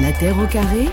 La 0.00 0.12
Terre 0.12 0.38
au 0.38 0.46
carré 0.46 0.86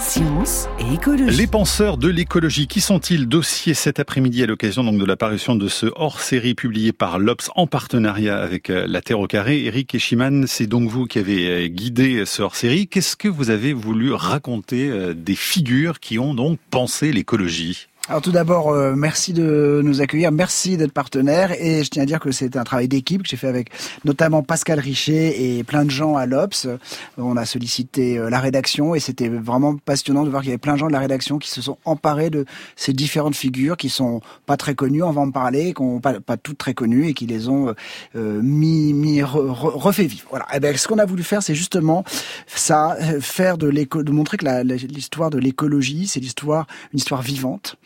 Science 0.00 0.66
et 0.80 0.94
écologie. 0.94 1.36
Les 1.36 1.46
penseurs 1.46 1.98
de 1.98 2.08
l'écologie, 2.08 2.66
qui 2.66 2.80
sont-ils 2.80 3.28
Dossier 3.28 3.74
cet 3.74 4.00
après-midi 4.00 4.42
à 4.42 4.46
l'occasion 4.46 4.82
de 4.82 5.04
l'apparition 5.04 5.54
de 5.54 5.68
ce 5.68 5.86
hors-série 5.94 6.54
publié 6.54 6.92
par 6.92 7.20
l'Obs 7.20 7.48
en 7.54 7.68
partenariat 7.68 8.38
avec 8.38 8.70
euh, 8.70 8.86
La 8.88 9.02
Terre 9.02 9.20
au 9.20 9.28
Carré. 9.28 9.64
Eric 9.64 9.94
Eschiman, 9.94 10.46
c'est 10.48 10.66
donc 10.66 10.88
vous 10.88 11.06
qui 11.06 11.20
avez 11.20 11.46
euh, 11.46 11.68
guidé 11.68 12.24
ce 12.26 12.42
hors-série. 12.42 12.88
Qu'est-ce 12.88 13.14
que 13.14 13.28
vous 13.28 13.50
avez 13.50 13.72
voulu 13.72 14.12
raconter 14.12 14.90
euh, 14.90 15.14
des 15.14 15.36
figures 15.36 16.00
qui 16.00 16.18
ont 16.18 16.34
donc 16.34 16.58
pensé 16.70 17.12
l'écologie? 17.12 17.86
Alors 18.06 18.20
tout 18.20 18.32
d'abord, 18.32 18.68
euh, 18.68 18.92
merci 18.94 19.32
de 19.32 19.80
nous 19.82 20.02
accueillir, 20.02 20.30
merci 20.30 20.76
d'être 20.76 20.92
partenaire 20.92 21.52
et 21.58 21.82
je 21.82 21.88
tiens 21.88 22.02
à 22.02 22.06
dire 22.06 22.20
que 22.20 22.32
c'est 22.32 22.54
un 22.54 22.62
travail 22.62 22.86
d'équipe 22.86 23.22
que 23.22 23.28
j'ai 23.30 23.38
fait 23.38 23.48
avec 23.48 23.70
notamment 24.04 24.42
Pascal 24.42 24.78
Richet 24.78 25.40
et 25.42 25.64
plein 25.64 25.86
de 25.86 25.90
gens 25.90 26.14
à 26.14 26.26
l'Obs. 26.26 26.68
On 27.16 27.38
a 27.38 27.46
sollicité 27.46 28.18
euh, 28.18 28.28
la 28.28 28.40
rédaction 28.40 28.94
et 28.94 29.00
c'était 29.00 29.30
vraiment 29.30 29.78
passionnant 29.78 30.24
de 30.24 30.28
voir 30.28 30.42
qu'il 30.42 30.50
y 30.50 30.52
avait 30.52 30.58
plein 30.58 30.74
de 30.74 30.80
gens 30.80 30.88
de 30.88 30.92
la 30.92 30.98
rédaction 30.98 31.38
qui 31.38 31.48
se 31.48 31.62
sont 31.62 31.78
emparés 31.86 32.28
de 32.28 32.44
ces 32.76 32.92
différentes 32.92 33.36
figures 33.36 33.78
qui 33.78 33.88
sont 33.88 34.20
pas 34.44 34.58
très 34.58 34.74
connues, 34.74 35.02
on 35.02 35.10
va 35.10 35.22
en 35.22 35.30
parler, 35.30 35.72
qui 35.72 35.82
sont 35.82 36.00
pas, 36.00 36.36
toutes 36.36 36.58
très 36.58 36.74
connues 36.74 37.08
et 37.08 37.14
qui 37.14 37.24
les 37.24 37.48
ont 37.48 37.74
euh, 38.16 38.42
mis, 38.42 38.92
mis 38.92 39.22
refait 39.22 40.04
vivre. 40.04 40.26
Voilà. 40.28 40.44
Et 40.52 40.56
eh 40.56 40.60
ben, 40.60 40.76
ce 40.76 40.86
qu'on 40.86 40.98
a 40.98 41.06
voulu 41.06 41.22
faire, 41.22 41.42
c'est 41.42 41.54
justement 41.54 42.04
ça, 42.48 42.98
faire 43.22 43.56
de 43.56 43.66
l'éco, 43.66 44.02
de 44.02 44.12
montrer 44.12 44.36
que 44.36 44.44
l'histoire 44.62 45.30
de 45.30 45.38
l'écologie, 45.38 46.06
c'est 46.06 46.20
l'histoire, 46.20 46.66
une 46.92 46.98
histoire 46.98 47.22
vivante. 47.22 47.78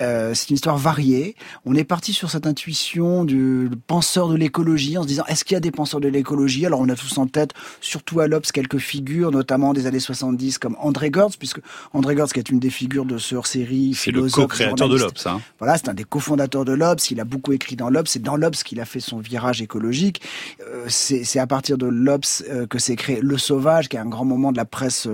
Euh, 0.00 0.32
c'est 0.34 0.50
une 0.50 0.54
histoire 0.54 0.78
variée. 0.78 1.36
On 1.64 1.74
est 1.74 1.84
parti 1.84 2.12
sur 2.12 2.30
cette 2.30 2.46
intuition 2.46 3.24
du 3.24 3.70
penseur 3.86 4.28
de 4.28 4.36
l'écologie 4.36 4.96
en 4.96 5.02
se 5.02 5.08
disant 5.08 5.24
est-ce 5.28 5.44
qu'il 5.44 5.54
y 5.54 5.56
a 5.56 5.60
des 5.60 5.70
penseurs 5.70 6.00
de 6.00 6.08
l'écologie? 6.08 6.64
Alors 6.66 6.80
on 6.80 6.88
a 6.88 6.94
tous 6.94 7.18
en 7.18 7.26
tête, 7.26 7.52
surtout 7.80 8.20
à 8.20 8.26
l'Obs, 8.26 8.50
quelques 8.52 8.78
figures, 8.78 9.30
notamment 9.30 9.72
des 9.72 9.86
années 9.86 10.00
70 10.00 10.58
comme 10.58 10.76
André 10.80 11.10
Gortz, 11.10 11.36
puisque 11.36 11.60
André 11.92 12.14
Gortz 12.14 12.32
qui 12.32 12.38
est 12.38 12.48
une 12.50 12.58
des 12.58 12.70
figures 12.70 13.04
de 13.04 13.18
ce 13.18 13.34
hors-série, 13.34 13.94
c'est 13.94 14.10
le 14.10 14.28
co-créateur 14.28 14.88
de 14.88 14.96
l'Obs. 14.96 15.26
Hein. 15.26 15.40
Voilà, 15.58 15.76
c'est 15.76 15.88
un 15.88 15.94
des 15.94 16.04
cofondateurs 16.04 16.64
de 16.64 16.72
l'Obs. 16.72 17.10
Il 17.10 17.20
a 17.20 17.24
beaucoup 17.24 17.52
écrit 17.52 17.76
dans 17.76 17.90
l'Obs. 17.90 18.08
C'est 18.08 18.22
dans 18.22 18.36
l'Obs 18.36 18.62
qu'il 18.62 18.80
a 18.80 18.84
fait 18.84 19.00
son 19.00 19.18
virage 19.18 19.60
écologique. 19.60 20.22
Euh, 20.66 20.86
c'est 20.88 21.38
à 21.38 21.46
partir 21.46 21.76
de 21.76 21.86
l'Obs 21.86 22.42
euh, 22.48 22.66
que 22.66 22.78
s'est 22.78 22.96
créé 22.96 23.20
Le 23.20 23.36
Sauvage, 23.38 23.88
qui 23.88 23.96
est 23.96 24.00
un 24.00 24.06
grand 24.08 24.24
moment 24.24 24.52
de 24.52 24.56
la 24.56 24.64
presse 24.64 25.08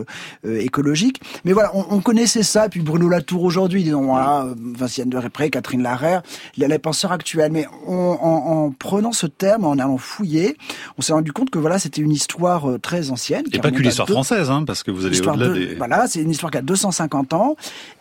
écologique. 0.44 1.20
Mais 1.44 1.52
voilà, 1.52 1.70
on, 1.74 1.86
on 1.90 2.00
connaissait 2.00 2.42
ça. 2.42 2.68
Puis 2.68 2.80
Bruno 2.80 3.08
Latour 3.08 3.42
aujourd'hui, 3.42 3.82
disons 3.82 4.06
voilà 4.06 4.46
Vinciane 4.76 5.08
de 5.08 5.16
Répré, 5.16 5.50
Catherine 5.50 5.82
Larère, 5.82 6.22
les 6.56 6.78
penseurs 6.78 7.12
actuels. 7.12 7.52
Mais 7.52 7.66
en, 7.86 8.72
prenant 8.78 9.12
ce 9.12 9.26
terme, 9.26 9.64
en 9.64 9.72
allant 9.72 9.98
fouiller, 9.98 10.56
on 10.98 11.02
s'est 11.02 11.12
rendu 11.12 11.32
compte 11.32 11.50
que 11.50 11.58
voilà, 11.58 11.78
c'était 11.78 12.02
une 12.02 12.12
histoire 12.12 12.70
euh, 12.70 12.78
très 12.78 13.10
ancienne. 13.10 13.44
Et 13.52 13.58
pas 13.58 13.70
que 13.70 13.82
l'histoire 13.82 14.08
française, 14.08 14.50
hein, 14.50 14.64
parce 14.66 14.82
que 14.82 14.90
vous 14.90 15.06
allez 15.06 15.20
au-delà 15.20 15.48
des... 15.48 15.74
Voilà, 15.74 16.06
c'est 16.06 16.20
une 16.20 16.30
histoire 16.30 16.50
qui 16.50 16.58
a 16.58 16.62
250 16.62 17.32
ans. 17.32 17.56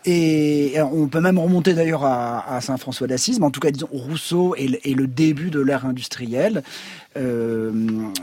Et 0.05 0.75
on 0.93 1.07
peut 1.07 1.21
même 1.21 1.39
remonter 1.39 1.73
d'ailleurs 1.73 2.03
à, 2.03 2.59
Saint-François 2.61 3.07
d'Assise, 3.07 3.39
mais 3.39 3.45
en 3.45 3.51
tout 3.51 3.59
cas, 3.59 3.71
disons, 3.71 3.89
Rousseau 3.91 4.55
et 4.57 4.67
le, 4.93 5.07
début 5.07 5.49
de 5.49 5.59
l'ère 5.59 5.85
industrielle. 5.85 6.63
Euh, 7.17 7.71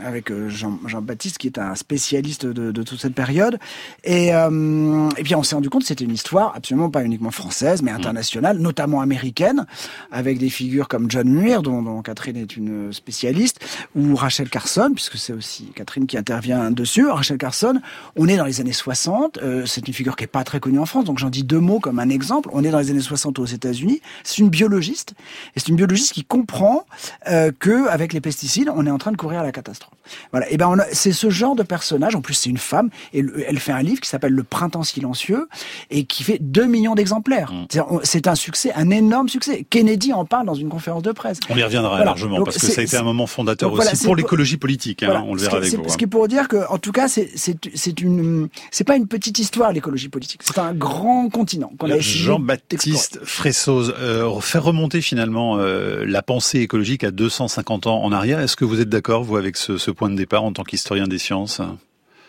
avec 0.05 0.29
euh, 0.29 0.49
Jean-Baptiste 0.49 1.39
qui 1.39 1.47
est 1.47 1.57
un 1.57 1.73
spécialiste 1.73 2.45
de, 2.45 2.71
de 2.71 2.83
toute 2.83 2.99
cette 2.99 3.15
période. 3.15 3.57
Et, 4.03 4.35
euh, 4.35 5.09
et 5.17 5.23
puis 5.23 5.33
on 5.33 5.41
s'est 5.41 5.55
rendu 5.55 5.71
compte 5.71 5.81
que 5.81 5.87
c'était 5.87 6.03
une 6.03 6.13
histoire 6.13 6.53
absolument 6.55 6.91
pas 6.91 7.03
uniquement 7.03 7.31
française, 7.31 7.81
mais 7.81 7.89
internationale, 7.89 8.42
notamment 8.51 8.99
américaine, 8.99 9.65
avec 10.11 10.39
des 10.39 10.49
figures 10.49 10.89
comme 10.89 11.09
John 11.09 11.29
Muir, 11.29 11.61
dont, 11.61 11.81
dont 11.81 12.01
Catherine 12.01 12.35
est 12.35 12.57
une 12.57 12.91
spécialiste, 12.91 13.59
ou 13.95 14.15
Rachel 14.15 14.49
Carson, 14.49 14.91
puisque 14.93 15.17
c'est 15.17 15.33
aussi 15.33 15.71
Catherine 15.75 16.07
qui 16.07 16.17
intervient 16.17 16.71
dessus. 16.71 17.07
Rachel 17.07 17.37
Carson, 17.37 17.79
on 18.17 18.27
est 18.27 18.35
dans 18.35 18.45
les 18.45 18.59
années 18.59 18.73
60, 18.73 19.37
euh, 19.37 19.65
c'est 19.65 19.87
une 19.87 19.93
figure 19.93 20.15
qui 20.15 20.25
est 20.25 20.27
pas 20.27 20.43
très 20.43 20.59
connue 20.59 20.79
en 20.79 20.85
France, 20.85 21.05
donc 21.05 21.19
j'en 21.19 21.29
dis 21.29 21.43
deux 21.43 21.59
mots 21.59 21.79
comme 21.79 21.99
un 21.99 22.09
exemple. 22.09 22.49
On 22.51 22.63
est 22.63 22.71
dans 22.71 22.79
les 22.79 22.89
années 22.89 22.99
60 22.99 23.39
aux 23.39 23.45
États-Unis. 23.45 24.01
C'est 24.23 24.39
une 24.39 24.49
biologiste, 24.49 25.13
et 25.55 25.59
c'est 25.59 25.69
une 25.69 25.75
biologiste 25.75 26.13
qui 26.13 26.25
comprend 26.25 26.85
euh, 27.29 27.51
que 27.57 27.87
avec 27.87 28.13
les 28.13 28.21
pesticides, 28.21 28.69
on 28.75 28.85
est 28.85 28.91
en 28.91 28.97
train 28.97 29.11
de 29.11 29.17
courir 29.17 29.41
à 29.41 29.43
la 29.43 29.51
catastrophe. 29.51 29.93
Voilà. 30.31 30.51
Et 30.51 30.57
ben, 30.57 30.75
c'est 30.91 31.11
ce 31.11 31.29
genre 31.29 31.55
de 31.55 31.63
personnage. 31.63 32.15
En 32.15 32.21
plus, 32.21 32.33
c'est 32.33 32.49
une 32.49 32.57
femme 32.57 32.89
et 33.13 33.23
elle 33.47 33.59
fait 33.59 33.71
un 33.71 33.81
livre 33.81 34.01
qui 34.01 34.09
s'appelle 34.09 34.33
Le 34.33 34.43
Printemps 34.43 34.83
silencieux 34.83 35.47
et 35.89 36.05
qui 36.05 36.23
fait 36.23 36.39
2 36.41 36.65
millions 36.65 36.95
d'exemplaires. 36.95 37.51
Mm. 37.51 37.99
C'est 38.03 38.22
un 38.27 38.35
succès, 38.35 38.71
un 38.73 38.89
énorme 38.89 39.29
succès. 39.29 39.65
Kennedy 39.69 40.13
en 40.13 40.25
parle 40.25 40.45
dans 40.45 40.53
une 40.53 40.69
conférence 40.69 41.03
de 41.03 41.11
presse. 41.11 41.39
On 41.49 41.57
y 41.57 41.63
reviendra 41.63 42.03
largement 42.03 42.43
parce 42.43 42.57
que 42.57 42.67
ça 42.67 42.81
a 42.81 42.83
été 42.83 42.97
un 42.97 43.03
moment 43.03 43.27
fondateur 43.27 43.71
aussi 43.73 44.03
pour 44.03 44.15
l'écologie 44.15 44.57
politique. 44.57 45.03
Hein, 45.03 45.23
on 45.27 45.33
le 45.33 45.41
verra 45.41 45.57
avec 45.57 45.73
vous. 45.73 45.89
Ce 45.89 45.97
qui 45.97 46.05
est 46.05 46.07
pour 46.07 46.27
dire 46.27 46.47
que, 46.47 46.69
en 46.69 46.77
tout 46.77 46.91
cas, 46.91 47.07
c'est 47.07 48.01
une, 48.01 48.49
c'est 48.71 48.83
pas 48.83 48.95
une 48.95 49.07
petite 49.07 49.39
histoire 49.39 49.71
l'écologie 49.71 50.09
politique. 50.09 50.41
C'est 50.43 50.59
un 50.59 50.73
grand 50.73 51.29
continent 51.29 51.71
qu'on 51.77 51.89
a 51.89 51.99
Jean-Baptiste 51.99 53.19
Fressoz, 53.23 53.93
euh, 53.99 54.39
faire 54.39 54.63
remonter 54.63 55.01
finalement 55.01 55.57
euh, 55.57 56.03
la 56.05 56.21
pensée 56.21 56.59
écologique 56.59 57.03
à 57.03 57.11
250 57.11 57.87
ans 57.87 58.03
en 58.03 58.11
arrière. 58.11 58.39
Est-ce 58.39 58.55
que 58.55 58.65
vous 58.65 58.79
êtes 58.81 58.89
d'accord, 58.89 59.23
vous, 59.23 59.37
avec 59.37 59.57
ce, 59.57 59.77
ce 59.77 59.91
point 59.91 60.09
de 60.09 60.15
départ 60.15 60.43
en 60.43 60.53
tant 60.53 60.63
qu'historien 60.63 61.07
des 61.07 61.17
sciences? 61.17 61.61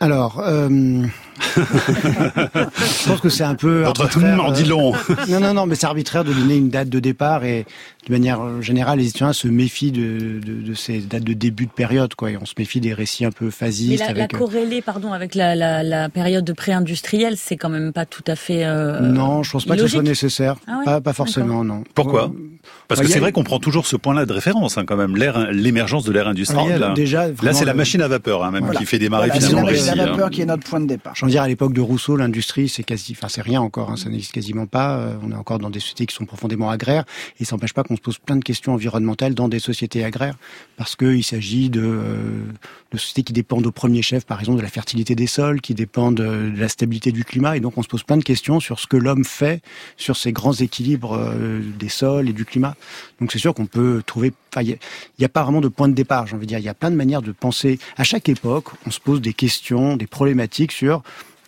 Alors, 0.05 0.41
euh, 0.45 0.69
je 1.57 3.09
pense 3.09 3.21
que 3.21 3.31
c'est 3.31 3.43
un 3.43 3.55
peu 3.55 3.85
Votre 3.85 4.03
arbitraire. 4.03 4.53
dit 4.53 4.65
long. 4.65 4.93
non, 5.29 5.41
non, 5.41 5.55
non, 5.55 5.67
mais 5.67 5.77
c'est 5.77 5.87
arbitraire 5.87 6.25
de 6.25 6.33
donner 6.35 6.57
une 6.57 6.69
date 6.69 6.91
de 6.91 7.01
départ 7.01 7.43
et 7.45 7.65
de 8.07 8.13
manière 8.13 8.61
générale, 8.61 8.99
les 8.99 9.07
historiens 9.07 9.33
se 9.33 9.49
méfient 9.49 9.93
de, 9.93 10.41
de, 10.45 10.61
de, 10.61 10.75
ces 10.75 10.99
dates 11.01 11.25
de 11.25 11.33
début 11.33 11.65
de 11.65 11.71
période, 11.71 12.15
quoi. 12.15 12.31
Et 12.31 12.37
on 12.37 12.45
se 12.45 12.53
méfie 12.59 12.81
des 12.81 12.93
récits 12.93 13.25
un 13.25 13.31
peu 13.31 13.49
phasistes. 13.51 13.93
Mais 13.93 13.97
la, 13.97 14.11
avec... 14.11 14.33
la 14.33 14.39
corrélée, 14.39 14.83
pardon, 14.83 15.15
avec 15.15 15.35
la, 15.35 15.55
la, 15.55 15.83
la 15.83 16.11
période 16.11 16.45
de 16.45 16.53
pré-industrielle, 16.53 17.39
c'est 17.39 17.57
quand 17.57 17.71
même 17.71 17.95
pas 17.95 18.05
tout 18.05 18.25
à 18.27 18.37
fait. 18.37 18.67
Euh, 18.67 19.01
non, 19.01 19.43
je 19.43 19.53
pense 19.53 19.65
pas 19.65 19.77
que 19.77 19.83
ce 19.83 19.89
soit 19.89 20.03
nécessaire. 20.03 20.57
Ah 20.67 20.83
pas, 20.85 21.01
pas, 21.01 21.15
forcément, 21.15 21.65
non. 21.65 21.83
Pourquoi? 21.95 22.31
Parce 22.89 23.01
que 23.01 23.07
c'est 23.07 23.21
vrai 23.21 23.33
qu'on 23.33 23.45
prend 23.45 23.59
toujours 23.59 23.87
ce 23.87 23.97
point-là 23.97 24.27
de 24.27 24.33
référence, 24.33 24.79
hein, 24.79 24.85
quand 24.87 24.97
même, 24.97 25.17
l'émergence 25.17 26.05
de 26.05 26.13
l'ère 26.13 26.29
industrielle. 26.29 26.83
Alors, 26.83 26.95
déjà, 26.95 27.29
là, 27.29 27.53
c'est 27.53 27.65
la 27.65 27.75
machine 27.75 28.03
à 28.03 28.09
vapeur, 28.09 28.45
hein, 28.45 28.51
même, 28.51 28.71
qui 28.73 28.85
fait 28.85 28.99
démarrer 28.99 29.29
voilà, 29.29 29.41
finalement 29.41 29.67
le 29.67 29.73
récit. 29.73 29.85
C'est 29.85 29.91
la 29.91 29.97
machine 29.97 30.09
à 30.09 30.13
vapeur 30.13 30.27
hein. 30.27 30.31
qui 30.31 30.43
est 30.43 30.47
notre 30.47 30.65
point 30.65 30.81
de 30.81 30.87
départ. 30.87 31.15
Je 31.15 31.25
veux 31.25 31.31
dire, 31.31 31.43
à 31.43 31.49
l'époque 31.49 31.73
de 31.73 31.81
Rousseau, 31.81 32.17
l'industrie, 32.17 32.69
c'est 32.69 32.83
quasi, 32.83 33.13
enfin, 33.17 33.29
c'est 33.29 33.43
rien 33.43 33.61
encore, 33.61 33.91
hein, 33.91 33.97
ça 33.97 34.09
n'existe 34.09 34.33
quasiment 34.33 34.67
pas. 34.67 34.97
Euh, 34.97 35.15
on 35.23 35.31
est 35.33 35.37
encore 35.37 35.59
dans 35.59 35.71
des 35.71 35.81
sociétés 35.81 36.07
qui 36.07 36.15
sont 36.15 36.27
profondément 36.27 36.71
agraires, 36.71 37.05
et 37.41 37.45
ça 37.45 37.57
n'empêche 37.57 37.73
pas 37.73 37.83
qu'on 37.83 37.97
se 37.97 38.01
pose 38.01 38.19
plein 38.19 38.37
de 38.37 38.45
questions 38.45 38.75
environnementales 38.75 39.35
dans 39.35 39.49
des 39.49 39.59
sociétés 39.59 40.05
agraires, 40.05 40.37
parce 40.77 40.97
qu'il 40.97 41.25
s'agit 41.25 41.71
de, 41.71 41.83
euh, 41.83 42.43
de, 42.95 43.01
sociétés 43.01 43.23
qui 43.23 43.33
dépendent 43.33 43.67
au 43.67 43.73
premier 43.73 44.03
chef, 44.03 44.25
par 44.25 44.41
exemple, 44.41 44.59
de 44.59 44.63
la 44.63 44.69
fertilité 44.69 45.15
des 45.15 45.27
sols, 45.27 45.61
qui 45.61 45.75
dépendent 45.75 46.21
euh, 46.21 46.51
de 46.51 46.61
la 46.61 46.69
stabilité 46.69 47.13
du 47.13 47.25
climat, 47.25 47.57
et 47.57 47.61
donc 47.61 47.77
on 47.77 47.83
se 47.83 47.89
pose 47.89 48.03
plein 48.03 48.17
de 48.17 48.25
questions 48.25 48.61
sur 48.61 48.81
ce 48.81 48.87
que 48.87 48.97
l'homme 48.97 49.25
fait 49.25 49.63
sur 49.97 50.17
ces 50.17 50.33
grands 50.33 50.53
équilibres 50.53 51.19
euh, 51.19 51.61
des 51.79 51.89
sols 51.89 52.29
et 52.29 52.33
du 52.33 52.45
climat. 52.45 52.75
Donc 53.21 53.33
c'est 53.33 53.39
sûr 53.39 53.55
qu'on 53.55 53.67
peut 53.67 54.03
trouver, 54.05 54.33
il 54.61 54.67
n'y 54.67 55.25
a, 55.25 55.27
a, 55.27 55.29
pas 55.29 55.43
vraiment 55.43 55.61
de 55.61 55.69
point 55.69 55.89
de 55.89 55.95
départ, 55.95 56.27
j'ai 56.27 56.37
envie 56.37 56.47
de 56.47 56.49
dire, 56.49 56.59
il 56.59 56.65
y 56.65 56.69
a 56.69 56.75
plein 56.75 56.91
de 56.91 56.97
manières 56.97 57.23
de 57.23 57.33
penser. 57.33 57.79
À 57.97 58.05
chaque 58.05 58.29
époque, 58.29 58.67
on 58.87 58.91
se 58.91 59.01
pose 59.01 59.21
des 59.21 59.35
questions, 59.35 59.97
des 59.97 60.07
problématiques 60.07 60.73
sur 60.73 61.03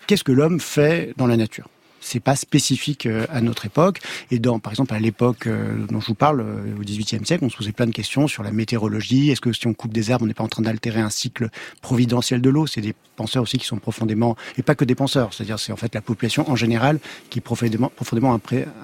qu'est-ce 0.07 0.25
que 0.25 0.33
l'homme 0.33 0.61
fait 0.61 1.13
dans 1.17 1.27
la 1.27 1.37
nature 1.37 1.69
c'est 2.07 2.21
pas 2.21 2.37
spécifique 2.37 3.07
euh, 3.07 3.27
à 3.31 3.41
notre 3.41 3.67
époque. 3.67 4.01
Et 4.31 4.39
dans, 4.39 4.59
par 4.59 4.73
exemple, 4.73 4.95
à 4.95 5.01
l'époque 5.01 5.47
euh, 5.47 5.87
dont 5.87 6.01
je 6.01 6.07
vous 6.07 6.15
parle, 6.15 6.41
euh, 6.41 6.77
au 6.79 6.83
XVIIIe 6.83 7.27
siècle, 7.27 7.45
on 7.45 7.51
se 7.51 7.57
posait 7.57 7.73
plein 7.73 7.87
de 7.87 7.93
questions 7.93 8.29
sur 8.29 8.43
la 8.43 8.53
météorologie. 8.53 9.31
Est-ce 9.31 9.41
que 9.41 9.53
si 9.53 9.67
on 9.67 9.75
coupe 9.75 9.93
des 9.93 10.11
arbres, 10.11 10.25
on 10.25 10.29
n'est 10.29 10.35
pas 10.35 10.45
en 10.45 10.49
train 10.49 10.63
d'altérer 10.63 11.01
un 11.01 11.11
cycle 11.11 11.49
providentiel 11.83 12.41
de 12.41 12.49
l'eau? 12.49 12.67
C'est 12.67 12.81
des 12.81 12.95
penseurs 13.17 13.43
aussi 13.43 13.59
qui 13.59 13.67
sont 13.67 13.79
profondément, 13.79 14.37
et 14.57 14.63
pas 14.63 14.75
que 14.75 14.85
des 14.85 14.95
penseurs, 14.95 15.33
c'est-à-dire 15.33 15.59
c'est 15.59 15.73
en 15.73 15.77
fait 15.77 15.95
la 15.95 16.03
population 16.03 16.49
en 16.51 16.55
général 16.55 16.99
qui 17.31 17.39
est 17.39 17.43
profondément, 17.43 17.91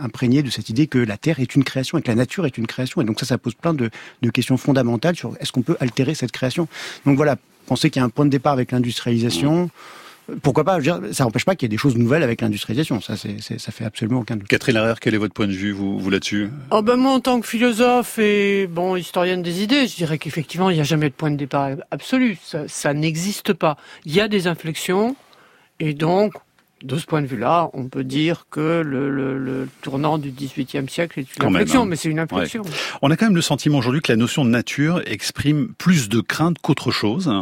imprégnée 0.00 0.42
de 0.42 0.50
cette 0.50 0.68
idée 0.70 0.86
que 0.86 0.98
la 0.98 1.18
Terre 1.18 1.38
est 1.38 1.54
une 1.54 1.64
création 1.64 1.98
et 1.98 2.02
que 2.02 2.08
la 2.08 2.14
nature 2.14 2.46
est 2.46 2.56
une 2.56 2.66
création. 2.66 3.02
Et 3.02 3.04
donc 3.04 3.20
ça, 3.20 3.26
ça 3.26 3.38
pose 3.38 3.54
plein 3.54 3.74
de, 3.74 3.90
de 4.22 4.30
questions 4.30 4.56
fondamentales 4.56 5.16
sur 5.16 5.36
est-ce 5.38 5.52
qu'on 5.52 5.62
peut 5.62 5.76
altérer 5.80 6.14
cette 6.14 6.32
création? 6.32 6.66
Donc 7.04 7.16
voilà, 7.16 7.36
penser 7.66 7.90
qu'il 7.90 8.00
y 8.00 8.02
a 8.02 8.06
un 8.06 8.10
point 8.10 8.24
de 8.24 8.30
départ 8.30 8.54
avec 8.54 8.72
l'industrialisation 8.72 9.70
pourquoi 10.42 10.64
pas 10.64 10.78
Ça 11.12 11.24
n'empêche 11.24 11.44
pas 11.44 11.54
qu'il 11.54 11.66
y 11.66 11.68
ait 11.68 11.76
des 11.76 11.76
choses 11.76 11.96
nouvelles 11.96 12.22
avec 12.22 12.40
l'industrialisation. 12.40 13.00
Ça, 13.00 13.16
c'est, 13.16 13.40
ça 13.40 13.72
fait 13.72 13.84
absolument 13.84 14.20
aucun 14.20 14.36
doute. 14.36 14.48
Catherine 14.48 14.74
Larère, 14.74 15.00
quel 15.00 15.14
est 15.14 15.18
votre 15.18 15.34
point 15.34 15.46
de 15.46 15.52
vue, 15.52 15.72
vous, 15.72 15.98
vous 15.98 16.10
là-dessus? 16.10 16.50
Oh 16.70 16.82
ben 16.82 16.96
Moi, 16.96 17.12
en 17.12 17.20
tant 17.20 17.40
que 17.40 17.46
philosophe 17.46 18.18
et 18.18 18.66
bon 18.66 18.96
historienne 18.96 19.42
des 19.42 19.62
idées, 19.62 19.86
je 19.86 19.96
dirais 19.96 20.18
qu'effectivement, 20.18 20.70
il 20.70 20.74
n'y 20.74 20.80
a 20.80 20.84
jamais 20.84 21.08
de 21.08 21.14
point 21.14 21.30
de 21.30 21.36
départ 21.36 21.70
absolu. 21.90 22.38
Ça, 22.42 22.68
ça 22.68 22.94
n'existe 22.94 23.52
pas. 23.52 23.76
Il 24.04 24.14
y 24.14 24.20
a 24.20 24.28
des 24.28 24.46
inflexions, 24.46 25.16
et 25.80 25.94
donc, 25.94 26.34
de 26.82 26.96
ce 26.96 27.06
point 27.06 27.22
de 27.22 27.26
vue-là, 27.26 27.70
on 27.72 27.88
peut 27.88 28.04
dire 28.04 28.46
que 28.50 28.82
le, 28.82 29.10
le, 29.10 29.38
le 29.38 29.68
tournant 29.82 30.18
du 30.18 30.30
XVIIIe 30.30 30.88
siècle 30.88 31.20
est 31.20 31.26
une 31.36 31.44
inflexion, 31.46 31.82
hein. 31.82 31.86
mais 31.86 31.96
c'est 31.96 32.08
une 32.08 32.18
inflexion. 32.18 32.62
On 33.02 33.10
a 33.10 33.16
quand 33.16 33.26
même 33.26 33.36
le 33.36 33.42
sentiment 33.42 33.78
aujourd'hui 33.78 34.00
que 34.00 34.12
la 34.12 34.16
notion 34.16 34.44
de 34.44 34.50
nature 34.50 35.00
exprime 35.06 35.72
plus 35.78 36.08
de 36.08 36.20
crainte 36.20 36.56
qu'autre 36.60 36.90
chose. 36.90 37.32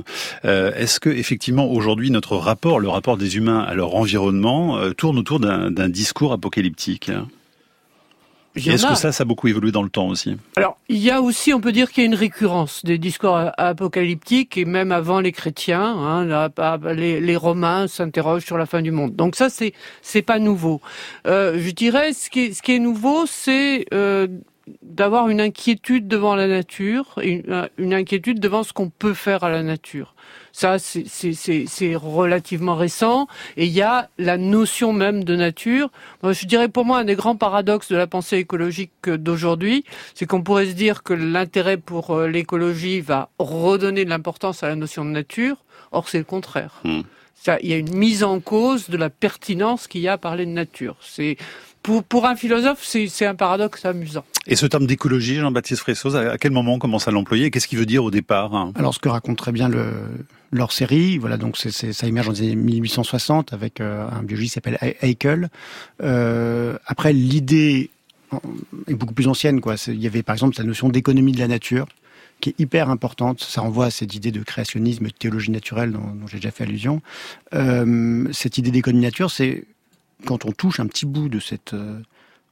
Euh, 0.44 0.72
Est-ce 0.75 1.00
que 1.00 1.10
effectivement 1.10 1.70
aujourd'hui 1.70 2.10
notre 2.10 2.37
rapport, 2.37 2.81
le 2.81 2.88
rapport 2.88 3.16
des 3.16 3.37
humains 3.37 3.60
à 3.60 3.75
leur 3.75 3.94
environnement, 3.94 4.78
euh, 4.78 4.92
tourne 4.92 5.19
autour 5.19 5.40
d'un 5.40 5.88
discours 5.88 6.32
apocalyptique? 6.32 7.10
Est-ce 8.56 8.87
que 8.87 8.94
ça, 8.97 9.12
ça 9.12 9.23
a 9.23 9.25
beaucoup 9.25 9.47
évolué 9.47 9.70
dans 9.70 9.82
le 9.82 9.88
temps 9.91 10.08
aussi 10.08 10.37
Alors, 10.56 10.76
il 10.88 10.99
y 10.99 11.11
a 11.11 11.23
aussi, 11.23 11.55
on 11.55 11.61
peut 11.61 11.70
dire 11.70 11.93
qu'il 11.93 12.02
y 12.02 12.06
a 12.06 12.08
une 12.08 12.17
récurrence 12.17 12.85
des 12.85 12.99
discours 12.99 13.38
apocalyptiques 13.56 14.56
et 14.56 14.64
même 14.64 14.91
avant 14.91 15.20
les 15.20 15.31
chrétiens, 15.31 15.85
hein, 15.85 16.50
les, 16.94 17.20
les, 17.20 17.37
Romains 17.37 17.87
s'interrogent 17.87 18.44
sur 18.44 18.58
la 18.58 18.67
fin 18.67 18.82
du 18.82 18.91
monde. 18.91 19.14
Donc 19.14 19.37
ça, 19.37 19.50
c'est 19.50 19.73
c'est 20.02 20.23
pas 20.23 20.38
nouveau. 20.38 20.81
Euh, 21.26 21.58
je 21.58 21.70
dirais, 21.70 22.12
ce 22.12 22.29
qui 22.29 22.41
est, 22.41 22.52
ce 22.52 22.62
qui 22.62 22.73
est 22.73 22.81
nouveau, 22.81 23.25
c'est 23.26 23.87
euh, 23.94 24.26
d'avoir 24.82 25.28
une 25.28 25.40
inquiétude 25.40 26.08
devant 26.08 26.34
la 26.34 26.46
nature, 26.46 27.19
une, 27.22 27.69
une 27.78 27.94
inquiétude 27.94 28.40
devant 28.40 28.62
ce 28.62 28.72
qu'on 28.72 28.90
peut 28.90 29.14
faire 29.14 29.44
à 29.44 29.50
la 29.50 29.62
nature. 29.62 30.14
Ça, 30.52 30.78
c'est 30.78 31.94
relativement 31.94 32.76
récent. 32.76 33.28
Et 33.56 33.67
il 33.67 33.72
y 33.72 33.82
a 33.82 34.08
la 34.19 34.37
notion 34.37 34.93
même 34.93 35.25
de 35.25 35.37
nature. 35.37 35.90
je 36.22 36.46
dirais 36.46 36.69
pour 36.69 36.84
moi, 36.84 36.99
un 36.99 37.05
des 37.05 37.14
grands 37.14 37.37
paradoxes 37.37 37.90
de 37.90 37.96
la 37.96 38.06
pensée 38.06 38.38
écologique 38.38 39.08
d'aujourd'hui, 39.08 39.84
c'est 40.14 40.26
qu'on 40.26 40.43
pourrait 40.43 40.67
se 40.67 40.73
dire 40.73 41.02
que 41.02 41.14
l'intérêt 41.14 41.76
pour 41.76 42.11
euh, 42.11 42.28
l'écologie 42.28 43.00
va 43.00 43.31
redonner 43.38 44.05
de 44.05 44.11
l'importance 44.11 44.62
à 44.62 44.69
la 44.69 44.76
notion 44.76 45.05
de 45.05 45.11
nature. 45.11 45.56
Or, 45.93 46.08
c'est 46.08 46.19
le 46.19 46.25
contraire. 46.25 46.81
Hmm. 46.84 47.02
Ça, 47.34 47.58
il 47.62 47.70
y 47.70 47.73
a 47.73 47.78
une 47.78 47.94
mise 47.94 48.23
en 48.23 48.38
cause 48.38 48.90
de 48.90 48.99
la 48.99 49.08
pertinence 49.08 49.87
qu'il 49.88 50.02
y 50.02 50.08
a 50.08 50.12
à 50.12 50.19
parler 50.19 50.44
de 50.44 50.50
nature. 50.50 50.96
C'est 51.00 51.38
pour, 51.82 52.05
pour 52.05 52.27
un 52.27 52.37
philosophe, 52.37 52.85
c'est 52.85 53.27
un 53.27 53.35
paradoxe 53.35 53.85
amusant. 53.85 54.25
Et 54.47 54.56
ce 54.56 54.67
terme 54.67 54.87
d'écologie, 54.87 55.37
Jean-Baptiste 55.37 55.81
Fressoz, 55.81 56.17
à 56.17 56.38
quel 56.38 56.53
moment 56.53 56.75
on 56.75 56.79
commence 56.79 57.09
à 57.09 57.11
l'employer 57.11 57.50
Qu'est-ce 57.50 57.69
qu'il 57.69 57.79
veut 57.79 57.87
dire 57.87 58.05
au 58.05 58.11
départ 58.11 58.55
hein? 58.55 58.73
Alors, 58.75 58.94
ce 58.94 58.99
que 58.99 59.09
raconte 59.09 59.38
très 59.38 59.53
bien 59.53 59.69
le, 59.69 59.93
leur 60.53 60.73
série, 60.73 61.19
voilà, 61.19 61.37
donc 61.37 61.56
ça 61.56 62.06
émerge 62.06 62.29
en 62.29 62.32
1860 62.32 63.53
avec 63.53 63.81
euh, 63.81 64.09
un 64.11 64.23
biologiste 64.23 64.55
qui 64.55 64.55
s'appelle 64.55 64.97
Haeckel. 65.00 65.49
Euh, 66.03 66.77
après, 66.87 67.12
l'idée 67.12 67.91
est 68.87 68.94
beaucoup 68.94 69.15
plus 69.15 69.29
ancienne, 69.29 69.61
quoi. 69.61 69.76
Il 69.87 70.00
y 70.00 70.06
avait 70.06 70.23
par 70.23 70.35
exemple 70.35 70.56
la 70.59 70.65
notion 70.65 70.88
d'économie 70.88 71.33
de 71.33 71.38
la 71.38 71.49
nature 71.49 71.87
qui 72.41 72.50
est 72.50 72.61
hyper 72.61 72.91
importante. 72.91 73.41
Ça 73.41 73.61
renvoie 73.61 73.87
à 73.87 73.91
cette 73.91 74.15
idée 74.15 74.31
de 74.33 74.43
créationnisme, 74.43 75.05
de 75.06 75.11
théologie 75.11 75.50
naturelle 75.50 75.93
dont, 75.93 76.00
dont 76.00 76.26
j'ai 76.26 76.38
déjà 76.38 76.50
fait 76.50 76.65
allusion. 76.65 77.03
Euh, 77.55 78.26
cette 78.33 78.59
idée 78.59 78.71
d'économie 78.71 79.03
de 79.03 79.06
nature, 79.06 79.31
c'est 79.31 79.65
quand 80.25 80.44
on 80.44 80.52
touche 80.52 80.81
un 80.81 80.87
petit 80.87 81.06
bout 81.06 81.28
de 81.28 81.40
cette 81.40 81.75
euh, 81.75 82.00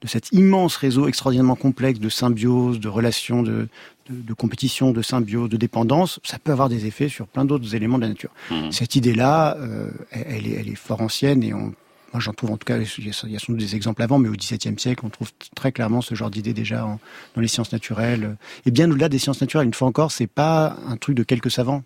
de 0.00 0.06
cet 0.06 0.32
immense 0.32 0.76
réseau 0.76 1.08
extraordinairement 1.08 1.56
complexe 1.56 1.98
de 1.98 2.08
symbiose, 2.08 2.78
de 2.78 2.88
relations, 2.88 3.42
de, 3.42 3.68
de, 4.08 4.32
compétition, 4.32 4.92
de 4.92 5.02
symbiose, 5.02 5.48
de 5.48 5.56
dépendance, 5.56 6.20
ça 6.22 6.38
peut 6.38 6.52
avoir 6.52 6.68
des 6.68 6.86
effets 6.86 7.08
sur 7.08 7.26
plein 7.26 7.44
d'autres 7.44 7.74
éléments 7.74 7.98
de 7.98 8.02
la 8.02 8.10
nature. 8.10 8.30
Mmh. 8.50 8.70
Cette 8.70 8.94
idée-là, 8.94 9.56
euh, 9.58 9.90
elle, 10.10 10.46
est, 10.46 10.52
elle 10.52 10.68
est 10.68 10.76
fort 10.76 11.00
ancienne 11.00 11.42
et 11.42 11.52
on, 11.52 11.74
moi 12.12 12.20
j'en 12.20 12.32
trouve 12.32 12.52
en 12.52 12.56
tout 12.56 12.64
cas, 12.64 12.78
il 12.78 13.06
y 13.06 13.10
a 13.10 13.12
sans 13.12 13.52
doute 13.52 13.58
des 13.58 13.74
exemples 13.74 14.02
avant, 14.02 14.18
mais 14.18 14.28
au 14.28 14.32
XVIIe 14.32 14.78
siècle, 14.78 15.04
on 15.04 15.10
trouve 15.10 15.30
très 15.54 15.72
clairement 15.72 16.00
ce 16.00 16.14
genre 16.14 16.30
d'idée 16.30 16.54
déjà 16.54 16.98
dans 17.34 17.40
les 17.40 17.48
sciences 17.48 17.72
naturelles. 17.72 18.36
Et 18.66 18.70
bien 18.70 18.90
au-delà 18.90 19.08
des 19.08 19.18
sciences 19.18 19.40
naturelles, 19.40 19.66
une 19.66 19.74
fois 19.74 19.88
encore, 19.88 20.12
c'est 20.12 20.26
pas 20.26 20.76
un 20.86 20.96
truc 20.96 21.16
de 21.16 21.22
quelques 21.22 21.50
savants. 21.50 21.82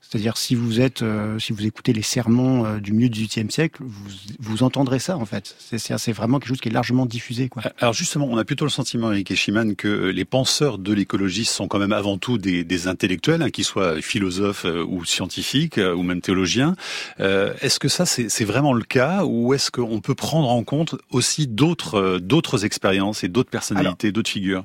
C'est-à-dire 0.00 0.36
si 0.36 0.54
vous 0.54 0.80
êtes, 0.80 1.02
euh, 1.02 1.38
si 1.38 1.52
vous 1.52 1.64
écoutez 1.64 1.92
les 1.92 2.02
sermons 2.02 2.64
euh, 2.64 2.78
du 2.78 2.92
milieu 2.92 3.08
du 3.08 3.26
XVIIIe 3.26 3.50
siècle, 3.50 3.82
vous, 3.84 4.08
vous 4.40 4.62
entendrez 4.62 4.98
ça 4.98 5.16
en 5.16 5.24
fait. 5.24 5.54
C'est 5.58 6.12
vraiment 6.12 6.38
quelque 6.38 6.48
chose 6.48 6.60
qui 6.60 6.68
est 6.68 6.72
largement 6.72 7.06
diffusé. 7.06 7.48
Quoi. 7.48 7.62
Alors 7.78 7.94
justement, 7.94 8.26
on 8.28 8.36
a 8.36 8.44
plutôt 8.44 8.64
le 8.64 8.70
sentiment, 8.70 9.12
Eric 9.12 9.30
Eschiman, 9.30 9.76
que 9.76 9.88
euh, 9.88 10.10
les 10.10 10.24
penseurs 10.24 10.78
de 10.78 10.92
l'écologie 10.92 11.44
sont 11.44 11.68
quand 11.68 11.78
même 11.78 11.92
avant 11.92 12.18
tout 12.18 12.38
des, 12.38 12.64
des 12.64 12.88
intellectuels, 12.88 13.42
hein, 13.42 13.50
qu'ils 13.50 13.64
soient 13.64 14.00
philosophes 14.00 14.66
ou 14.88 15.04
scientifiques 15.04 15.78
ou 15.78 16.02
même 16.02 16.20
théologiens. 16.20 16.74
Euh, 17.20 17.54
est-ce 17.60 17.78
que 17.78 17.88
ça 17.88 18.06
c'est 18.06 18.44
vraiment 18.44 18.72
le 18.72 18.82
cas 18.82 19.24
ou 19.24 19.54
est-ce 19.54 19.70
qu'on 19.70 20.00
peut 20.00 20.14
prendre 20.14 20.48
en 20.48 20.64
compte 20.64 20.96
aussi 21.10 21.46
d'autres 21.46 22.18
d'autres 22.18 22.64
expériences 22.64 23.22
et 23.24 23.28
d'autres 23.28 23.50
personnalités, 23.50 24.12
d'autres 24.12 24.30
figures? 24.30 24.64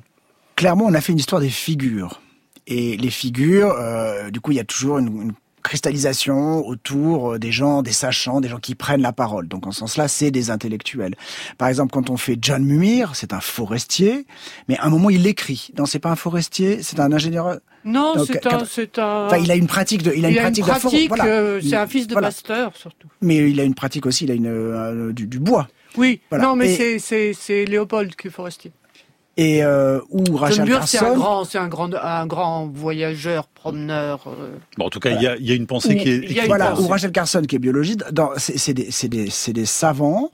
Clairement, 0.56 0.86
on 0.86 0.94
a 0.94 1.00
fait 1.00 1.12
une 1.12 1.18
histoire 1.18 1.40
des 1.40 1.50
figures. 1.50 2.20
Et 2.66 2.96
les 2.96 3.10
figures, 3.10 3.74
euh, 3.78 4.30
du 4.30 4.40
coup, 4.40 4.52
il 4.52 4.56
y 4.56 4.60
a 4.60 4.64
toujours 4.64 4.98
une, 4.98 5.22
une 5.22 5.32
cristallisation 5.66 6.64
autour 6.64 7.32
euh, 7.32 7.38
des 7.38 7.50
gens, 7.50 7.82
des 7.82 7.92
sachants, 7.92 8.40
des 8.40 8.48
gens 8.48 8.60
qui 8.60 8.76
prennent 8.76 9.02
la 9.02 9.12
parole. 9.12 9.48
Donc 9.48 9.66
en 9.66 9.72
ce 9.72 9.80
sens-là, 9.80 10.06
c'est 10.06 10.30
des 10.30 10.50
intellectuels. 10.50 11.16
Par 11.58 11.68
exemple, 11.68 11.92
quand 11.92 12.08
on 12.08 12.16
fait 12.16 12.38
John 12.40 12.64
Mumir, 12.64 13.16
c'est 13.16 13.32
un 13.32 13.40
forestier, 13.40 14.26
mais 14.68 14.78
à 14.78 14.86
un 14.86 14.90
moment 14.90 15.10
il 15.10 15.26
écrit. 15.26 15.70
Non, 15.76 15.84
c'est 15.84 15.98
pas 15.98 16.10
un 16.10 16.16
forestier, 16.16 16.82
c'est 16.84 17.00
un 17.00 17.12
ingénieur. 17.12 17.58
Non, 17.84 18.14
c'est 18.24 18.46
un, 18.46 18.64
c'est 18.64 18.98
un. 18.98 19.26
Enfin, 19.26 19.38
il 19.38 19.50
a 19.50 19.56
une 19.56 19.66
pratique 19.66 20.04
de, 20.04 20.12
il 20.16 20.24
a 20.24 20.30
il 20.30 20.36
une 20.36 20.42
pratique, 20.42 20.66
une 20.66 20.70
pratique 20.72 21.08
voilà. 21.08 21.26
euh, 21.26 21.60
c'est 21.60 21.76
un 21.76 21.86
fils 21.88 22.06
de 22.06 22.12
voilà. 22.12 22.28
pasteur 22.28 22.76
surtout. 22.76 23.08
Mais 23.20 23.50
il 23.50 23.58
a 23.58 23.64
une 23.64 23.74
pratique 23.74 24.06
aussi, 24.06 24.24
il 24.24 24.30
a 24.30 24.34
une 24.34 24.46
euh, 24.46 25.12
du, 25.12 25.26
du, 25.26 25.40
bois. 25.40 25.68
Oui. 25.96 26.20
Voilà. 26.30 26.44
Non, 26.44 26.54
mais 26.54 26.74
c'est 26.76 27.00
c'est 27.00 27.32
c'est 27.32 27.64
Léopold 27.64 28.14
qui 28.14 28.28
est 28.28 28.30
forestier 28.30 28.70
et 29.36 29.62
euh, 29.62 30.00
ou 30.10 30.36
Rachel 30.36 30.68
Carson. 30.68 30.86
C'est 30.86 31.04
un 31.04 31.14
grand, 31.14 31.44
c'est 31.44 31.58
un 31.58 31.68
grand, 31.68 31.92
un 31.94 32.26
grand 32.26 32.66
voyageur, 32.66 33.46
promeneur. 33.48 34.24
Euh, 34.26 34.56
bon, 34.78 34.86
en 34.86 34.90
tout 34.90 35.00
cas, 35.00 35.10
il 35.10 35.18
voilà. 35.18 35.36
y, 35.36 35.38
a, 35.38 35.40
y, 35.40 35.52
a, 35.52 35.54
une 35.54 35.66
pensée 35.66 35.94
ou, 35.94 35.98
qui 35.98 36.08
est. 36.10 36.46
Voilà, 36.46 36.78
ou 36.78 36.86
Rachel 36.86 37.12
Carson 37.12 37.42
qui 37.42 37.56
est 37.56 37.58
biologiste. 37.58 38.04
C'est 38.38 38.74
des, 38.74 38.90
des, 39.08 39.52
des 39.52 39.66
savants 39.66 40.30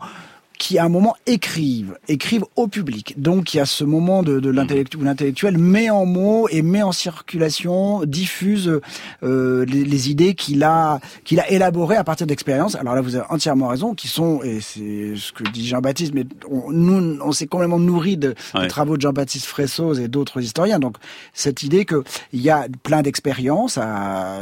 qui 0.63 0.79
à 0.79 0.85
un 0.85 0.89
moment 0.89 1.17
écrivent, 1.27 1.99
écrivent 2.07 2.45
au 2.55 2.69
public. 2.69 3.21
Donc 3.21 3.53
il 3.53 3.57
y 3.57 3.61
a 3.61 3.67
ce 3.67 3.83
moment 3.83 4.23
de, 4.23 4.39
de 4.39 4.49
l'intellectuel, 4.49 5.03
où 5.03 5.05
l'intellectuel 5.05 5.59
met 5.59 5.91
en 5.91 6.07
mots 6.07 6.47
et 6.51 6.63
met 6.63 6.85
en 6.85 6.93
circulation, 6.93 8.05
diffuse 8.05 8.81
euh, 9.25 9.65
les, 9.65 9.85
les, 9.85 10.09
idées 10.09 10.35
qu'il 10.37 10.63
a 10.63 11.01
qu'il 11.25 11.41
a 11.41 11.51
élaborées 11.51 11.97
à 11.97 12.05
partir 12.05 12.29
d'expériences. 12.29 12.77
Alors 12.77 12.95
là 12.95 13.01
vous 13.01 13.17
avez 13.17 13.27
entièrement 13.29 13.67
raison, 13.67 13.95
qui 13.95 14.07
sont 14.07 14.41
et 14.45 14.61
c'est 14.61 15.15
ce 15.17 15.33
que 15.33 15.43
dit 15.51 15.67
Jean-Baptiste, 15.67 16.15
mais 16.15 16.27
on, 16.49 16.71
nous 16.71 17.19
on 17.21 17.33
s'est 17.33 17.49
complètement 17.49 17.81
nourri 17.81 18.17
de, 18.17 18.37
ouais. 18.55 18.63
des 18.63 18.69
travaux 18.69 18.97
de 18.97 19.03
Jean-Baptiste 19.03 19.47
Fressoz 19.47 19.99
et 19.99 20.07
d'autres 20.07 20.41
historiens. 20.41 20.79
Donc 20.79 20.97
cette 21.35 21.65
idée 21.65 21.85
que 21.85 22.05
il 22.33 22.41
y 22.41 22.51
a 22.51 22.69
plein 22.85 23.03
d'expériences 23.03 23.79
à 23.79 24.39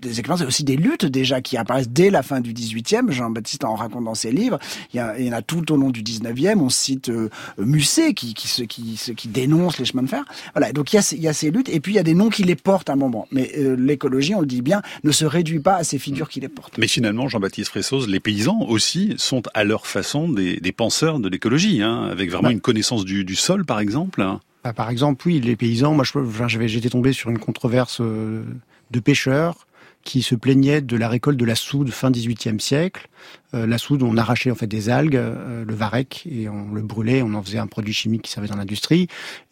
des 0.00 0.20
expériences 0.20 0.42
et 0.42 0.46
aussi 0.46 0.64
des 0.64 0.76
luttes 0.76 1.04
déjà 1.04 1.40
qui 1.40 1.56
apparaissent 1.56 1.88
dès 1.88 2.10
la 2.10 2.22
fin 2.22 2.40
du 2.40 2.52
18e. 2.52 3.10
Jean-Baptiste 3.10 3.64
en 3.64 3.74
raconte 3.74 4.04
dans 4.04 4.14
ses 4.14 4.30
livres. 4.30 4.58
Il 4.92 4.96
y, 4.96 5.00
a, 5.00 5.18
il 5.18 5.26
y 5.26 5.28
en 5.28 5.32
a 5.32 5.42
tout 5.42 5.72
au 5.72 5.76
long 5.76 5.90
du 5.90 6.02
19e. 6.02 6.58
On 6.58 6.68
cite 6.68 7.08
euh, 7.08 7.28
Musset 7.58 8.14
qui, 8.14 8.34
qui, 8.34 8.66
qui, 8.66 8.96
qui, 8.96 9.14
qui 9.14 9.28
dénonce 9.28 9.78
les 9.78 9.84
chemins 9.84 10.02
de 10.02 10.08
fer. 10.08 10.24
Voilà, 10.54 10.72
donc 10.72 10.92
il 10.92 10.96
y, 10.96 10.98
a, 10.98 11.12
il 11.12 11.22
y 11.22 11.28
a 11.28 11.32
ces 11.32 11.50
luttes 11.50 11.68
et 11.68 11.80
puis 11.80 11.92
il 11.92 11.96
y 11.96 12.00
a 12.00 12.04
des 12.04 12.14
noms 12.14 12.28
qui 12.28 12.44
les 12.44 12.56
portent 12.56 12.90
à 12.90 12.94
un 12.94 12.96
moment. 12.96 13.26
Mais 13.32 13.50
euh, 13.58 13.76
l'écologie, 13.76 14.34
on 14.34 14.40
le 14.40 14.46
dit 14.46 14.62
bien, 14.62 14.82
ne 15.04 15.12
se 15.12 15.24
réduit 15.24 15.60
pas 15.60 15.76
à 15.76 15.84
ces 15.84 15.98
figures 15.98 16.28
qui 16.28 16.40
les 16.40 16.48
portent. 16.48 16.78
Mais 16.78 16.88
finalement, 16.88 17.28
Jean-Baptiste 17.28 17.70
Fressoz, 17.70 18.08
les 18.08 18.20
paysans 18.20 18.60
aussi 18.68 19.14
sont 19.16 19.42
à 19.54 19.64
leur 19.64 19.86
façon 19.86 20.28
des, 20.28 20.60
des 20.60 20.72
penseurs 20.72 21.20
de 21.20 21.28
l'écologie, 21.28 21.82
hein, 21.82 22.04
avec 22.10 22.30
vraiment 22.30 22.48
ouais. 22.48 22.54
une 22.54 22.60
connaissance 22.60 23.04
du, 23.04 23.24
du 23.24 23.36
sol, 23.36 23.64
par 23.64 23.80
exemple. 23.80 24.24
Bah, 24.64 24.72
par 24.72 24.90
exemple, 24.90 25.26
oui, 25.26 25.40
les 25.40 25.56
paysans. 25.56 25.94
Moi, 25.94 26.04
j'étais 26.46 26.90
tombé 26.90 27.12
sur 27.12 27.30
une 27.30 27.38
controverse 27.38 28.00
euh, 28.00 28.42
de 28.90 29.00
pêcheurs 29.00 29.67
qui 30.08 30.22
se 30.22 30.34
plaignait 30.34 30.80
de 30.80 30.96
la 30.96 31.06
récolte 31.06 31.36
de 31.36 31.44
la 31.44 31.54
soude 31.54 31.90
fin 31.90 32.10
18e 32.10 32.60
siècle. 32.60 33.08
Euh, 33.52 33.66
la 33.66 33.76
soude, 33.76 34.02
on 34.02 34.16
arrachait 34.16 34.50
en 34.50 34.54
fait 34.54 34.66
des 34.66 34.88
algues, 34.88 35.16
euh, 35.16 35.66
le 35.66 35.74
varech, 35.74 36.26
et 36.26 36.48
on 36.48 36.72
le 36.72 36.80
brûlait, 36.80 37.20
on 37.20 37.34
en 37.34 37.42
faisait 37.42 37.58
un 37.58 37.66
produit 37.66 37.92
chimique 37.92 38.22
qui 38.22 38.30
servait 38.30 38.48
dans 38.48 38.56
l'industrie. 38.56 39.02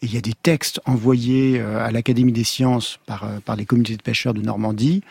Et 0.01 0.07
il 0.07 0.13
y 0.15 0.17
a 0.17 0.21
des 0.21 0.33
textes 0.33 0.81
envoyés 0.85 1.59
euh, 1.59 1.85
à 1.85 1.91
l'Académie 1.91 2.31
des 2.31 2.43
sciences 2.43 2.97
par, 3.05 3.23
euh, 3.25 3.37
par 3.45 3.55
les 3.55 3.65
communautés 3.65 3.97
de 3.97 4.01
pêcheurs 4.01 4.33
de 4.33 4.41
Normandie 4.41 5.03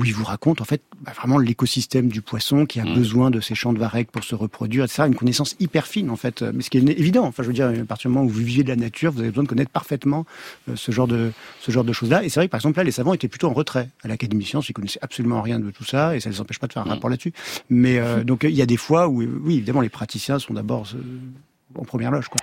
où 0.00 0.04
il 0.04 0.14
vous 0.14 0.24
raconte 0.24 0.62
en 0.62 0.64
fait 0.64 0.82
bah, 1.02 1.12
vraiment 1.14 1.38
l'écosystème 1.38 2.08
du 2.08 2.22
poisson 2.22 2.64
qui 2.64 2.80
a 2.80 2.84
mmh. 2.84 2.94
besoin 2.94 3.30
de 3.30 3.40
ces 3.40 3.54
champs 3.54 3.74
de 3.74 3.78
varech 3.78 4.08
pour 4.08 4.24
se 4.24 4.34
reproduire, 4.34 4.84
etc. 4.84 5.04
Une 5.06 5.14
connaissance 5.14 5.56
hyper 5.60 5.86
fine 5.86 6.10
en 6.10 6.16
fait, 6.16 6.42
mais 6.42 6.62
ce 6.62 6.70
qui 6.70 6.78
est 6.78 6.82
évident. 6.82 7.26
Enfin, 7.26 7.42
je 7.42 7.48
veux 7.48 7.54
dire, 7.54 7.68
à 7.68 7.84
partir 7.84 8.10
du 8.10 8.14
moment 8.14 8.26
où 8.26 8.30
vous 8.30 8.40
vivez 8.40 8.62
de 8.62 8.68
la 8.68 8.76
nature, 8.76 9.12
vous 9.12 9.20
avez 9.20 9.28
besoin 9.28 9.44
de 9.44 9.48
connaître 9.48 9.70
parfaitement 9.70 10.24
euh, 10.68 10.76
ce 10.76 10.90
genre 10.90 11.06
de 11.06 11.32
ce 11.60 11.70
genre 11.70 11.84
de 11.84 11.92
choses-là. 11.92 12.24
Et 12.24 12.30
c'est 12.30 12.40
vrai 12.40 12.46
que 12.46 12.50
par 12.50 12.60
exemple 12.60 12.78
là, 12.78 12.84
les 12.84 12.92
savants 12.92 13.12
étaient 13.12 13.28
plutôt 13.28 13.48
en 13.48 13.52
retrait 13.52 13.90
à 14.02 14.08
l'Académie 14.08 14.44
des 14.44 14.48
sciences, 14.48 14.68
ils 14.70 14.72
connaissaient 14.72 15.00
absolument 15.02 15.42
rien 15.42 15.60
de 15.60 15.70
tout 15.70 15.84
ça, 15.84 16.16
et 16.16 16.20
ça 16.20 16.30
les 16.30 16.40
empêche 16.40 16.58
pas 16.58 16.66
de 16.66 16.72
faire 16.72 16.82
un 16.82 16.86
mmh. 16.86 16.88
rapport 16.88 17.10
là-dessus. 17.10 17.32
Mais 17.68 17.98
euh, 17.98 18.24
donc 18.24 18.44
il 18.44 18.56
y 18.56 18.62
a 18.62 18.66
des 18.66 18.78
fois 18.78 19.08
où, 19.08 19.22
oui, 19.22 19.56
évidemment, 19.56 19.82
les 19.82 19.90
praticiens 19.90 20.38
sont 20.38 20.54
d'abord 20.54 20.86
euh, 20.94 21.78
en 21.78 21.84
première 21.84 22.10
loge, 22.10 22.28
quoi. 22.28 22.40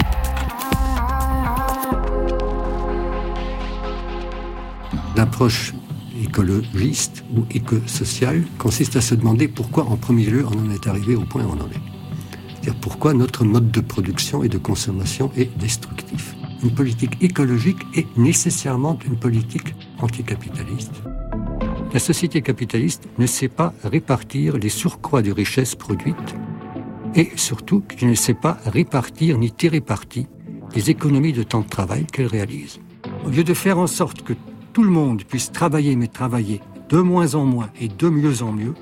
L'approche 5.15 5.73
écologiste 6.23 7.23
ou 7.35 7.45
éco-social 7.51 8.43
consiste 8.57 8.95
à 8.95 9.01
se 9.01 9.15
demander 9.15 9.47
pourquoi 9.47 9.85
en 9.85 9.97
premier 9.97 10.25
lieu 10.25 10.45
on 10.45 10.67
en 10.67 10.71
est 10.71 10.87
arrivé 10.87 11.15
au 11.15 11.21
point 11.21 11.43
où 11.43 11.49
on 11.49 11.61
en 11.61 11.69
est. 11.69 11.81
C'est-à-dire 12.47 12.75
pourquoi 12.81 13.13
notre 13.13 13.45
mode 13.45 13.71
de 13.71 13.81
production 13.81 14.43
et 14.43 14.49
de 14.49 14.57
consommation 14.57 15.31
est 15.35 15.55
destructif. 15.57 16.35
Une 16.63 16.73
politique 16.73 17.21
écologique 17.21 17.79
est 17.95 18.17
nécessairement 18.17 18.97
une 19.05 19.17
politique 19.17 19.75
anticapitaliste. 19.99 20.93
La 21.93 21.99
société 21.99 22.41
capitaliste 22.41 23.07
ne 23.17 23.25
sait 23.25 23.47
pas 23.47 23.73
répartir 23.83 24.57
les 24.57 24.69
surcroîts 24.69 25.21
de 25.21 25.31
richesses 25.31 25.75
produites 25.75 26.35
et 27.15 27.31
surtout 27.35 27.81
qui 27.81 28.05
ne 28.05 28.15
sait 28.15 28.33
pas 28.33 28.57
répartir 28.65 29.37
ni 29.37 29.51
tirer 29.51 29.81
parti 29.81 30.27
des 30.73 30.89
économies 30.89 31.33
de 31.33 31.43
temps 31.43 31.61
de 31.61 31.67
travail 31.67 32.05
qu'elle 32.05 32.27
réalise. 32.27 32.79
Au 33.25 33.29
lieu 33.29 33.43
de 33.43 33.53
faire 33.53 33.79
en 33.79 33.87
sorte 33.87 34.23
que 34.23 34.33
tout 34.77 34.83
le 34.83 34.91
monde 34.91 35.23
puisse 35.23 35.51
travailler, 35.51 35.95
mais 35.95 36.05
travailler 36.05 36.61
de 36.89 36.99
moins 36.99 37.33
en 37.33 37.45
moins 37.45 37.71
et 37.81 37.87
de 37.87 38.09
mieux 38.09 38.43
en 38.43 38.51
mieux, 38.51 38.75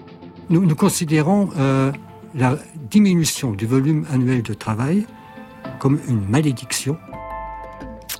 nous, 0.49 0.75
considérons 0.75 1.51
euh, 1.57 1.89
la 2.33 2.57
diminution 2.91 3.53
du 3.53 3.65
volume 3.65 4.05
annuel 4.11 4.41
de 4.41 4.53
travail 4.53 5.07
comme 5.79 5.97
une 6.09 6.19
malédiction 6.27 6.97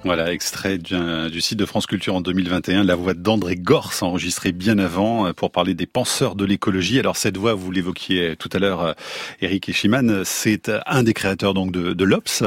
voilà, 0.05 0.31
extrait 0.31 0.77
du, 0.77 1.41
site 1.41 1.57
de 1.57 1.65
France 1.65 1.87
Culture 1.87 2.15
en 2.15 2.21
2021, 2.21 2.83
la 2.83 2.95
voix 2.95 3.13
d'André 3.13 3.55
Gorse, 3.55 4.03
enregistrée 4.03 4.51
bien 4.51 4.77
avant 4.77 5.27
euh, 5.27 5.33
pour 5.33 5.51
parler 5.51 5.73
des 5.73 5.87
penseurs 5.87 6.35
de 6.35 6.45
l'écologie. 6.45 6.99
Alors 6.99 7.17
cette 7.17 7.37
voix, 7.37 7.55
vous 7.55 7.71
l'évoquiez 7.71 8.35
tout 8.37 8.49
à 8.53 8.59
l'heure, 8.59 8.95
Eric 9.41 9.67
Eschiman, 9.67 10.23
c'est 10.23 10.71
un 10.85 11.03
des 11.03 11.13
créateurs 11.13 11.55
donc 11.55 11.71
de, 11.71 11.93
de 11.93 12.03
l'Obs, 12.05 12.43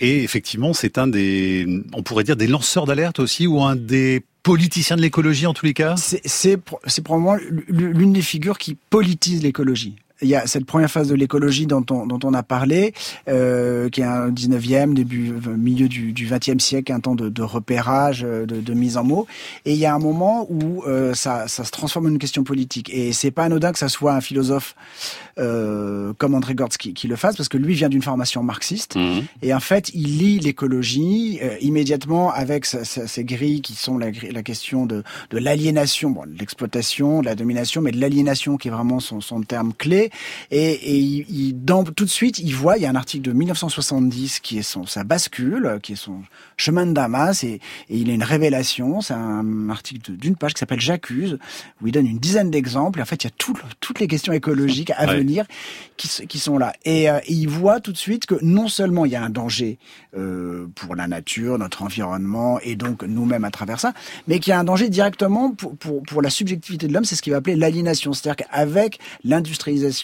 et 0.00 0.22
effectivement, 0.22 0.74
c'est 0.74 0.98
un 0.98 1.06
des, 1.06 1.66
on 1.94 2.02
pourrait 2.02 2.24
dire 2.24 2.36
des 2.36 2.46
lanceurs 2.46 2.84
d'alerte 2.84 3.18
aussi, 3.18 3.46
ou 3.46 3.62
un 3.62 3.74
des 3.74 4.22
politiciens 4.42 4.96
de 4.96 5.02
l'écologie 5.02 5.46
en 5.46 5.54
tous 5.54 5.66
les 5.66 5.74
cas? 5.74 5.94
C'est 5.96 6.56
probablement 7.02 7.36
l'une 7.68 8.12
des 8.12 8.22
figures 8.22 8.58
qui 8.58 8.76
politise 8.90 9.42
l'écologie 9.42 9.96
il 10.20 10.28
y 10.28 10.34
a 10.34 10.46
cette 10.46 10.64
première 10.64 10.90
phase 10.90 11.08
de 11.08 11.14
l'écologie 11.14 11.66
dont 11.66 11.84
on, 11.90 12.06
dont 12.06 12.18
on 12.24 12.34
a 12.34 12.42
parlé, 12.42 12.92
euh, 13.28 13.88
qui 13.88 14.00
est 14.00 14.04
un 14.04 14.30
19e, 14.30 14.94
début, 14.94 15.32
euh, 15.32 15.56
milieu 15.56 15.88
du, 15.88 16.12
du 16.12 16.26
20e 16.26 16.58
siècle, 16.58 16.92
un 16.92 17.00
temps 17.00 17.14
de, 17.14 17.28
de 17.28 17.42
repérage, 17.42 18.24
euh, 18.24 18.46
de, 18.46 18.60
de, 18.60 18.74
mise 18.74 18.96
en 18.96 19.04
mots. 19.04 19.26
Et 19.64 19.72
il 19.72 19.78
y 19.78 19.86
a 19.86 19.94
un 19.94 19.98
moment 19.98 20.46
où 20.50 20.82
euh, 20.86 21.14
ça, 21.14 21.48
ça, 21.48 21.64
se 21.64 21.70
transforme 21.70 22.06
en 22.06 22.08
une 22.10 22.18
question 22.18 22.44
politique. 22.44 22.90
Et 22.92 23.12
c'est 23.12 23.30
pas 23.30 23.44
anodin 23.44 23.72
que 23.72 23.78
ça 23.78 23.88
soit 23.88 24.14
un 24.14 24.20
philosophe 24.20 24.74
euh, 25.38 26.12
comme 26.18 26.34
André 26.34 26.54
Gortz 26.54 26.76
qui, 26.76 26.94
qui, 26.94 27.06
le 27.06 27.16
fasse, 27.16 27.36
parce 27.36 27.48
que 27.48 27.58
lui 27.58 27.74
vient 27.74 27.88
d'une 27.88 28.02
formation 28.02 28.42
marxiste. 28.42 28.96
Mmh. 28.96 29.20
Et 29.42 29.54
en 29.54 29.60
fait, 29.60 29.90
il 29.94 30.18
lit 30.18 30.40
l'écologie 30.40 31.38
euh, 31.42 31.56
immédiatement 31.60 32.32
avec 32.32 32.66
ces 32.66 33.24
grilles 33.24 33.60
qui 33.60 33.74
sont 33.74 33.98
la, 33.98 34.08
la 34.32 34.42
question 34.42 34.84
de, 34.84 35.04
de 35.30 35.38
l'aliénation, 35.38 36.10
bon, 36.10 36.26
de 36.26 36.36
l'exploitation, 36.38 37.20
de 37.20 37.26
la 37.26 37.36
domination, 37.36 37.82
mais 37.82 37.92
de 37.92 38.00
l'aliénation 38.00 38.56
qui 38.56 38.68
est 38.68 38.70
vraiment 38.70 38.98
son, 38.98 39.20
son 39.20 39.42
terme 39.42 39.72
clé 39.72 40.07
et, 40.50 40.72
et 40.72 40.98
il, 40.98 41.64
dans, 41.64 41.84
tout 41.84 42.04
de 42.04 42.10
suite, 42.10 42.38
il 42.38 42.54
voit, 42.54 42.76
il 42.76 42.82
y 42.82 42.86
a 42.86 42.90
un 42.90 42.96
article 42.96 43.28
de 43.28 43.32
1970 43.32 44.40
qui 44.40 44.58
est 44.58 44.62
son, 44.62 44.86
sa 44.86 45.04
bascule, 45.04 45.78
qui 45.82 45.92
est 45.92 45.96
son 45.96 46.22
chemin 46.56 46.86
de 46.86 46.92
Damas, 46.92 47.44
et, 47.44 47.60
et 47.88 47.96
il 47.98 48.10
a 48.10 48.12
une 48.12 48.22
révélation. 48.22 49.00
C'est 49.00 49.14
un 49.14 49.70
article 49.70 50.12
d'une 50.12 50.36
page 50.36 50.54
qui 50.54 50.60
s'appelle 50.60 50.80
J'accuse, 50.80 51.38
où 51.80 51.86
il 51.86 51.92
donne 51.92 52.06
une 52.06 52.18
dizaine 52.18 52.50
d'exemples. 52.50 52.98
Et 52.98 53.02
en 53.02 53.06
fait, 53.06 53.24
il 53.24 53.26
y 53.26 53.30
a 53.30 53.34
tout, 53.36 53.54
toutes 53.80 54.00
les 54.00 54.06
questions 54.06 54.32
écologiques 54.32 54.92
à 54.96 55.06
venir 55.06 55.46
qui, 55.96 56.08
qui, 56.26 56.38
sont 56.38 56.58
là. 56.58 56.72
Et, 56.84 57.10
euh, 57.10 57.18
il 57.28 57.48
voit 57.48 57.80
tout 57.80 57.92
de 57.92 57.96
suite 57.96 58.26
que 58.26 58.36
non 58.42 58.68
seulement 58.68 59.04
il 59.04 59.12
y 59.12 59.16
a 59.16 59.22
un 59.22 59.30
danger 59.30 59.78
euh, 60.16 60.66
pour 60.74 60.94
la 60.94 61.06
nature, 61.06 61.58
notre 61.58 61.82
environnement, 61.82 62.58
et 62.60 62.76
donc 62.76 63.02
nous-mêmes 63.02 63.44
à 63.44 63.50
travers 63.50 63.80
ça, 63.80 63.92
mais 64.26 64.38
qu'il 64.38 64.50
y 64.50 64.54
a 64.54 64.58
un 64.58 64.64
danger 64.64 64.88
directement 64.88 65.52
pour, 65.52 65.76
pour, 65.76 66.02
pour 66.02 66.22
la 66.22 66.30
subjectivité 66.30 66.88
de 66.88 66.92
l'homme, 66.92 67.04
c'est 67.04 67.16
ce 67.16 67.22
qu'il 67.22 67.32
va 67.32 67.38
appeler 67.38 67.56
l'aliénation. 67.56 68.12
C'est-à-dire 68.12 68.46
qu'avec 68.46 68.98
l'industrialisation 69.24 69.58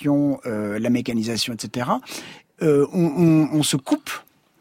euh, 0.07 0.79
la 0.79 0.91
mécanisation, 0.91 1.53
etc., 1.53 1.89
euh, 2.63 2.87
on, 2.93 3.63
se 3.63 3.77
coupe 3.77 4.11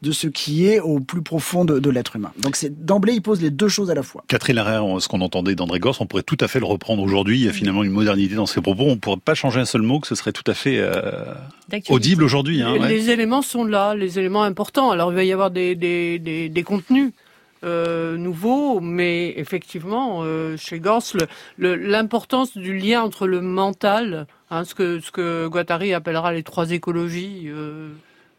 de 0.02 0.12
ce 0.12 0.28
qui 0.28 0.68
est 0.68 0.80
au 0.80 1.00
plus 1.00 1.22
profond 1.22 1.64
de, 1.64 1.90
l'être 1.90 2.16
humain. 2.16 2.32
Donc 2.40 2.56
c'est 2.56 2.86
d'emblée, 2.86 3.14
il 3.14 3.22
pose 3.22 3.42
les 3.42 3.52
deux 3.52 3.68
choses 3.68 3.92
à 3.92 3.94
la 3.94 4.02
fois. 4.02 4.24
Catherine 4.28 4.56
Larère, 4.56 4.84
ce 5.00 5.08
qu'on 5.08 5.22
entendait 5.22 5.56
d'André 5.56 5.80
Gors, 5.80 5.96
on 6.02 6.08
pourrait 6.08 6.24
tout 6.24 6.38
à 6.42 6.48
fait 6.48 6.60
le 6.60 6.66
reprendre 6.66 7.04
aujourd'hui. 7.04 7.40
Il 7.40 7.46
y 7.46 7.50
a 7.50 7.54
finalement 7.54 7.84
une 7.84 7.92
modernité 7.92 8.34
dans 8.36 8.48
ses 8.48 8.62
propos. 8.62 8.84
On 8.84 8.92
ne 8.92 8.96
pourrait 8.96 9.18
pas 9.24 9.36
changer 9.36 9.60
un 9.60 9.66
seul 9.66 9.84
mot, 9.84 10.00
que 10.00 10.08
ce 10.08 10.16
serait 10.16 10.34
tout 10.34 10.44
à 10.48 10.56
fait 10.56 10.80
euh, 10.80 11.36
audible 11.90 12.24
aujourd'hui. 12.24 12.62
Hein, 12.64 12.78
les, 12.88 13.12
éléments 13.12 13.44
sont 13.44 13.64
là, 13.64 13.94
les 13.94 14.18
éléments 14.18 14.44
importants. 14.44 14.90
Alors 14.90 15.12
il 15.12 15.16
va 15.16 15.24
y 15.24 15.32
avoir 15.32 15.52
des, 15.52 15.76
des 15.76 16.64
contenus 16.64 17.14
euh, 17.64 18.18
nouveau, 18.18 18.82
mais 18.82 19.34
effectivement, 19.38 20.20
euh, 20.24 20.58
chez 20.58 20.80
Gors, 20.80 21.02
l'importance 21.58 22.58
du 22.58 22.78
lien 22.78 23.02
entre 23.02 23.26
le 23.26 23.40
mental, 23.40 24.28
hein, 24.54 24.64
ce 24.66 24.76
que 24.76 25.00
ce 25.00 25.12
que 25.12 25.48
Guattari 25.48 25.94
appellera 25.94 26.32
les 26.32 26.44
trois 26.44 26.72
écologies. 26.72 27.44
Euh, 27.48 27.90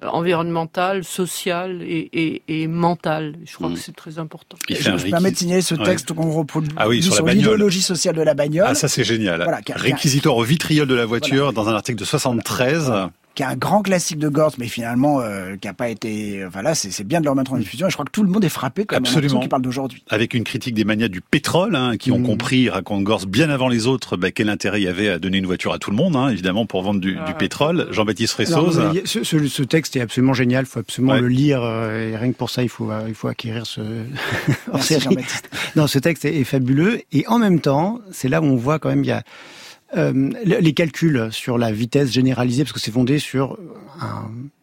environnementale, 0.03 1.05
sociale 1.05 1.81
et, 1.83 2.11
et, 2.13 2.43
et 2.49 2.67
mentale. 2.67 3.37
Je 3.45 3.55
crois 3.55 3.69
mm. 3.69 3.75
que 3.75 3.81
c'est 3.81 3.97
très 3.97 4.19
important. 4.19 4.57
je 4.69 4.91
me 4.91 5.11
permets 5.11 5.31
de 5.31 5.37
signaler 5.37 5.63
ce 5.63 5.75
texte 5.75 6.13
qu'on 6.13 6.31
reproduit 6.31 6.71
ah 6.77 6.89
oui, 6.89 7.03
sur, 7.03 7.27
l'idéologie 7.27 7.81
sociale 7.81 8.15
de 8.15 8.23
la 8.23 8.35
bagnole. 8.35 8.67
Ah 8.69 8.75
ça 8.75 8.89
c'est 8.89 9.05
génial. 9.05 9.43
Voilà, 9.43 9.61
Réquisitoire 9.75 10.37
au 10.37 10.43
vitriol 10.43 10.87
de 10.87 10.95
la 10.95 11.07
voiture 11.07 11.53
dans 11.53 11.69
un 11.69 11.75
article 11.75 11.99
de 11.99 12.05
73 12.05 12.93
qui 13.35 13.43
est 13.43 13.47
un 13.47 13.57
grand 13.57 13.83
classique 13.83 14.19
de 14.19 14.29
Gortz, 14.29 14.59
mais 14.59 14.69
finalement 14.69 15.21
euh, 15.21 15.57
qui 15.57 15.67
n'a 15.67 15.75
pas 15.75 15.89
été. 15.89 16.45
Voilà, 16.51 16.75
c'est 16.75 17.05
bien 17.05 17.21
de 17.21 17.25
le 17.25 17.31
remettre 17.31 17.53
en 17.53 17.59
diffusion. 17.59 17.87
Et 17.87 17.91
je 17.91 17.97
crois 17.97 18.05
que 18.05 18.11
tout 18.11 18.23
le 18.23 18.29
monde 18.29 18.45
est 18.45 18.49
frappé 18.49 18.85
quand 18.85 18.97
Absolument. 18.97 19.41
qui 19.41 19.49
parle 19.49 19.63
d'aujourd'hui. 19.63 20.03
Avec 20.09 20.35
une 20.35 20.45
critique 20.45 20.75
des 20.75 20.85
manias 20.85 21.09
du 21.09 21.21
pétrole, 21.21 21.75
hein, 21.75 21.97
qui 21.97 22.13
ont 22.13 22.19
mmh. 22.19 22.27
compris, 22.27 22.69
raconte 22.69 23.03
Gortz 23.03 23.27
bien 23.27 23.51
avant 23.51 23.69
les 23.69 23.87
autres, 23.87 24.17
bah, 24.17 24.31
quel 24.31 24.49
intérêt 24.49 24.81
il 24.81 24.85
y 24.85 24.89
avait 24.89 25.09
à 25.09 25.19
donner 25.19 25.39
une 25.39 25.47
voiture 25.47 25.73
à 25.73 25.79
tout 25.79 25.91
le 25.91 25.97
monde, 25.97 26.17
hein, 26.17 26.29
évidemment 26.29 26.67
pour 26.67 26.83
vendre 26.83 27.01
du, 27.01 27.15
du 27.15 27.35
pétrole. 27.39 27.89
Jean-Baptiste 27.91 28.35
Ressoz. 28.35 28.81
Ce, 29.05 29.25
ce, 29.25 29.47
ce, 29.47 29.63
texte 29.63 29.97
est 29.97 30.01
absolument 30.01 30.35
génial. 30.35 30.65
Il 30.65 30.69
faut 30.69 30.81
absolument 30.81 31.17
le 31.17 31.29
lire. 31.29 31.63
Euh, 31.63 32.11
et 32.11 32.17
rien 32.17 32.33
que 32.33 32.37
pour 32.37 32.51
ça, 32.51 32.63
il 32.63 32.69
faut 32.69 32.91
euh, 32.91 33.05
il 33.09 33.15
faut 33.15 33.29
acquérir 33.29 33.67
ce. 33.67 33.81
Merci, 34.73 34.97
non, 35.77 35.87
ce 35.87 35.99
texte 35.99 36.25
est, 36.25 36.37
est 36.37 36.45
fabuleux. 36.45 37.01
Et 37.13 37.27
en 37.27 37.39
même 37.39 37.61
temps, 37.61 38.01
c'est 38.13 38.29
là 38.29 38.41
où 38.41 38.45
on 38.45 38.57
voit 38.57 38.79
quand 38.79 38.89
même 38.89 39.05
il 39.05 39.09
y 39.09 39.13
a 39.13 39.23
euh, 39.97 40.31
les 40.45 40.73
calculs 40.75 41.29
sur 41.31 41.59
la 41.59 41.73
vitesse 41.73 42.11
généralisée, 42.11 42.65
parce 42.65 42.73
que 42.73 42.81
c'est 42.81 42.91
fondé 42.91 43.19
sur 43.19 43.59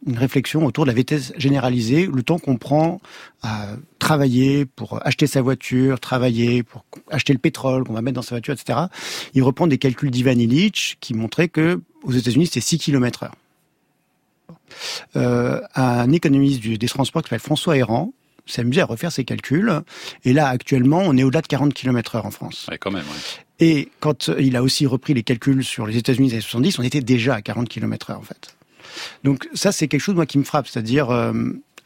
une 0.06 0.18
réflexion 0.18 0.66
autour 0.66 0.86
de 0.86 0.90
la 0.90 0.96
vitesse 0.96 1.34
généralisée, 1.38 2.10
le 2.12 2.24
temps 2.24 2.40
qu'on 2.40 2.58
prend 2.58 3.02
à 3.42 3.68
travailler 4.00 4.66
pour 4.66 5.06
acheter 5.06 5.28
sa 5.28 5.42
voiture, 5.42 6.00
travailler 6.00 6.64
pour 6.64 6.86
acheter 7.10 7.34
le 7.34 7.40
pétrole 7.40 7.84
qu'on 7.84 7.94
va 7.94 8.02
mettre 8.02 8.16
dans 8.16 8.22
sa 8.22 8.36
voiture, 8.36 8.54
etc. 8.54 8.80
Il 9.34 9.44
reprend 9.44 9.68
des 9.68 9.78
calculs 9.78 10.12
d'Ivan 10.12 10.32
Illich 10.32 10.98
qui 11.00 11.14
montraient 11.14 11.50
que 11.50 11.82
aux 12.04 12.12
États-Unis 12.12 12.48
c'était 12.48 12.62
6 12.62 12.80
km 12.80 13.24
heure. 13.24 13.36
Euh, 15.16 15.62
un 15.76 16.12
économiste 16.12 16.62
des 16.64 16.88
transports 16.88 17.22
qui 17.22 17.28
s'appelle 17.28 17.40
François 17.40 17.78
Errand 17.78 18.14
s'est 18.46 18.62
amusé 18.62 18.82
à 18.82 18.86
refaire 18.86 19.12
ses 19.12 19.24
calculs. 19.24 19.72
Et 20.26 20.34
là, 20.34 20.48
actuellement, 20.48 21.02
on 21.06 21.16
est 21.18 21.24
au-delà 21.24 21.42
de 21.42 21.48
40 21.48 21.74
km 21.74 22.16
heure 22.16 22.26
en 22.26 22.32
France. 22.32 22.68
Quand 22.80 22.92
même, 22.92 23.06
Et 23.62 23.90
quand 24.00 24.30
il 24.40 24.56
a 24.58 24.64
aussi 24.64 24.86
repris 24.86 25.14
les 25.14 25.24
calculs 25.24 25.64
sur 25.64 25.86
les 25.86 25.96
États-Unis 25.96 26.30
des 26.30 26.34
années 26.34 26.42
70, 26.42 26.80
on 26.80 26.84
était 26.84 27.02
déjà 27.02 27.36
à 27.36 27.42
40 27.42 27.70
km 27.70 28.10
heure, 28.10 28.20
en 28.20 28.24
fait. 28.24 28.56
Donc 29.24 29.48
ça, 29.54 29.72
c'est 29.72 29.88
quelque 29.88 30.02
chose, 30.02 30.16
moi, 30.16 30.26
qui 30.26 30.40
me 30.40 30.44
frappe. 30.44 30.68
C'est-à-dire, 30.68 31.12
euh, 31.12 31.32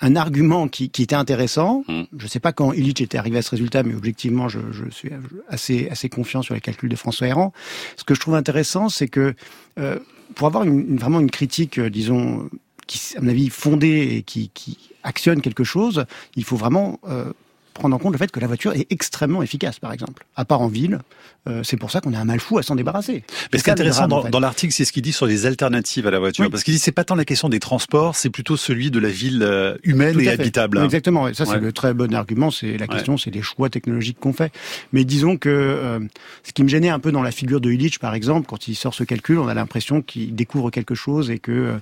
un 0.01 0.15
argument 0.15 0.67
qui, 0.67 0.89
qui, 0.89 1.03
était 1.03 1.15
intéressant. 1.15 1.83
Hmm. 1.87 2.03
Je 2.17 2.23
ne 2.23 2.29
sais 2.29 2.39
pas 2.39 2.53
quand 2.53 2.73
Illich 2.73 3.01
était 3.01 3.17
arrivé 3.17 3.37
à 3.37 3.41
ce 3.41 3.51
résultat, 3.51 3.83
mais 3.83 3.93
objectivement, 3.93 4.49
je, 4.49 4.59
je, 4.71 4.89
suis 4.89 5.09
assez, 5.47 5.89
assez 5.89 6.09
confiant 6.09 6.41
sur 6.41 6.53
les 6.53 6.61
calculs 6.61 6.89
de 6.89 6.95
François 6.95 7.27
Héran. 7.27 7.53
Ce 7.97 8.03
que 8.03 8.15
je 8.15 8.19
trouve 8.19 8.35
intéressant, 8.35 8.89
c'est 8.89 9.07
que 9.07 9.35
euh, 9.77 9.99
pour 10.35 10.47
avoir 10.47 10.63
une, 10.63 10.97
vraiment 10.97 11.19
une 11.19 11.31
critique, 11.31 11.79
euh, 11.79 11.89
disons, 11.89 12.49
qui, 12.87 13.17
à 13.17 13.21
mon 13.21 13.29
avis, 13.29 13.49
fondée 13.49 14.15
et 14.17 14.23
qui, 14.23 14.49
qui 14.53 14.77
actionne 15.03 15.41
quelque 15.41 15.63
chose, 15.63 16.05
il 16.35 16.43
faut 16.43 16.57
vraiment 16.57 16.99
euh, 17.07 17.31
prendre 17.75 17.95
en 17.95 17.99
compte 17.99 18.13
le 18.13 18.17
fait 18.17 18.31
que 18.31 18.39
la 18.39 18.47
voiture 18.47 18.73
est 18.73 18.87
extrêmement 18.89 19.43
efficace, 19.43 19.77
par 19.79 19.93
exemple. 19.93 20.25
À 20.35 20.45
part 20.45 20.61
en 20.61 20.67
ville, 20.67 20.99
euh, 21.47 21.61
c'est 21.61 21.77
pour 21.77 21.91
ça 21.91 22.01
qu'on 22.01 22.13
a 22.13 22.17
un 22.17 22.25
mal 22.25 22.39
fou 22.39 22.57
à 22.57 22.63
s'en 22.63 22.75
débarrasser. 22.75 23.23
Mais 23.51 23.59
ce 23.59 23.63
qui 23.63 23.69
est 23.69 23.73
intéressant 23.73 24.07
dans, 24.07 24.39
l'article, 24.39 24.73
c'est 24.73 24.85
ce 24.85 24.91
qu'il 24.91 25.03
dit 25.03 25.11
sur 25.11 25.27
les 25.27 25.45
alternatives 25.45 26.07
à 26.07 26.11
la 26.11 26.17
voiture. 26.17 26.49
Parce 26.49 26.63
qu'il 26.63 26.73
dit 26.73 26.79
c'est 26.79 26.93
pas 26.93 27.03
tant 27.03 27.15
la 27.15 27.25
question 27.25 27.49
des 27.49 27.59
transports, 27.59 28.15
c'est 28.15 28.29
plutôt 28.29 28.57
celui 28.57 28.89
de 28.89 28.99
la 28.99 29.09
ville 29.09 29.43
euh, 29.43 29.75
humaine 29.83 30.19
et 30.19 30.29
habitable. 30.29 30.81
exactement. 30.83 31.31
Ça, 31.33 31.45
c'est 31.45 31.59
le 31.59 31.71
très 31.73 31.93
bon 31.93 32.15
argument. 32.15 32.49
C'est 32.49 32.77
la 32.77 32.87
question, 32.87 33.17
c'est 33.17 33.31
les 33.31 33.41
choix 33.41 33.69
technologiques 33.69 34.19
qu'on 34.19 34.33
fait. 34.33 34.51
Mais 34.93 35.03
disons 35.03 35.37
que 35.37 35.49
euh, 35.49 35.99
ce 36.43 36.53
qui 36.53 36.63
me 36.63 36.69
gênait 36.69 36.89
un 36.89 36.99
peu 36.99 37.11
dans 37.11 37.23
la 37.23 37.31
figure 37.31 37.59
de 37.59 37.71
Illich, 37.71 37.99
par 37.99 38.15
exemple, 38.15 38.47
quand 38.47 38.67
il 38.67 38.75
sort 38.75 38.93
ce 38.93 39.03
calcul, 39.03 39.37
on 39.37 39.47
a 39.49 39.53
l'impression 39.53 40.01
qu'il 40.01 40.33
découvre 40.33 40.71
quelque 40.71 40.95
chose 40.95 41.29
et 41.29 41.39
que 41.39 41.77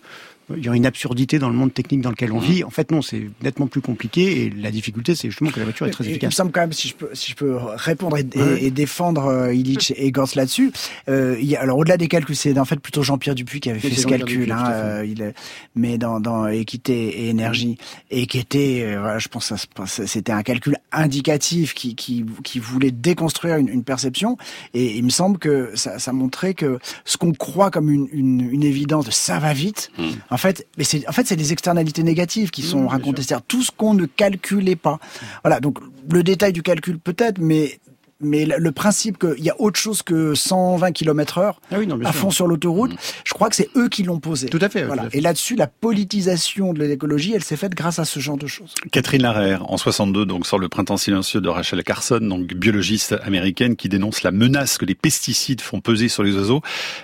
il 0.57 0.65
y 0.65 0.69
a 0.69 0.73
une 0.73 0.85
absurdité 0.85 1.39
dans 1.39 1.49
le 1.49 1.55
monde 1.55 1.73
technique 1.73 2.01
dans 2.01 2.09
lequel 2.09 2.31
on 2.31 2.39
mmh. 2.39 2.43
vit. 2.43 2.63
En 2.63 2.69
fait, 2.69 2.91
non, 2.91 3.01
c'est 3.01 3.29
nettement 3.41 3.67
plus 3.67 3.81
compliqué 3.81 4.43
et 4.43 4.49
la 4.49 4.71
difficulté, 4.71 5.15
c'est 5.15 5.29
justement 5.29 5.51
que 5.51 5.59
la 5.59 5.65
voiture 5.65 5.85
est 5.85 5.91
très 5.91 6.05
efficace. 6.05 6.23
Il 6.23 6.27
me 6.27 6.31
semble 6.31 6.51
quand 6.51 6.61
même, 6.61 6.73
si 6.73 6.87
je 6.87 6.95
peux, 6.95 7.09
si 7.13 7.31
je 7.31 7.35
peux 7.35 7.55
répondre 7.55 8.17
et, 8.17 8.71
défendre 8.71 9.25
euh, 9.25 9.53
Illich 9.53 9.93
et 9.95 10.11
Gors 10.11 10.29
là-dessus, 10.35 10.71
euh, 11.09 11.37
il 11.39 11.45
y 11.45 11.55
a, 11.55 11.61
alors 11.61 11.77
au-delà 11.77 11.97
des 11.97 12.07
calculs, 12.07 12.35
c'est 12.35 12.57
en 12.57 12.65
fait 12.65 12.79
plutôt 12.79 13.03
Jean-Pierre 13.03 13.35
Dupuis 13.35 13.59
qui 13.59 13.69
avait 13.69 13.79
fait 13.79 13.93
ce 13.93 14.07
calcul, 14.07 14.51
hein, 14.51 14.71
euh, 14.71 15.05
il, 15.05 15.33
mais 15.75 15.97
dans, 15.97 16.19
dans 16.19 16.47
équité 16.47 17.23
et 17.23 17.29
énergie, 17.29 17.77
et 18.09 18.25
qui 18.25 18.39
était, 18.39 18.83
euh, 18.85 18.99
voilà, 18.99 19.19
je 19.19 19.27
pense, 19.27 19.53
c'était 19.85 20.31
un 20.31 20.43
calcul 20.43 20.77
indicatif 20.91 21.73
qui, 21.73 21.95
qui, 21.95 22.25
qui 22.43 22.59
voulait 22.59 22.91
déconstruire 22.91 23.57
une, 23.57 23.69
une, 23.69 23.83
perception, 23.83 24.37
et 24.73 24.97
il 24.97 25.03
me 25.03 25.09
semble 25.09 25.37
que 25.37 25.71
ça, 25.75 25.99
ça 25.99 26.13
montrait 26.13 26.53
que 26.53 26.79
ce 27.05 27.17
qu'on 27.17 27.33
croit 27.33 27.71
comme 27.71 27.89
une, 27.89 28.07
une, 28.11 28.49
une 28.51 28.63
évidence 28.63 29.05
de 29.05 29.11
ça 29.11 29.39
va 29.39 29.53
vite, 29.53 29.91
mmh. 29.97 30.03
En 30.29 30.37
fait, 30.37 30.42
mais 30.77 30.83
c'est 30.83 31.07
en 31.07 31.11
fait 31.11 31.27
c'est 31.27 31.35
des 31.35 31.53
externalités 31.53 32.03
négatives 32.03 32.51
qui 32.51 32.61
sont 32.61 32.87
racontées, 32.87 33.21
c'est-à-dire 33.21 33.45
tout 33.47 33.63
ce 33.63 33.71
qu'on 33.71 33.93
ne 33.93 34.05
calculait 34.05 34.75
pas. 34.75 34.99
Voilà, 35.43 35.59
donc 35.59 35.79
le 36.09 36.23
détail 36.23 36.53
du 36.53 36.63
calcul 36.63 36.99
peut-être, 36.99 37.39
mais 37.39 37.79
mais 38.23 38.45
le 38.45 38.71
principe 38.71 39.17
qu'il 39.17 39.43
y 39.43 39.49
a 39.49 39.55
autre 39.59 39.79
chose 39.79 40.01
que 40.01 40.35
120 40.35 40.91
km 40.91 41.37
heure 41.37 41.61
ah 41.71 41.75
oui, 41.79 41.87
à 42.05 42.11
fond 42.11 42.31
sur 42.31 42.47
l'autoroute, 42.47 42.93
mm. 42.93 42.97
je 43.23 43.33
crois 43.33 43.49
que 43.49 43.55
c'est 43.55 43.69
eux 43.75 43.89
qui 43.89 44.03
l'ont 44.03 44.19
posé. 44.19 44.47
Tout 44.47 44.59
à 44.61 44.69
fait. 44.69 44.83
Voilà. 44.83 45.03
Tout 45.03 45.07
à 45.07 45.11
fait. 45.11 45.17
Et 45.17 45.21
là-dessus, 45.21 45.55
la 45.55 45.67
politisation 45.67 46.73
de 46.73 46.83
l'écologie, 46.83 47.33
elle 47.33 47.43
s'est 47.43 47.57
faite 47.57 47.75
grâce 47.75 47.99
à 47.99 48.05
ce 48.05 48.19
genre 48.19 48.37
de 48.37 48.47
choses. 48.47 48.73
Catherine 48.91 49.21
Larère, 49.21 49.69
en 49.71 49.77
62, 49.77 50.25
donc 50.25 50.45
sort 50.45 50.59
le 50.59 50.69
printemps 50.69 50.97
silencieux 50.97 51.41
de 51.41 51.49
Rachel 51.49 51.83
Carson, 51.83 52.19
donc 52.21 52.53
biologiste 52.53 53.15
américaine 53.23 53.75
qui 53.75 53.89
dénonce 53.89 54.23
la 54.23 54.31
menace 54.31 54.77
que 54.77 54.85
les 54.85 54.95
pesticides 54.95 55.61
font 55.61 55.81
peser 55.81 56.07
sur 56.07 56.23
les 56.23 56.35
oiseaux. 56.35 56.61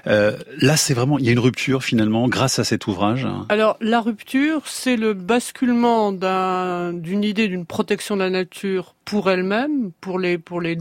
Euh, 0.08 0.38
là, 0.60 0.78
c'est 0.78 0.94
vraiment, 0.94 1.20
il 1.20 1.26
y 1.26 1.30
a 1.30 1.32
une 1.32 1.40
rupture 1.40 1.84
finalement 1.84 2.28
grâce 2.28 2.60
à 2.60 2.64
cet 2.64 2.88
ouvrage. 2.88 3.28
Alors 3.50 3.78
la 3.82 4.02
rupture, 4.02 4.62
c'est 4.66 4.96
le 4.96 5.14
basculement 5.14 6.12
d'une 6.12 7.24
idée 7.24 7.48
d'une 7.48 7.66
protection 7.66 8.16
de 8.16 8.22
la 8.22 8.30
nature 8.30 8.96
pour 9.06 9.30
elle-même, 9.30 9.92
pour 10.02 10.20
les 10.20 10.38
pour 10.38 10.62
les 10.62 10.76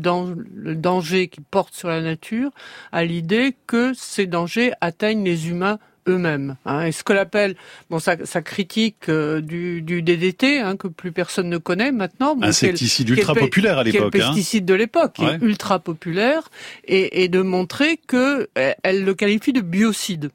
le 0.55 0.75
danger 0.75 1.29
qui 1.29 1.41
porte 1.41 1.75
sur 1.75 1.89
la 1.89 2.01
nature, 2.01 2.51
à 2.93 3.05
l'idée 3.05 3.57
que 3.67 3.93
ces 3.95 4.27
dangers 4.27 4.73
atteignent 4.81 5.25
les 5.25 5.49
humains 5.49 5.79
eux-mêmes. 6.09 6.57
Hein. 6.65 6.87
Et 6.87 6.93
ce 6.93 7.05
que 7.05 7.13
l'appelle, 7.13 7.55
bon, 7.91 7.99
sa, 7.99 8.17
critique 8.17 9.09
euh, 9.09 9.41
du, 9.41 9.83
du, 9.83 10.03
DDT, 10.03 10.61
hein, 10.61 10.77
que 10.77 10.89
plus 10.89 11.13
personne 11.13 11.49
ne 11.49 11.59
connaît 11.59 11.93
maintenant. 11.93 12.35
Bon, 12.35 12.47
Insecticide 12.47 13.09
ultra 13.11 13.35
populaire 13.35 13.79
à 13.79 13.85
l'époque. 13.85 14.17
Hein. 14.17 14.29
pesticide 14.31 14.65
de 14.65 14.75
l'époque, 14.75 15.19
ultra 15.41 15.79
populaire, 15.79 16.49
et, 16.85 17.25
et, 17.25 17.29
de 17.29 17.43
montrer 17.43 17.99
que 17.99 18.49
elle 18.55 19.05
le 19.05 19.15
qualifie 19.15 19.53
de 19.53 19.61
biocide 19.61 20.31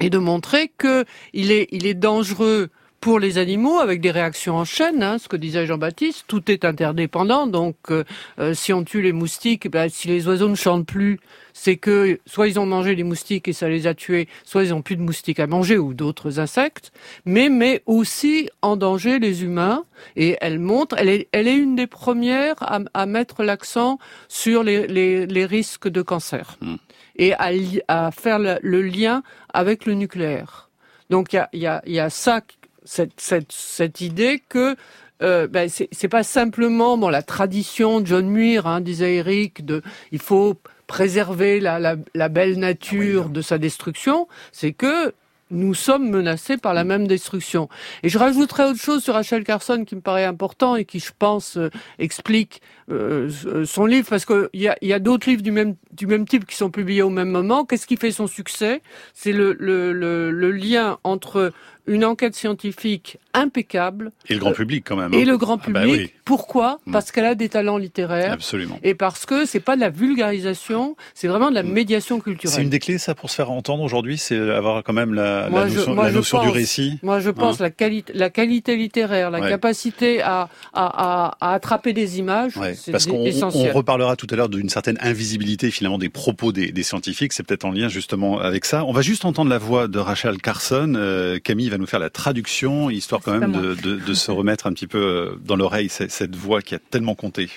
et 0.00 0.10
de 0.10 0.18
montrer 0.18 0.70
que 0.76 1.04
il 1.32 1.50
est, 1.50 1.68
il 1.72 1.86
est 1.86 1.94
dangereux 1.94 2.68
pour 3.00 3.18
les 3.20 3.38
animaux 3.38 3.78
avec 3.78 4.00
des 4.00 4.10
réactions 4.10 4.56
en 4.56 4.64
chaîne, 4.64 5.02
hein, 5.02 5.18
ce 5.18 5.28
que 5.28 5.36
disait 5.36 5.66
Jean-Baptiste, 5.66 6.24
tout 6.26 6.50
est 6.50 6.64
interdépendant. 6.64 7.46
Donc, 7.46 7.76
euh, 7.90 8.04
euh, 8.38 8.54
si 8.54 8.72
on 8.72 8.84
tue 8.84 9.02
les 9.02 9.12
moustiques, 9.12 9.70
ben, 9.70 9.88
si 9.88 10.08
les 10.08 10.26
oiseaux 10.26 10.48
ne 10.48 10.54
chantent 10.54 10.86
plus, 10.86 11.20
c'est 11.52 11.76
que 11.76 12.18
soit 12.26 12.48
ils 12.48 12.58
ont 12.58 12.66
mangé 12.66 12.94
les 12.94 13.02
moustiques 13.02 13.48
et 13.48 13.52
ça 13.52 13.68
les 13.68 13.86
a 13.86 13.94
tués, 13.94 14.28
soit 14.44 14.64
ils 14.64 14.74
ont 14.74 14.82
plus 14.82 14.96
de 14.96 15.02
moustiques 15.02 15.40
à 15.40 15.46
manger 15.46 15.78
ou 15.78 15.94
d'autres 15.94 16.38
insectes, 16.38 16.92
mais 17.24 17.48
met 17.48 17.82
aussi 17.86 18.50
en 18.60 18.76
danger 18.76 19.18
les 19.18 19.42
humains. 19.42 19.84
Et 20.16 20.36
elle 20.40 20.58
montre, 20.58 20.96
elle 20.98 21.08
est, 21.08 21.28
elle 21.32 21.48
est 21.48 21.56
une 21.56 21.76
des 21.76 21.86
premières 21.86 22.56
à, 22.60 22.80
à 22.92 23.06
mettre 23.06 23.42
l'accent 23.42 23.98
sur 24.28 24.62
les, 24.62 24.86
les, 24.86 25.26
les, 25.26 25.46
risques 25.46 25.88
de 25.88 26.02
cancer 26.02 26.56
hmm. 26.60 26.74
et 27.16 27.32
à, 27.34 27.50
à 27.88 28.10
faire 28.10 28.38
le, 28.38 28.58
le, 28.62 28.82
lien 28.82 29.22
avec 29.54 29.86
le 29.86 29.94
nucléaire. 29.94 30.68
Donc 31.08 31.32
il 31.32 31.36
y 31.36 31.38
a, 31.38 31.48
y, 31.52 31.66
a, 31.66 31.82
y 31.86 31.98
a 31.98 32.10
ça 32.10 32.42
cette, 32.86 33.20
cette, 33.20 33.52
cette 33.52 34.00
idée 34.00 34.42
que 34.48 34.76
euh, 35.22 35.46
ben 35.46 35.68
c'est 35.68 36.08
pas 36.08 36.22
simplement 36.22 36.98
bon 36.98 37.08
la 37.08 37.22
tradition 37.22 38.04
John 38.04 38.26
Muir 38.28 38.66
hein, 38.66 38.82
disait 38.82 39.16
Eric 39.16 39.64
de 39.64 39.82
il 40.12 40.18
faut 40.18 40.56
préserver 40.86 41.58
la, 41.58 41.78
la, 41.78 41.96
la 42.14 42.28
belle 42.28 42.58
nature 42.58 43.24
ah 43.26 43.32
de 43.32 43.40
sa 43.40 43.56
destruction 43.58 44.28
c'est 44.52 44.72
que 44.72 45.14
nous 45.50 45.74
sommes 45.74 46.10
menacés 46.10 46.56
par 46.56 46.74
la 46.74 46.84
même 46.84 47.06
destruction. 47.06 47.68
Et 48.02 48.08
je 48.08 48.18
rajouterai 48.18 48.64
autre 48.64 48.80
chose 48.80 49.02
sur 49.02 49.14
Rachel 49.14 49.44
Carson 49.44 49.84
qui 49.84 49.94
me 49.94 50.00
paraît 50.00 50.24
important 50.24 50.74
et 50.76 50.84
qui, 50.84 50.98
je 50.98 51.12
pense, 51.16 51.56
euh, 51.56 51.70
explique 51.98 52.60
euh, 52.90 53.30
son 53.64 53.86
livre, 53.86 54.08
parce 54.08 54.24
qu'il 54.24 54.48
y 54.54 54.68
a, 54.68 54.76
y 54.82 54.92
a 54.92 54.98
d'autres 54.98 55.28
livres 55.28 55.42
du 55.42 55.52
même, 55.52 55.76
du 55.92 56.06
même 56.06 56.26
type 56.26 56.46
qui 56.46 56.56
sont 56.56 56.70
publiés 56.70 57.02
au 57.02 57.10
même 57.10 57.30
moment. 57.30 57.64
Qu'est-ce 57.64 57.86
qui 57.86 57.96
fait 57.96 58.10
son 58.10 58.26
succès? 58.26 58.82
C'est 59.14 59.32
le, 59.32 59.56
le, 59.58 59.92
le, 59.92 60.30
le, 60.30 60.50
lien 60.50 60.98
entre 61.04 61.52
une 61.86 62.04
enquête 62.04 62.34
scientifique 62.34 63.18
impeccable. 63.34 64.12
Et 64.28 64.34
le 64.34 64.40
grand 64.40 64.52
public 64.52 64.84
quand 64.86 64.96
même. 64.96 65.12
Et 65.14 65.22
hein. 65.22 65.24
le 65.26 65.36
grand 65.36 65.60
ah 65.66 65.70
bah 65.70 65.82
public. 65.82 66.14
Pourquoi 66.24 66.78
mm. 66.86 66.92
Parce 66.92 67.12
qu'elle 67.12 67.26
a 67.26 67.34
des 67.34 67.48
talents 67.48 67.78
littéraires. 67.78 68.32
Absolument. 68.32 68.78
Et 68.82 68.94
parce 68.94 69.26
que 69.26 69.44
c'est 69.44 69.60
pas 69.60 69.76
de 69.76 69.80
la 69.80 69.90
vulgarisation, 69.90 70.96
c'est 71.14 71.28
vraiment 71.28 71.50
de 71.50 71.54
la 71.54 71.62
mm. 71.62 71.70
médiation 71.70 72.20
culturelle. 72.20 72.54
C'est 72.54 72.62
une 72.62 72.70
des 72.70 72.78
clés 72.78 72.98
ça 72.98 73.14
pour 73.14 73.30
se 73.30 73.36
faire 73.36 73.50
entendre 73.50 73.82
aujourd'hui, 73.82 74.18
c'est 74.18 74.38
avoir 74.38 74.82
quand 74.82 74.92
même 74.92 75.14
la, 75.14 75.48
la 75.48 75.66
notion, 75.66 75.94
la 75.94 76.10
notion 76.10 76.42
du 76.42 76.48
récit. 76.48 76.98
Moi 77.02 77.20
je 77.20 77.30
pense 77.30 77.60
hein 77.60 77.64
la, 77.64 77.70
qualité, 77.70 78.12
la 78.14 78.30
qualité 78.30 78.76
littéraire, 78.76 79.30
la 79.30 79.48
capacité 79.48 80.22
à, 80.22 80.48
à, 80.72 81.28
à, 81.32 81.36
à, 81.40 81.54
attraper 81.54 81.92
des 81.92 82.18
images, 82.18 82.56
ouais. 82.56 82.74
c'est 82.74 82.94
essentiel. 82.94 83.70
On 83.70 83.76
reparlera 83.76 84.16
tout 84.16 84.26
à 84.30 84.36
l'heure 84.36 84.48
d'une 84.48 84.68
certaine 84.68 84.98
invisibilité 85.00 85.70
finalement 85.70 85.98
des 85.98 86.08
propos 86.08 86.52
des, 86.52 86.72
des 86.72 86.82
scientifiques, 86.82 87.32
c'est 87.32 87.42
peut-être 87.42 87.64
en 87.64 87.70
lien 87.70 87.88
justement 87.88 88.38
avec 88.38 88.64
ça. 88.64 88.84
On 88.84 88.92
va 88.92 89.02
juste 89.02 89.24
entendre 89.24 89.50
la 89.50 89.58
voix 89.58 89.88
de 89.88 89.98
Rachel 89.98 90.38
Carson. 90.38 90.94
Euh, 90.96 91.38
Camille 91.38 91.68
va 91.68 91.75
nous 91.78 91.86
faire 91.86 92.00
la 92.00 92.10
traduction, 92.10 92.90
histoire 92.90 93.20
quand 93.22 93.38
même 93.38 93.52
de, 93.52 93.74
de, 93.74 93.96
de, 93.96 94.14
se 94.14 94.30
remettre 94.30 94.66
un 94.66 94.72
petit 94.72 94.86
peu 94.86 94.98
euh, 94.98 95.40
dans 95.44 95.56
l'oreille 95.56 95.88
cette 95.88 96.36
voix 96.36 96.62
qui 96.62 96.74
a 96.74 96.78
tellement 96.78 97.14
compté. 97.14 97.50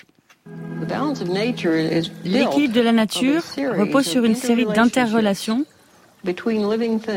L'équilibre 2.26 2.74
de 2.74 2.82
la 2.82 2.92
nature 2.92 3.44
repose 3.78 4.06
sur 4.06 4.24
une 4.24 4.36
série 4.36 4.66
d'interrelations 4.66 5.66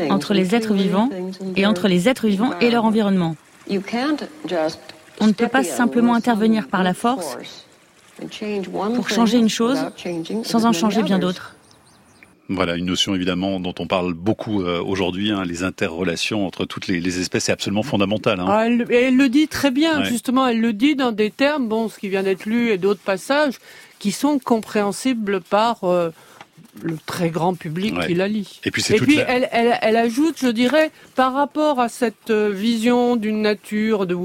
entre 0.09 0.33
les 0.33 0.55
êtres 0.55 0.73
vivants 0.73 1.09
et 1.55 1.65
entre 1.65 1.87
les 1.87 2.07
êtres 2.07 2.27
vivants 2.27 2.53
et 2.59 2.69
leur 2.69 2.85
environnement. 2.85 3.35
On 5.19 5.27
ne 5.27 5.33
peut 5.33 5.47
pas 5.47 5.63
simplement 5.63 6.15
intervenir 6.15 6.67
par 6.67 6.83
la 6.83 6.93
force 6.93 7.37
pour 8.95 9.09
changer 9.09 9.37
une 9.37 9.49
chose 9.49 9.79
sans 10.43 10.65
en 10.65 10.73
changer 10.73 11.03
bien 11.03 11.19
d'autres. 11.19 11.52
Voilà, 12.49 12.75
une 12.75 12.85
notion 12.85 13.15
évidemment 13.15 13.59
dont 13.59 13.73
on 13.79 13.87
parle 13.87 14.13
beaucoup 14.13 14.63
euh, 14.63 14.81
aujourd'hui, 14.81 15.31
hein, 15.31 15.45
les 15.45 15.63
interrelations 15.63 16.45
entre 16.45 16.65
toutes 16.65 16.87
les, 16.87 16.99
les 16.99 17.19
espèces, 17.19 17.45
c'est 17.45 17.53
absolument 17.53 17.83
fondamental. 17.83 18.39
Hein. 18.41 18.45
Ah, 18.49 18.65
elle, 18.65 18.85
elle, 18.91 19.15
le 19.15 19.29
dit 19.29 19.47
très 19.47 19.71
bien, 19.71 20.03
justement, 20.03 20.45
elle 20.47 20.59
le 20.59 20.73
dit 20.73 20.95
dans 20.95 21.13
des 21.13 21.31
termes, 21.31 21.69
bon, 21.69 21.87
ce 21.87 21.97
qui 21.97 22.09
vient 22.09 22.23
d'être 22.23 22.45
lu 22.45 22.69
et 22.71 22.77
d'autres 22.77 23.01
passages, 23.01 23.59
qui 23.99 24.11
sont 24.11 24.39
compréhensibles 24.39 25.39
par 25.39 25.85
euh, 25.85 26.09
le 26.81 26.97
très 27.05 27.29
grand 27.29 27.53
public 27.53 27.97
qui 28.07 28.13
la 28.13 28.27
lit. 28.27 28.59
Et 28.65 28.71
puis, 28.71 28.83
et 28.89 28.97
puis 28.97 29.19
elle, 29.19 29.47
elle, 29.51 29.77
elle, 29.81 29.95
ajoute, 29.95 30.37
je 30.39 30.47
dirais, 30.47 30.91
par 31.15 31.33
rapport 31.33 31.79
à 31.79 31.87
cette 31.87 32.29
euh, 32.29 32.49
vision 32.49 33.15
d'une 33.15 33.41
nature 33.41 34.05
de 34.05 34.17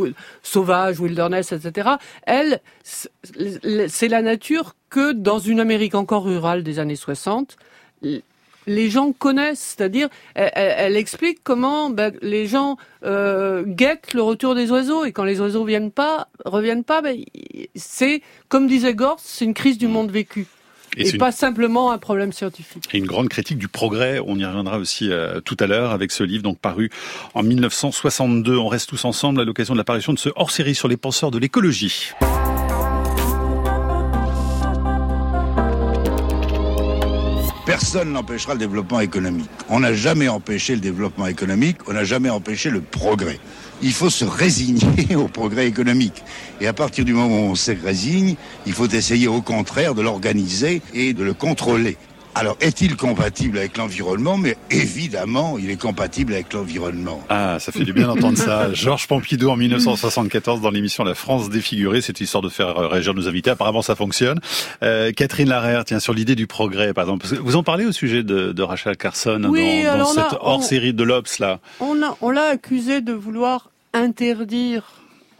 sauvage, 0.42 0.98
wilderness, 0.98 1.52
etc., 1.52 1.90
elle, 2.26 2.60
c'est 2.82 4.08
la 4.08 4.22
nature 4.22 4.74
que 4.90 5.12
dans 5.12 5.38
une 5.38 5.60
Amérique 5.60 5.94
encore 5.94 6.24
rurale 6.24 6.62
des 6.62 6.78
années 6.78 6.96
60, 6.96 7.56
les 8.68 8.90
gens 8.90 9.12
connaissent, 9.12 9.74
c'est-à-dire 9.76 10.08
elle, 10.34 10.96
explique 10.96 11.38
comment 11.42 11.90
ben, 11.90 12.12
les 12.22 12.46
gens 12.46 12.76
euh, 13.04 13.64
guettent 13.66 14.14
le 14.14 14.22
retour 14.22 14.54
des 14.54 14.70
oiseaux 14.70 15.04
et 15.04 15.12
quand 15.12 15.24
les 15.24 15.40
oiseaux 15.40 15.64
viennent 15.64 15.90
pas, 15.90 16.28
reviennent 16.44 16.84
pas, 16.84 17.02
ben, 17.02 17.16
c'est 17.74 18.22
comme 18.48 18.66
disait 18.66 18.94
Gortz, 18.94 19.22
c'est 19.24 19.44
une 19.44 19.54
crise 19.54 19.78
du 19.78 19.88
monde 19.88 20.10
vécu. 20.10 20.46
Et, 20.96 21.16
pas 21.18 21.32
simplement 21.32 21.92
un 21.92 21.98
problème 21.98 22.32
scientifique. 22.32 22.88
Et 22.92 22.98
une 22.98 23.06
grande 23.06 23.28
critique 23.28 23.58
du 23.58 23.68
progrès, 23.68 24.20
on 24.24 24.36
y 24.38 24.44
reviendra 24.44 24.78
aussi 24.78 25.10
euh, 25.10 25.40
tout 25.40 25.56
à 25.60 25.66
l'heure 25.66 25.92
avec 25.92 26.10
ce 26.10 26.24
livre 26.24 26.42
donc 26.42 26.58
paru 26.58 26.90
en 27.34 27.42
1962. 27.42 28.56
On 28.56 28.68
reste 28.68 28.88
tous 28.88 29.04
ensemble 29.04 29.40
à 29.40 29.44
l'occasion 29.44 29.74
de 29.74 29.78
l'apparition 29.78 30.12
de 30.12 30.18
ce 30.18 30.30
hors-série 30.34 30.74
sur 30.74 30.88
les 30.88 30.96
penseurs 30.96 31.30
de 31.30 31.38
l'écologie. 31.38 32.12
Personne 37.68 38.12
n'empêchera 38.12 38.54
le 38.54 38.60
développement 38.60 39.00
économique. 39.00 39.50
On 39.68 39.80
n'a 39.80 39.92
jamais 39.92 40.26
empêché 40.26 40.74
le 40.74 40.80
développement 40.80 41.26
économique, 41.26 41.76
on 41.86 41.92
n'a 41.92 42.02
jamais 42.02 42.30
empêché 42.30 42.70
le 42.70 42.80
progrès. 42.80 43.38
Il 43.82 43.92
faut 43.92 44.08
se 44.08 44.24
résigner 44.24 45.14
au 45.16 45.28
progrès 45.28 45.66
économique. 45.68 46.24
Et 46.62 46.66
à 46.66 46.72
partir 46.72 47.04
du 47.04 47.12
moment 47.12 47.36
où 47.36 47.50
on 47.50 47.54
se 47.54 47.72
résigne, 47.72 48.36
il 48.64 48.72
faut 48.72 48.88
essayer 48.88 49.28
au 49.28 49.42
contraire 49.42 49.94
de 49.94 50.00
l'organiser 50.00 50.80
et 50.94 51.12
de 51.12 51.22
le 51.22 51.34
contrôler. 51.34 51.98
Alors, 52.38 52.56
est-il 52.60 52.94
compatible 52.94 53.58
avec 53.58 53.76
l'environnement? 53.78 54.36
Mais 54.36 54.56
évidemment, 54.70 55.58
il 55.58 55.72
est 55.72 55.80
compatible 55.80 56.34
avec 56.34 56.52
l'environnement. 56.52 57.20
Ah, 57.28 57.58
ça 57.58 57.72
fait 57.72 57.82
du 57.82 57.92
bien 57.92 58.06
d'entendre 58.06 58.38
ça. 58.38 58.72
Georges 58.72 59.08
Pompidou 59.08 59.48
en 59.48 59.56
1974 59.56 60.60
dans 60.60 60.70
l'émission 60.70 61.02
La 61.02 61.16
France 61.16 61.50
défigurée, 61.50 62.00
c'est 62.00 62.20
histoire 62.20 62.40
de 62.40 62.48
faire 62.48 62.76
réagir 62.76 63.12
nos 63.12 63.26
invités. 63.26 63.50
Apparemment, 63.50 63.82
ça 63.82 63.96
fonctionne. 63.96 64.38
Euh, 64.84 65.10
Catherine 65.10 65.48
Larère, 65.48 65.84
tiens, 65.84 65.98
sur 65.98 66.14
l'idée 66.14 66.36
du 66.36 66.46
progrès, 66.46 66.94
par 66.94 67.06
exemple. 67.06 67.26
Vous 67.42 67.56
en 67.56 67.64
parlez 67.64 67.86
au 67.86 67.92
sujet 67.92 68.22
de, 68.22 68.52
de 68.52 68.62
Rachel 68.62 68.96
Carson 68.96 69.40
dans, 69.40 70.06
cette 70.06 70.38
hors-série 70.40 70.92
de 70.92 71.02
l'Obs, 71.02 71.40
là 71.40 71.58
On 71.80 71.94
l'a 71.94 72.14
on 72.20 72.36
accusé 72.36 73.00
de 73.00 73.12
vouloir 73.14 73.72
interdire 73.94 74.84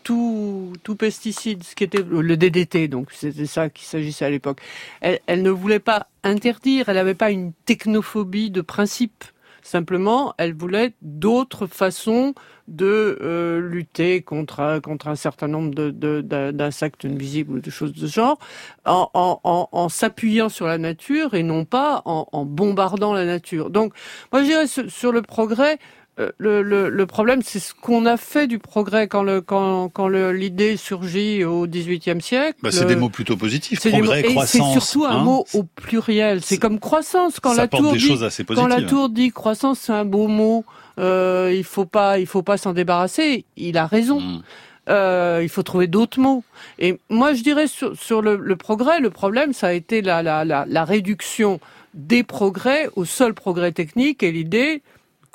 tout, 0.09 0.97
pesticide, 0.99 1.63
ce 1.63 1.75
qui 1.75 1.85
était 1.85 2.03
le 2.03 2.37
DDT, 2.37 2.89
donc 2.89 3.09
c'était 3.13 3.45
ça 3.45 3.69
qu'il 3.69 3.87
s'agissait 3.87 4.25
à 4.25 4.31
l'époque. 4.31 4.63
Elle, 5.03 5.43
ne 5.43 5.51
voulait 5.51 5.81
pas 5.81 6.07
interdire, 6.25 6.89
elle 6.89 6.95
n'avait 6.95 7.15
pas 7.15 7.31
une 7.31 7.53
technophobie 7.67 8.51
de 8.51 8.63
principe. 8.63 9.25
Simplement, 9.63 10.35
elle 10.39 10.55
voulait 10.55 10.95
d'autres 11.03 11.67
façons 11.67 12.33
de 12.69 13.19
euh, 13.21 13.61
lutter 13.61 14.23
contre, 14.23 14.81
contre 14.83 15.09
un 15.09 15.15
certain 15.15 15.49
nombre 15.49 15.75
d'insectes 15.75 17.07
de, 17.07 17.13
invisibles 17.13 17.59
ou 17.59 17.61
de 17.61 17.71
choses 17.71 17.93
de 17.93 18.07
ce 18.07 18.13
genre, 18.15 18.39
en, 18.87 19.89
s'appuyant 19.91 20.49
sur 20.49 20.67
la 20.67 20.79
nature 20.79 21.35
et 21.35 21.43
non 21.43 21.67
pas 21.67 22.01
en, 22.07 22.47
bombardant 22.47 23.13
la 23.13 23.27
nature. 23.27 23.69
Donc, 23.69 23.93
moi 24.33 24.43
je 24.43 24.47
dirais 24.47 24.89
sur 24.89 25.13
le 25.13 25.21
progrès, 25.21 25.79
le, 26.39 26.63
le, 26.63 26.89
le, 26.89 27.07
problème, 27.07 27.43
c'est 27.43 27.61
ce 27.61 27.75
qu'on 27.75 28.05
a 28.05 28.17
fait 28.17 28.47
du 28.47 28.59
progrès 28.59 29.07
quand 29.07 29.23
le 29.23 29.41
quand 29.41 29.89
quand 29.89 30.09
l'idée 30.09 30.77
surgit 30.77 31.45
au 31.45 31.67
XVIIIe 31.67 32.21
siècle. 32.21 32.59
Bah, 32.63 32.71
c'est 32.73 32.87
des 32.87 32.97
mots 32.97 33.09
plutôt 33.09 33.37
positifs. 33.37 33.81
Progrès, 33.81 34.21
et 34.21 34.25
croissance. 34.25 34.51
C'est 34.51 34.81
surtout 34.81 35.05
un 35.05 35.19
hein. 35.19 35.23
mot 35.23 35.47
au 35.55 35.63
pluriel. 35.63 36.43
C'est 36.43 36.59
comme 36.59 36.81
croissance. 36.81 37.39
Quand 37.41 37.55
la 37.55 37.69
tour 37.69 37.93
des 37.93 37.99
dit 37.99 38.07
choses 38.09 38.25
assez 38.25 38.45
quand 38.45 38.67
la 38.67 38.83
tour 38.83 39.09
dit 39.09 39.31
croissance, 39.31 39.79
c'est 39.79 39.93
un 39.93 40.05
beau 40.05 40.27
mot. 40.27 40.65
Euh, 40.99 41.55
il 41.55 41.65
faut 41.65 41.85
pas 41.85 42.19
il 42.19 42.27
faut 42.27 42.43
pas 42.43 42.57
s'en 42.57 42.73
débarrasser. 42.73 43.45
Il 43.57 43.79
a 43.79 43.87
raison. 43.87 44.21
Mmh. 44.21 44.43
Euh, 44.89 45.41
il 45.43 45.49
faut 45.49 45.63
trouver 45.63 45.87
d'autres 45.87 46.19
mots. 46.19 46.43
Et 46.79 46.99
moi, 47.11 47.35
je 47.35 47.43
dirais 47.43 47.67
sur, 47.67 47.95
sur 47.95 48.23
le, 48.23 48.37
le, 48.37 48.57
progrès, 48.57 49.01
le 49.01 49.11
problème, 49.11 49.53
ça 49.53 49.69
a 49.69 49.73
été 49.73 50.01
la, 50.01 50.23
la, 50.23 50.47
la, 50.47 50.65
la 50.67 50.85
réduction 50.85 51.61
des 51.93 52.23
progrès 52.23 52.89
au 52.97 53.05
seul 53.05 53.35
progrès 53.35 53.73
technique 53.73 54.23
et 54.23 54.33
l'idée 54.33 54.83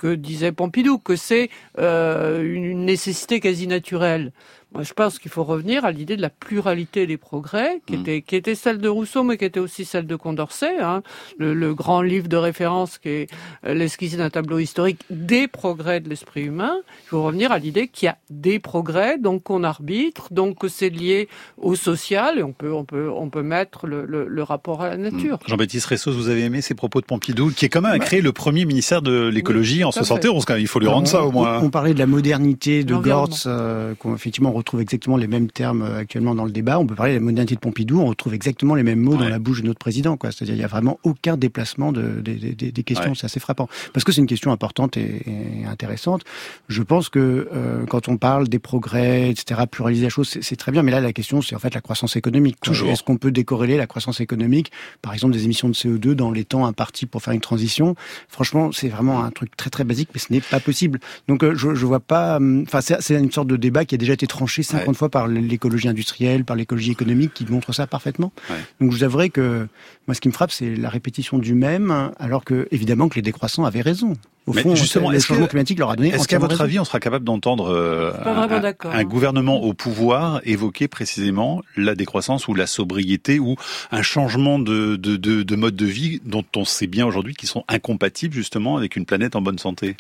que 0.04 0.16
disait 0.16 0.52
Pompidou, 0.52 0.98
que 0.98 1.16
c'est 1.16 1.50
euh, 1.80 2.44
une 2.44 2.84
nécessité 2.84 3.40
quasi 3.40 3.68
naturelle. 3.68 4.34
Moi, 4.74 4.84
je 4.84 4.94
pense 4.94 5.20
qu'il 5.20 5.30
faut 5.30 5.44
revenir 5.44 5.86
à 5.86 5.92
l'idée 5.92 6.18
de 6.18 6.22
la 6.22 6.30
pluralité 6.30 7.06
des 7.06 7.18
progrès, 7.18 7.82
qui, 7.86 7.96
mmh. 7.98 8.02
était, 8.02 8.22
qui 8.22 8.36
était 8.36 8.56
celle 8.56 8.80
de 8.80 8.90
Rousseau, 8.90 9.24
mais 9.24 9.38
qui 9.38 9.46
était 9.46 9.60
aussi 9.60 9.86
celle 9.86 10.08
de 10.08 10.16
Condorcet. 10.16 10.80
Hein. 10.80 11.04
Le, 11.38 11.54
le, 11.54 11.76
grand 11.76 12.02
livre 12.02 12.28
de 12.28 12.38
référence 12.38 12.98
qui 12.98 13.10
est 13.10 13.30
euh, 13.66 13.74
l'esquisse 13.74 14.18
d'un 14.18 14.30
tableau 14.30 14.60
historique 14.60 15.00
des 15.10 15.48
progrès 15.48 16.00
de 16.00 16.10
l'esprit 16.10 16.44
humain. 16.44 16.76
Il 17.06 17.10
faut 17.10 17.24
revenir 17.24 17.52
à 17.52 17.60
l'idée 17.60 17.88
qu'il 17.88 18.08
y 18.08 18.10
a 18.10 18.18
des 18.30 18.60
progrès, 18.60 19.18
donc 19.18 19.44
qu'on 19.44 19.64
arbitre, 19.64 20.30
donc 20.32 20.60
que 20.60 20.68
c'est 20.68 20.90
lié 20.90 21.30
au 21.58 21.76
social, 21.76 22.40
et 22.40 22.44
on 22.44 22.54
peut, 22.54 22.74
on 22.74 22.86
peut, 22.86 23.10
on 23.10 23.30
peut 23.30 23.44
mettre 23.44 23.86
le, 23.86 24.06
le, 24.06 24.28
le 24.28 24.44
rapport 24.44 24.82
à 24.82 24.90
la 24.90 24.98
nature. 24.98 25.36
Mmh. 25.36 25.48
Jean-Baptiste 25.50 25.86
Ressos, 25.86 26.12
vous 26.12 26.30
avez 26.30 26.44
aimé 26.44 26.62
ces 26.62 26.74
propos 26.74 27.02
de 27.02 27.06
Pompidou, 27.06 27.52
qui 27.52 27.66
est 27.66 27.70
quand 27.70 27.82
même 27.82 27.94
a 27.94 28.00
créé 28.00 28.22
le 28.22 28.32
premier 28.32 28.66
ministère 28.66 29.02
de 29.02 29.28
l'écologie 29.28 29.78
oui, 29.78 29.84
en 29.84 29.92
71. 29.92 30.46
Il 30.58 30.68
faut 30.68 30.80
lui 30.80 30.88
rendre 30.88 31.04
on, 31.04 31.12
ça 31.12 31.24
au 31.24 31.32
moins. 31.32 31.60
On, 31.60 31.66
on, 31.66 31.70
parlait 31.70 31.94
de 31.94 32.00
la 32.00 32.08
modernité 32.08 32.84
de 32.84 32.96
Gortz, 32.96 33.46
euh, 33.46 33.94
qu'on 33.96 34.16
effectivement 34.16 34.52
retrouve 34.64 34.82
exactement 34.82 35.18
les 35.18 35.28
mêmes 35.28 35.50
termes 35.50 35.84
actuellement 35.84 36.36
dans 36.36 36.46
le 36.46 36.52
débat. 36.52 36.80
On 36.80 36.88
peut 36.88 36.96
parler 36.96 37.14
de 37.14 37.20
la 37.20 37.24
modernité 37.24 37.56
de 37.56 37.60
Pompidou, 37.60 38.00
on 38.00 38.06
retrouve 38.06 38.34
exactement 38.34 38.76
les 38.76 38.84
mêmes 38.84 39.00
mots 39.00 39.14
ouais. 39.14 39.20
dans 39.20 39.30
la 39.30 39.40
bouche 39.40 39.62
de 39.62 39.68
notre 39.68 39.80
président. 39.80 40.18
Quoi. 40.18 40.32
C'est-à-dire 40.32 40.56
il 40.56 40.60
n'y 40.60 40.64
a 40.64 40.68
vraiment 40.68 41.00
aucun 41.04 41.38
déplacement 41.38 41.92
de, 41.92 42.22
de, 42.22 42.34
de, 42.34 42.70
des 42.70 42.84
questions. 42.84 43.12
Ouais. 43.12 43.16
C'est 43.16 43.26
assez 43.26 43.40
frappant. 43.40 43.68
Parce 43.94 44.04
que 44.04 44.12
c'est 44.12 44.22
une 44.22 44.28
question 44.28 44.52
importante 44.52 44.98
et, 44.98 45.24
et, 45.26 45.66
intéressante. 45.66 46.24
Je 46.68 46.82
pense 46.82 47.10
que 47.10 47.48
euh, 47.54 47.86
quand 47.86 48.08
on 48.08 48.18
parle 48.18 48.48
des 48.48 48.60
progrès, 48.60 49.30
etc., 49.30 49.62
pluraliser 49.70 50.04
la 50.04 50.10
chose, 50.10 50.38
c'est 50.42 50.56
très 50.56 50.72
bien. 50.72 50.84
Mais 50.84 50.92
là, 50.92 51.02
la 51.02 51.14
question, 51.14 51.42
c'est 51.42 51.56
en 51.56 51.60
fait 51.60 51.74
la 51.74 51.82
croissance 51.82 52.16
économique. 52.16 52.58
Est-ce 52.70 53.04
qu'on 53.04 53.18
peut 53.18 53.32
décorréler 53.32 53.78
la 53.78 53.88
croissance 53.88 54.22
économique, 54.22 54.72
par 55.02 55.14
exemple, 55.14 55.34
des 55.34 55.46
émissions 55.46 55.70
de 55.70 55.74
CO2 55.74 56.14
dans 56.14 56.32
les 56.32 56.46
temps 56.46 56.66
impartis 56.66 57.06
pour 57.06 57.22
faire 57.22 57.34
une 57.34 57.42
transition? 57.42 57.96
Franchement, 58.28 58.72
c'est 58.72 58.90
vraiment 58.90 59.24
un 59.24 59.32
truc 59.32 59.56
très 59.58 59.70
très 59.70 59.84
basique, 59.84 60.10
mais 60.14 60.20
ce 60.20 60.32
n'est 60.32 60.42
pas 60.42 60.60
possible. 60.60 61.00
Donc 61.28 61.44
euh, 61.44 61.56
je, 61.56 61.76
je 61.76 61.86
vois 61.86 62.00
pas... 62.00 62.40
Enfin, 62.64 62.82
c'est 62.82 63.16
une 63.16 63.32
sorte 63.32 63.48
de 63.48 63.58
débat 63.58 63.86
qui 63.86 63.96
a 63.96 63.98
déjà 63.98 64.14
été 64.14 64.28
tranché 64.28 64.53
50 64.62 64.88
ouais. 64.88 64.94
fois 64.94 65.10
par 65.10 65.28
l'écologie 65.28 65.88
industrielle, 65.88 66.46
par 66.46 66.56
l'écologie 66.56 66.92
économique, 66.92 67.34
qui 67.34 67.46
montre 67.50 67.74
ça 67.74 67.88
parfaitement. 67.88 68.32
Ouais. 68.50 68.58
Donc 68.80 68.92
je 68.92 68.98
vous 68.98 69.04
avouerai 69.04 69.32
que 69.32 69.68
moi, 70.08 70.14
ce 70.14 70.22
qui 70.22 70.28
me 70.28 70.34
frappe, 70.34 70.52
c'est 70.52 70.76
la 70.76 70.90
répétition 70.90 71.40
du 71.40 71.56
même, 71.56 72.12
alors 72.20 72.44
que 72.44 72.68
évidemment 72.72 73.08
que 73.10 73.16
les 73.16 73.22
décroissants 73.22 73.64
avaient 73.66 73.82
raison. 73.82 74.16
Au 74.46 74.54
Mais 74.54 74.62
fond, 74.62 74.76
justement, 74.76 75.10
le 75.10 75.20
changement 75.20 75.48
climatique 75.48 75.80
leur 75.80 75.90
a 75.92 75.96
donné. 75.96 76.10
Est-ce 76.10 76.28
qu'à 76.28 76.38
votre 76.38 76.52
raison. 76.52 76.64
avis, 76.66 76.80
on 76.80 76.84
sera 76.84 77.00
capable 77.00 77.24
d'entendre 77.24 77.70
euh, 77.70 78.12
un, 78.26 78.92
un, 78.92 79.04
gouvernement 79.06 79.64
au 79.64 79.74
pouvoir 79.74 80.42
évoquer 80.44 80.90
précisément 80.90 81.62
la 81.78 81.96
décroissance 81.96 82.50
ou 82.50 82.54
la 82.54 82.68
sobriété 82.68 83.40
ou 83.40 83.56
un 83.92 84.02
changement 84.02 84.60
de, 84.60 84.98
de, 84.98 85.16
de, 85.16 85.44
de 85.44 85.56
mode 85.56 85.78
de 85.78 85.86
vie 85.86 86.20
dont 86.26 86.44
on 86.58 86.66
sait 86.66 86.88
bien 86.88 87.06
aujourd'hui 87.06 87.36
qu'ils 87.36 87.48
sont 87.48 87.64
incompatibles 87.70 88.34
justement 88.34 88.76
avec 88.76 88.98
une 88.98 89.06
planète 89.06 89.38
en 89.38 89.42
bonne 89.42 89.60
santé? 89.60 89.96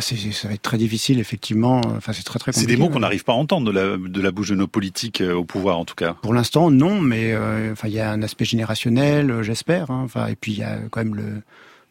Ça 0.00 0.48
va 0.48 0.54
être 0.54 0.62
très 0.62 0.78
difficile, 0.78 1.18
effectivement. 1.18 1.80
Enfin, 1.96 2.12
c'est 2.12 2.22
très 2.22 2.38
très. 2.38 2.52
C'est 2.52 2.66
des 2.66 2.76
mots 2.76 2.88
qu'on 2.88 3.00
n'arrive 3.00 3.24
pas 3.24 3.32
à 3.32 3.36
entendre 3.36 3.72
de 3.72 3.72
la, 3.72 3.96
de 3.96 4.20
la 4.20 4.30
bouche 4.30 4.50
de 4.50 4.54
nos 4.54 4.66
politiques 4.66 5.20
euh, 5.20 5.34
au 5.34 5.44
pouvoir, 5.44 5.78
en 5.78 5.84
tout 5.84 5.94
cas. 5.94 6.14
Pour 6.22 6.34
l'instant, 6.34 6.70
non, 6.70 7.00
mais 7.00 7.32
euh, 7.32 7.72
enfin, 7.72 7.88
il 7.88 7.94
y 7.94 8.00
a 8.00 8.10
un 8.10 8.22
aspect 8.22 8.44
générationnel, 8.44 9.30
euh, 9.30 9.42
j'espère. 9.42 9.90
Hein, 9.90 10.02
enfin, 10.04 10.26
et 10.26 10.36
puis 10.36 10.52
il 10.52 10.58
y 10.58 10.62
a 10.62 10.78
quand 10.90 11.00
même 11.00 11.14
le 11.14 11.42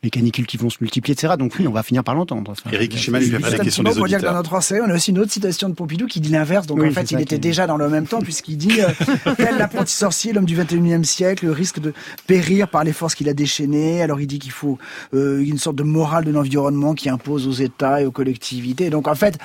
les 0.07 0.11
canicules 0.11 0.45
qui 0.45 0.55
vont 0.55 0.69
se 0.69 0.77
multiplier, 0.79 1.13
etc. 1.13 1.33
Donc 1.37 1.53
oui, 1.59 1.67
on 1.67 1.71
va 1.71 1.83
finir 1.83 2.03
par 2.03 2.15
l'entendre. 2.15 2.51
Enfin, 2.51 2.69
Eric 2.71 2.95
Chimal, 2.97 3.23
il 3.23 3.31
la 3.31 3.59
question 3.59 3.83
des 3.83 3.91
pour 3.91 4.07
dire 4.07 4.19
que 4.19 4.25
dans 4.25 4.33
notre 4.33 4.57
on 4.57 4.89
a 4.89 4.93
aussi 4.95 5.11
une 5.11 5.19
autre 5.19 5.31
citation 5.31 5.67
de 5.69 5.73
Pompidou 5.73 6.07
qui 6.07 6.21
dit 6.21 6.29
l'inverse. 6.29 6.65
Donc 6.65 6.79
oui, 6.79 6.87
en 6.87 6.91
fait, 6.91 7.11
il 7.11 7.19
était 7.19 7.37
déjà 7.37 7.67
dans 7.67 7.77
le 7.77 7.89
même 7.89 8.07
temps 8.07 8.21
puisqu'il 8.21 8.57
dit 8.57 8.81
euh, 8.81 8.87
tel 9.37 9.57
l'apprenti 9.57 9.93
sorcier, 9.93 10.33
l'homme 10.33 10.45
du 10.45 10.57
21e 10.57 11.03
siècle, 11.03 11.47
risque 11.49 11.79
de 11.79 11.93
périr 12.25 12.69
par 12.69 12.83
les 12.83 12.93
forces 12.93 13.15
qu'il 13.15 13.27
a 13.29 13.33
déchaînées. 13.33 14.01
Alors 14.01 14.21
il 14.21 14.27
dit 14.27 14.39
qu'il 14.39 14.51
faut 14.51 14.77
euh, 15.13 15.43
une 15.43 15.57
sorte 15.57 15.75
de 15.75 15.83
morale 15.83 16.23
de 16.23 16.31
l'environnement 16.31 16.93
qui 16.93 17.09
impose 17.09 17.47
aux 17.47 17.51
États 17.51 18.01
et 18.01 18.05
aux 18.05 18.11
collectivités. 18.11 18.89
Donc 18.89 19.07
en 19.07 19.15
fait, 19.15 19.37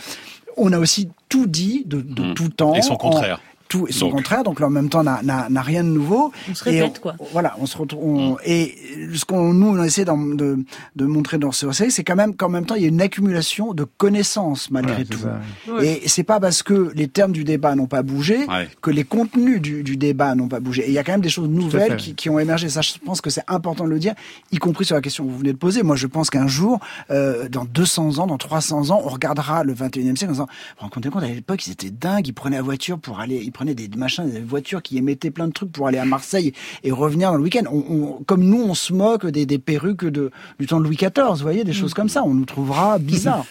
on 0.57 0.73
a 0.73 0.79
aussi 0.79 1.09
tout 1.29 1.47
dit 1.47 1.83
de, 1.87 2.01
de 2.01 2.23
mmh. 2.23 2.35
tout 2.35 2.49
temps. 2.49 2.75
Et 2.75 2.83
son 2.83 2.97
contraire. 2.97 3.41
Tout 3.73 3.87
et 3.89 3.93
son 3.93 4.07
donc. 4.07 4.17
contraire, 4.17 4.45
donc 4.45 4.61
là, 4.61 4.67
en 4.67 4.71
même 4.71 4.91
temps 4.91 5.03
n'a 5.03 5.63
rien 5.63 5.83
de 5.83 5.89
nouveau. 5.89 6.31
On 6.51 6.55
se 6.55 6.65
répète, 6.65 6.97
et 6.99 7.01
quoi. 7.01 7.15
Voilà, 7.33 7.57
on 7.59 7.67
se 7.67 7.79
retrouve. 7.79 8.05
On, 8.05 8.33
mmh. 8.33 8.37
Et 8.45 8.75
ce 9.15 9.25
qu'on 9.25 9.55
nous 9.55 9.69
on 9.69 9.83
essaie 9.83 10.05
de, 10.05 10.37
de, 10.37 10.59
de 10.97 11.05
montrer 11.07 11.39
dans 11.39 11.53
ce 11.53 11.71
série, 11.73 11.91
c'est 11.91 12.05
quand 12.05 12.17
même 12.17 12.37
qu'en 12.37 12.49
même 12.49 12.67
temps 12.67 12.75
il 12.75 12.83
y 12.83 12.85
a 12.85 12.89
une 12.89 13.01
accumulation 13.01 13.73
de 13.73 13.85
connaissances 13.85 14.71
malgré 14.71 14.99
ouais, 14.99 15.05
tout. 15.05 15.19
Ça. 15.19 15.41
Et 15.83 16.03
c'est 16.07 16.23
pas 16.23 16.39
parce 16.39 16.63
que 16.63 16.93
les 16.95 17.09
termes 17.09 17.33
du 17.33 17.45
débat 17.45 17.75
n'ont 17.75 17.87
pas 17.87 18.03
bougé 18.03 18.47
ouais. 18.47 18.69
que 18.81 18.91
les 18.91 19.05
contenus 19.05 19.61
du, 19.61 19.83
du 19.83 19.97
débat 19.97 20.35
n'ont 20.35 20.49
pas 20.49 20.61
bougé. 20.61 20.83
Et 20.83 20.89
il 20.89 20.93
y 20.93 20.99
a 20.99 21.05
quand 21.05 21.13
même 21.13 21.23
des 21.23 21.31
choses 21.31 21.49
nouvelles 21.49 21.97
qui, 21.97 22.15
qui, 22.15 22.29
ont 22.29 22.39
émergé. 22.39 22.69
Ça, 22.69 22.83
je 22.83 22.93
pense 23.05 23.21
que 23.21 23.31
c'est 23.31 23.45
important 23.49 23.85
de 23.85 23.91
le 23.91 23.99
dire, 23.99 24.15
y 24.51 24.59
compris 24.59 24.85
sur 24.85 24.95
la 24.95 25.01
question 25.01 25.25
que 25.25 25.31
vous 25.31 25.39
venez 25.39 25.53
de 25.53 25.59
poser. 25.59 25.83
Moi, 25.83 25.97
je 25.97 26.07
pense 26.07 26.29
qu'un 26.31 26.47
jour, 26.47 26.79
euh, 27.11 27.49
dans 27.49 27.65
200 27.65 28.19
ans, 28.19 28.27
dans 28.27 28.39
300 28.39 28.91
ans, 28.91 29.01
on 29.05 29.09
regardera 29.09 29.65
le 29.65 29.75
21e 29.75 30.17
siècle 30.17 30.27
en 30.27 30.33
disant, 30.33 30.49
vous 30.81 30.87
vous 30.87 30.95
rendez 30.95 31.09
compte, 31.09 31.23
à 31.23 31.29
l'époque, 31.29 31.67
ils 31.67 31.73
étaient 31.73 31.91
dingues, 31.91 32.29
ils 32.29 32.33
prenaient 32.33 32.57
la 32.57 32.63
voiture 32.63 32.99
pour 32.99 33.21
aller, 33.21 33.41
ils 33.43 33.53
prenaient 33.63 33.75
des 33.75 33.97
machins, 33.97 34.29
des 34.29 34.41
voitures 34.41 34.83
qui 34.83 34.99
émettaient 34.99 35.31
plein 35.31 35.47
de 35.47 35.53
trucs 35.53 35.71
pour 35.71 35.87
aller 35.87 35.99
à 35.99 36.05
Marseille 36.05 36.53
et 36.83 36.91
revenir 36.91 37.31
dans 37.31 37.37
le 37.37 37.43
week-end. 37.45 37.63
On, 37.71 37.85
on, 37.89 38.25
comme 38.25 38.43
nous, 38.43 38.61
on 38.61 38.75
se 38.75 38.93
moque 38.93 39.27
des, 39.27 39.47
des 39.47 39.59
perruques 39.59 40.05
de, 40.05 40.31
du 40.59 40.67
temps 40.67 40.81
de 40.81 40.85
Louis 40.85 40.97
XIV, 40.97 41.29
vous 41.29 41.37
voyez, 41.37 41.63
des 41.63 41.73
choses 41.73 41.95
comme 41.95 42.09
ça. 42.09 42.25
On 42.25 42.35
nous 42.35 42.45
trouvera 42.45 42.99
bizarres. 43.01 43.47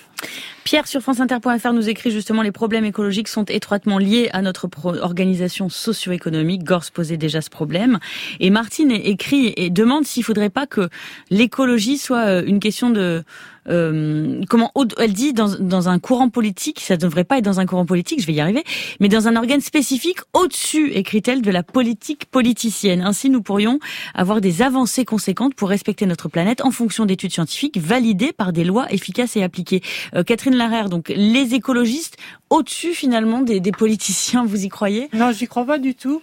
Pierre 0.64 0.88
sur 0.88 1.02
franceinter.fr 1.02 1.74
nous 1.74 1.90
écrit 1.90 2.12
justement 2.12 2.44
les 2.44 2.52
problèmes 2.52 2.86
écologiques 2.86 3.28
sont 3.28 3.46
étroitement 3.46 3.98
liés 3.98 4.30
à 4.34 4.42
notre 4.42 4.70
organisation 5.02 5.70
socio-économique. 5.70 6.64
Gors 6.64 6.84
posait 6.94 7.18
déjà 7.18 7.42
ce 7.42 7.50
problème. 7.50 7.98
Et 8.40 8.50
Martine 8.52 8.92
écrit 8.92 9.54
et 9.58 9.70
demande 9.70 10.06
s'il 10.06 10.24
faudrait 10.24 10.52
pas 10.52 10.68
que 10.68 10.90
l'écologie 11.30 11.98
soit 11.98 12.26
euh, 12.26 12.44
une 12.46 12.60
question 12.60 12.90
de 12.90 13.24
euh, 13.68 14.42
comment 14.50 14.72
elle 14.98 15.14
dit 15.14 15.34
dans, 15.34 15.56
dans 15.60 15.90
un 15.90 16.00
courant 16.00 16.30
politique, 16.30 16.80
ça 16.80 16.98
devrait 16.98 17.24
pas 17.24 17.38
être 17.38 17.46
dans 17.46 17.60
un 17.60 17.66
courant 17.66 17.86
politique, 17.86 18.22
je 18.22 18.28
vais 18.28 18.34
y 18.34 18.40
arriver, 18.40 18.64
mais 19.00 19.10
dans 19.10 19.28
un 19.28 19.36
organe 19.36 19.62
spécifique 19.62 20.20
au-dessus, 20.34 20.92
écrit-elle, 20.94 21.42
de 21.42 21.52
la 21.52 21.64
politique 21.64 22.26
politicienne. 22.26 23.02
Ainsi, 23.02 23.30
nous 23.30 23.42
pourrions 23.42 23.80
avoir 24.16 24.42
des 24.42 24.62
avancées 24.62 25.06
conséquentes 25.06 25.56
pour 25.56 25.70
respecter 25.70 26.06
notre 26.06 26.30
planète 26.30 26.62
en 26.62 26.72
fonction 26.72 27.06
d'études 27.06 27.34
scientifiques 27.34 27.78
validées 27.78 28.34
par 28.34 28.54
des 28.54 28.64
lois 28.64 28.92
efficaces 28.92 29.36
et 29.36 29.44
appliquées. 29.44 29.82
Euh, 30.16 30.24
Catherine 30.24 30.56
Larère, 30.56 30.90
donc 30.90 31.10
les 31.10 31.54
écologistes 31.54 32.18
au-dessus 32.50 32.94
finalement 32.94 33.42
des, 33.42 33.60
des 33.60 33.72
politiciens, 33.72 34.46
vous 34.46 34.66
y 34.66 34.70
croyez? 34.70 35.10
Non, 35.14 35.32
j'y 35.32 35.48
crois 35.48 35.66
pas 35.66 35.78
du 35.78 35.96
tout. 35.96 36.22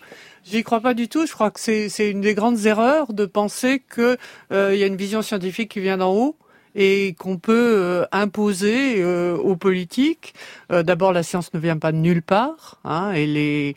J'y 0.51 0.62
crois 0.62 0.81
pas 0.81 0.94
du 0.94 1.09
tout. 1.09 1.27
Je 1.27 1.33
crois 1.33 1.51
que 1.51 1.61
c'est 1.61 2.11
une 2.11 2.20
des 2.22 2.35
grandes 2.35 2.64
erreurs 2.64 3.12
de 3.12 3.27
penser 3.27 3.83
que 3.87 4.16
euh, 4.51 4.74
y 4.74 4.83
a 4.83 4.87
une 4.87 4.96
vision 4.96 5.20
scientifique 5.20 5.70
qui 5.70 5.81
vient 5.81 5.98
d'en 5.98 6.14
haut 6.14 6.37
et 6.74 7.14
qu'on 7.18 7.38
peut 7.38 7.74
euh, 7.76 8.04
imposer 8.12 9.02
euh, 9.02 9.37
aux 9.37 9.57
politiques. 9.57 10.35
Euh, 10.72 10.83
D'abord, 10.83 11.12
la 11.12 11.22
science 11.22 11.52
ne 11.54 11.59
vient 11.59 11.78
pas 11.78 11.92
de 11.92 11.96
nulle 11.96 12.22
part. 12.22 12.78
Hein, 12.85 13.12
elle, 13.14 13.37
est, 13.37 13.74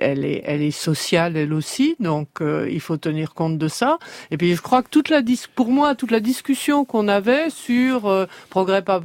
elle, 0.00 0.24
est, 0.24 0.42
elle 0.44 0.62
est 0.62 0.70
sociale 0.70 1.36
elle 1.36 1.52
aussi, 1.52 1.96
donc 2.00 2.28
euh, 2.40 2.68
il 2.70 2.80
faut 2.80 2.96
tenir 2.96 3.34
compte 3.34 3.58
de 3.58 3.68
ça. 3.68 3.98
Et 4.30 4.36
puis, 4.36 4.54
je 4.54 4.62
crois 4.62 4.82
que 4.82 4.88
toute 4.88 5.08
la 5.08 5.22
pour 5.54 5.70
moi, 5.70 5.94
toute 5.94 6.10
la 6.10 6.20
discussion 6.20 6.84
qu'on 6.84 7.08
avait 7.08 7.50
sur 7.50 8.06
euh, 8.06 8.26
progrès 8.50 8.82
pas, 8.82 9.00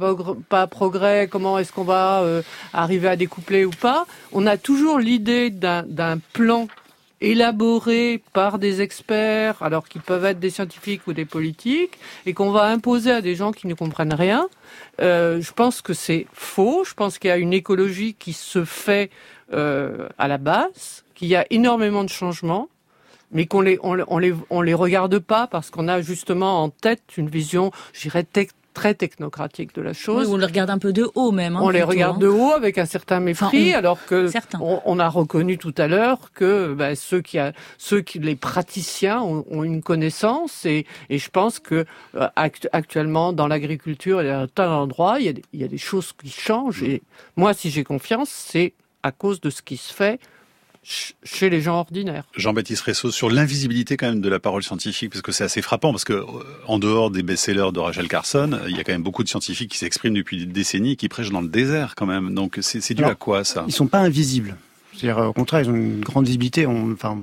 pas 0.48 0.66
progrès, 0.66 1.28
comment 1.30 1.58
est-ce 1.58 1.72
qu'on 1.72 1.84
va 1.84 2.24
arriver 2.72 3.08
à 3.08 3.16
découpler 3.16 3.64
ou 3.64 3.70
pas, 3.70 4.06
on 4.32 4.46
a 4.46 4.56
toujours 4.56 4.98
l'idée 4.98 5.50
d'un 5.50 6.18
plan 6.32 6.68
élaborés 7.20 8.22
par 8.32 8.58
des 8.58 8.80
experts, 8.80 9.62
alors 9.62 9.88
qu'ils 9.88 10.02
peuvent 10.02 10.24
être 10.24 10.38
des 10.38 10.50
scientifiques 10.50 11.06
ou 11.06 11.12
des 11.12 11.24
politiques, 11.24 11.98
et 12.26 12.34
qu'on 12.34 12.50
va 12.50 12.64
imposer 12.64 13.10
à 13.10 13.20
des 13.20 13.34
gens 13.34 13.52
qui 13.52 13.66
ne 13.66 13.74
comprennent 13.74 14.14
rien, 14.14 14.48
euh, 15.00 15.40
je 15.40 15.52
pense 15.52 15.82
que 15.82 15.94
c'est 15.94 16.26
faux. 16.32 16.84
Je 16.84 16.94
pense 16.94 17.18
qu'il 17.18 17.28
y 17.28 17.32
a 17.32 17.36
une 17.36 17.52
écologie 17.52 18.14
qui 18.14 18.32
se 18.32 18.64
fait 18.64 19.10
euh, 19.52 20.08
à 20.18 20.28
la 20.28 20.38
base, 20.38 21.04
qu'il 21.14 21.28
y 21.28 21.36
a 21.36 21.46
énormément 21.50 22.04
de 22.04 22.10
changements, 22.10 22.68
mais 23.32 23.46
qu'on 23.46 23.60
les 23.60 23.78
on, 23.82 24.18
les 24.18 24.34
on 24.50 24.60
les 24.62 24.74
regarde 24.74 25.18
pas 25.18 25.46
parce 25.46 25.70
qu'on 25.70 25.88
a 25.88 26.00
justement 26.00 26.62
en 26.62 26.70
tête 26.70 27.16
une 27.16 27.28
vision, 27.28 27.72
je 27.92 28.02
dirais 28.02 28.24
très 28.74 28.94
technocratique 28.94 29.74
de 29.74 29.82
la 29.82 29.92
chose. 29.92 30.28
on 30.28 30.36
les 30.36 30.46
regarde 30.46 30.70
un 30.70 30.78
peu 30.78 30.92
de 30.92 31.10
haut 31.14 31.32
même. 31.32 31.56
Hein, 31.56 31.60
on 31.62 31.70
les 31.70 31.82
regarde 31.82 32.16
hein. 32.16 32.20
de 32.20 32.28
haut 32.28 32.52
avec 32.52 32.78
un 32.78 32.86
certain 32.86 33.20
mépris, 33.20 33.72
alors 33.74 34.04
que 34.06 34.30
on, 34.60 34.98
a 34.98 35.08
reconnu 35.08 35.58
tout 35.58 35.74
à 35.76 35.88
l'heure 35.88 36.30
que 36.32 36.74
ben, 36.74 36.94
ceux 36.94 37.20
qui 37.20 37.38
a, 37.38 37.52
ceux 37.76 38.00
qui 38.00 38.18
les 38.18 38.36
praticiens 38.36 39.20
ont, 39.20 39.64
une 39.64 39.82
connaissance 39.82 40.64
et, 40.64 40.86
et, 41.10 41.18
je 41.18 41.30
pense 41.30 41.58
que 41.58 41.84
euh, 42.14 42.28
actuellement 42.72 43.32
dans 43.32 43.48
l'agriculture 43.48 44.20
et 44.20 44.30
à 44.30 44.46
un 44.56 44.68
endroit 44.68 45.16
il 45.18 45.26
y, 45.26 45.28
a, 45.28 45.32
il 45.52 45.60
y 45.60 45.64
a 45.64 45.68
des 45.68 45.78
choses 45.78 46.12
qui 46.12 46.30
changent 46.30 46.82
et 46.82 47.02
moi 47.36 47.54
si 47.54 47.70
j'ai 47.70 47.84
confiance 47.84 48.28
c'est 48.30 48.74
à 49.02 49.12
cause 49.12 49.40
de 49.40 49.50
ce 49.50 49.62
qui 49.62 49.76
se 49.76 49.92
fait 49.92 50.20
chez 51.22 51.50
les 51.50 51.60
gens 51.60 51.78
ordinaires. 51.80 52.24
Jean-Baptiste 52.36 52.82
Ressot, 52.82 53.10
sur 53.10 53.30
l'invisibilité 53.30 53.96
quand 53.96 54.08
même 54.08 54.20
de 54.20 54.28
la 54.28 54.38
parole 54.38 54.62
scientifique, 54.62 55.10
parce 55.10 55.22
que 55.22 55.32
c'est 55.32 55.44
assez 55.44 55.62
frappant, 55.62 55.90
parce 55.90 56.04
que 56.04 56.14
euh, 56.14 56.26
en 56.66 56.78
dehors 56.78 57.10
des 57.10 57.22
best-sellers 57.22 57.72
de 57.72 57.78
Rachel 57.78 58.08
Carson, 58.08 58.58
il 58.68 58.76
y 58.76 58.80
a 58.80 58.84
quand 58.84 58.92
même 58.92 59.02
beaucoup 59.02 59.22
de 59.22 59.28
scientifiques 59.28 59.70
qui 59.70 59.78
s'expriment 59.78 60.14
depuis 60.14 60.38
des 60.38 60.46
décennies, 60.46 60.96
qui 60.96 61.08
prêchent 61.08 61.30
dans 61.30 61.42
le 61.42 61.48
désert 61.48 61.94
quand 61.94 62.06
même. 62.06 62.34
Donc 62.34 62.58
c'est 62.62 62.94
dû 62.94 63.04
à 63.04 63.14
quoi 63.14 63.44
ça? 63.44 63.64
Ils 63.66 63.72
sont 63.72 63.86
pas 63.86 63.98
invisibles. 63.98 64.56
C'est-à-dire, 64.94 65.18
au 65.18 65.32
contraire, 65.32 65.60
ils 65.60 65.70
ont 65.70 65.76
une 65.76 66.00
grande 66.00 66.24
visibilité. 66.26 66.66
On, 66.66 66.92
enfin, 66.92 67.22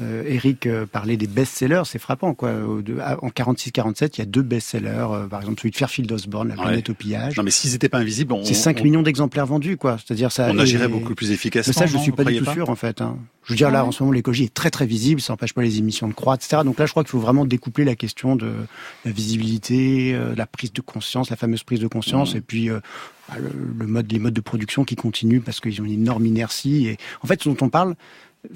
euh, 0.00 0.22
Eric 0.26 0.66
euh, 0.66 0.86
parlait 0.86 1.16
des 1.16 1.26
best-sellers, 1.26 1.82
c'est 1.84 1.98
frappant. 1.98 2.32
Quoi. 2.32 2.50
En 2.50 3.28
46-47, 3.28 4.10
il 4.14 4.18
y 4.18 4.22
a 4.22 4.26
deux 4.26 4.42
best-sellers, 4.42 5.06
euh, 5.10 5.26
par 5.26 5.40
exemple 5.40 5.60
celui 5.60 5.72
de 5.72 5.76
Fairfield 5.76 6.10
Osborne, 6.12 6.48
La 6.48 6.54
planète 6.54 6.90
au 6.90 6.94
pillage. 6.94 7.36
Non, 7.36 7.42
mais 7.42 7.50
s'ils 7.50 7.72
n'étaient 7.72 7.88
pas 7.88 7.98
invisibles, 7.98 8.34
c'est 8.44 8.54
5 8.54 8.82
millions 8.84 9.02
d'exemplaires 9.02 9.46
vendus, 9.46 9.76
quoi. 9.76 9.98
C'est-à-dire 9.98 10.30
ça. 10.30 10.48
On 10.52 10.58
agirait 10.58 10.88
beaucoup 10.88 11.14
plus 11.14 11.32
efficacement. 11.32 11.72
Mais 11.76 11.86
ça, 11.86 11.86
je 11.86 11.98
suis 11.98 12.12
pas 12.12 12.24
du 12.24 12.38
tout 12.38 12.52
sûr, 12.52 12.70
en 12.70 12.76
fait. 12.76 13.00
Hein. 13.00 13.18
Je 13.44 13.54
veux 13.54 13.56
dire, 13.56 13.70
là, 13.70 13.84
en 13.84 13.92
ce 13.92 14.02
moment, 14.02 14.12
l'écologie 14.12 14.44
est 14.44 14.54
très 14.54 14.70
très 14.70 14.86
visible, 14.86 15.20
ça 15.20 15.32
n'empêche 15.32 15.54
pas 15.54 15.62
les 15.62 15.78
émissions 15.78 16.06
de 16.06 16.12
croître, 16.12 16.44
etc. 16.44 16.62
Donc 16.64 16.78
là, 16.78 16.86
je 16.86 16.92
crois 16.92 17.02
qu'il 17.02 17.10
faut 17.10 17.18
vraiment 17.18 17.44
découpler 17.44 17.84
la 17.84 17.96
question 17.96 18.36
de 18.36 18.52
la 19.04 19.10
visibilité, 19.10 20.16
la 20.36 20.46
prise 20.46 20.72
de 20.72 20.80
conscience, 20.80 21.30
la 21.30 21.36
fameuse 21.36 21.64
prise 21.64 21.80
de 21.80 21.86
conscience, 21.88 22.34
mmh. 22.34 22.38
et 22.38 22.40
puis 22.40 22.70
bah, 23.28 23.36
le, 23.38 23.86
mode, 23.86 24.10
les 24.12 24.18
modes 24.18 24.34
de 24.34 24.40
production 24.40 24.84
qui 24.84 24.96
continuent 24.96 25.40
parce 25.40 25.60
qu'ils 25.60 25.80
ont 25.82 25.84
une 25.84 25.92
énorme 25.92 26.26
inertie. 26.26 26.86
Et 26.86 26.98
en 27.22 27.26
fait, 27.26 27.42
ce 27.42 27.48
dont 27.48 27.56
on 27.60 27.68
parle, 27.68 27.94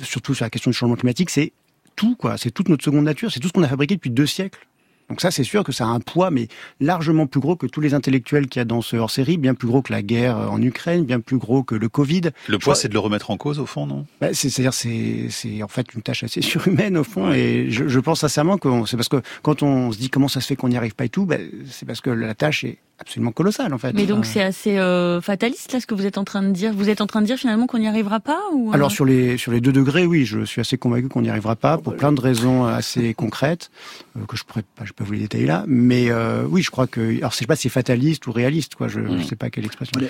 surtout 0.01 0.35
sur 0.35 0.45
la 0.45 0.51
question 0.51 0.71
du 0.71 0.77
changement 0.77 0.97
climatique, 0.97 1.31
c'est 1.31 1.53
tout, 1.97 2.17
quoi. 2.17 2.39
C'est 2.39 2.51
toute 2.51 2.69
notre 2.69 2.85
seconde 2.85 3.05
nature, 3.05 3.31
c'est 3.31 3.41
tout 3.41 3.49
ce 3.49 3.53
qu'on 3.53 3.63
a 3.63 3.69
fabriqué 3.69 3.97
depuis 3.97 4.11
deux 4.11 4.27
siècles. 4.27 4.67
Donc 5.09 5.21
ça, 5.21 5.31
c'est 5.31 5.45
sûr 5.45 5.63
que 5.63 5.73
ça 5.73 5.85
a 5.85 5.89
un 5.89 6.01
poids, 6.01 6.31
mais 6.31 6.49
largement 6.81 7.27
plus 7.27 7.41
gros 7.41 7.55
que 7.55 7.67
tous 7.67 7.83
les 7.83 7.93
intellectuels 7.93 8.47
qu'il 8.47 8.61
y 8.61 8.63
a 8.63 8.65
dans 8.65 8.81
ce 8.81 8.97
hors-série, 8.97 9.37
bien 9.37 9.53
plus 9.53 9.69
gros 9.69 9.83
que 9.83 9.93
la 9.93 10.01
guerre 10.01 10.39
en 10.39 10.63
Ukraine, 10.63 11.05
bien 11.05 11.21
plus 11.21 11.37
gros 11.37 11.63
que 11.63 11.75
le 11.75 11.91
Covid. 11.91 12.31
Le 12.49 12.59
poids, 12.59 12.75
c'est 12.75 12.89
de 12.89 12.95
le 12.95 12.99
remettre 12.99 13.31
en 13.31 13.37
cause, 13.37 13.59
au 13.59 13.67
fond, 13.67 13.85
non? 13.85 14.07
Bah, 14.23 14.29
C'est-à-dire, 14.33 14.73
c'est, 14.73 15.27
c'est 15.29 15.63
en 15.63 15.69
fait 15.69 15.93
une 15.95 16.01
tâche 16.01 16.25
assez 16.25 16.41
surhumaine, 16.43 16.97
au 16.97 17.05
fond, 17.05 17.31
et 17.31 17.67
je, 17.69 17.89
je, 17.89 18.01
pense 18.01 18.21
sincèrement 18.21 18.57
que 18.57 18.69
c'est 18.87 18.97
parce 18.97 19.11
que 19.11 19.21
quand 19.43 19.63
on 19.63 19.93
se 19.93 19.99
dit 19.99 20.09
comment 20.09 20.29
ça 20.29 20.41
se 20.41 20.47
fait 20.47 20.57
qu'on 20.57 20.69
n'y 20.69 20.79
arrive 20.79 20.95
pas 20.95 21.05
et 21.05 21.11
tout, 21.11 21.27
bah, 21.27 21.37
c'est 21.69 21.85
parce 21.85 22.01
que 22.01 22.09
la 22.09 22.35
tâche 22.35 22.65
est 22.65 22.79
absolument 23.03 23.33
colossal 23.33 23.75
en 23.75 23.79
fait. 23.79 23.93
Mais 23.93 24.07
donc 24.07 24.25
c'est 24.25 24.43
assez 24.43 24.79
euh, 24.79 25.21
fataliste 25.21 25.73
là 25.73 25.81
ce 25.81 25.87
que 25.87 25.95
vous 25.95 26.07
êtes 26.07 26.19
en 26.19 26.25
train 26.25 26.43
de 26.43 26.51
dire. 26.51 26.73
Vous 26.73 26.89
êtes 26.89 27.01
en 27.01 27.07
train 27.07 27.21
de 27.21 27.27
dire 27.27 27.37
finalement 27.37 27.67
qu'on 27.67 27.79
n'y 27.79 27.89
arrivera 27.89 28.21
pas 28.21 28.41
ou 28.53 28.71
euh 28.71 28.75
Alors 28.75 28.91
sur 28.91 29.05
les 29.05 29.37
sur 29.37 29.53
les 29.53 29.61
deux 29.61 29.73
degrés, 29.73 30.07
oui, 30.07 30.25
je 30.25 30.45
suis 30.45 30.61
assez 30.61 30.79
convaincu 30.79 31.09
qu'on 31.09 31.23
n'y 31.23 31.31
arrivera 31.31 31.57
pas 31.57 31.79
pour 31.79 31.97
plein 31.97 32.13
de 32.13 32.21
raisons 32.21 32.65
assez 32.65 33.15
concrètes 33.15 33.71
euh, 34.17 34.25
que 34.27 34.37
je 34.37 34.45
pourrais 34.45 34.65
pas, 34.77 34.85
je 34.85 34.93
peux 34.93 35.05
vous 35.05 35.13
les 35.13 35.21
détailler 35.21 35.47
là. 35.47 35.65
Mais 35.67 36.11
oui, 36.49 36.63
je 36.63 36.71
crois 36.71 36.87
que 36.87 37.19
alors 37.19 37.33
je 37.33 37.37
sais 37.37 37.47
pas 37.47 37.57
si 37.57 37.63
c'est 37.63 37.69
fataliste 37.69 38.27
ou 38.27 38.33
réaliste 38.33 38.75
quoi. 38.75 38.89
Je, 38.89 39.01
ne 39.01 39.23
sais 39.23 39.37
pas 39.37 39.51
quelle 39.51 39.65
expression. 39.65 40.01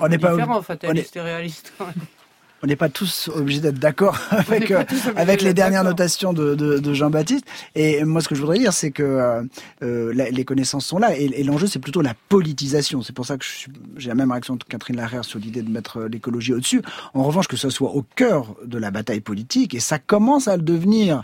On 0.00 0.08
n'est 0.08 0.18
pas 0.18 0.32
différent, 0.32 0.62
fataliste 0.62 1.16
et 1.16 1.20
réaliste. 1.20 1.72
On 2.62 2.66
n'est 2.66 2.76
pas 2.76 2.88
tous 2.88 3.28
obligés 3.34 3.60
d'être 3.60 3.78
d'accord 3.78 4.18
avec 4.30 4.70
euh, 4.70 4.84
avec 5.16 5.42
les 5.42 5.54
dernières 5.54 5.84
notations 5.84 6.32
de, 6.32 6.54
de, 6.54 6.78
de 6.78 6.94
Jean-Baptiste. 6.94 7.44
Et 7.74 8.04
moi, 8.04 8.20
ce 8.20 8.28
que 8.28 8.34
je 8.34 8.40
voudrais 8.40 8.58
dire, 8.58 8.72
c'est 8.72 8.90
que 8.90 9.02
euh, 9.02 9.42
euh 9.82 10.12
les 10.12 10.44
connaissances 10.44 10.86
sont 10.86 10.98
là, 10.98 11.16
et, 11.16 11.24
et 11.24 11.44
l'enjeu, 11.44 11.66
c'est 11.66 11.78
plutôt 11.78 12.02
la 12.02 12.14
politisation. 12.28 13.02
C'est 13.02 13.14
pour 13.14 13.26
ça 13.26 13.36
que 13.36 13.44
j'ai 13.96 14.08
la 14.08 14.14
même 14.14 14.30
réaction 14.30 14.56
de 14.56 14.64
Catherine 14.64 14.96
Larère 14.96 15.24
sur 15.24 15.38
l'idée 15.38 15.62
de 15.62 15.70
mettre 15.70 16.02
l'écologie 16.02 16.52
au-dessus. 16.52 16.82
En 17.14 17.22
revanche, 17.24 17.48
que 17.48 17.56
ce 17.56 17.70
soit 17.70 17.90
au 17.90 18.04
cœur 18.14 18.54
de 18.64 18.78
la 18.78 18.90
bataille 18.90 19.20
politique, 19.20 19.74
et 19.74 19.80
ça 19.80 19.98
commence 19.98 20.48
à 20.48 20.56
le 20.56 20.62
devenir 20.62 21.22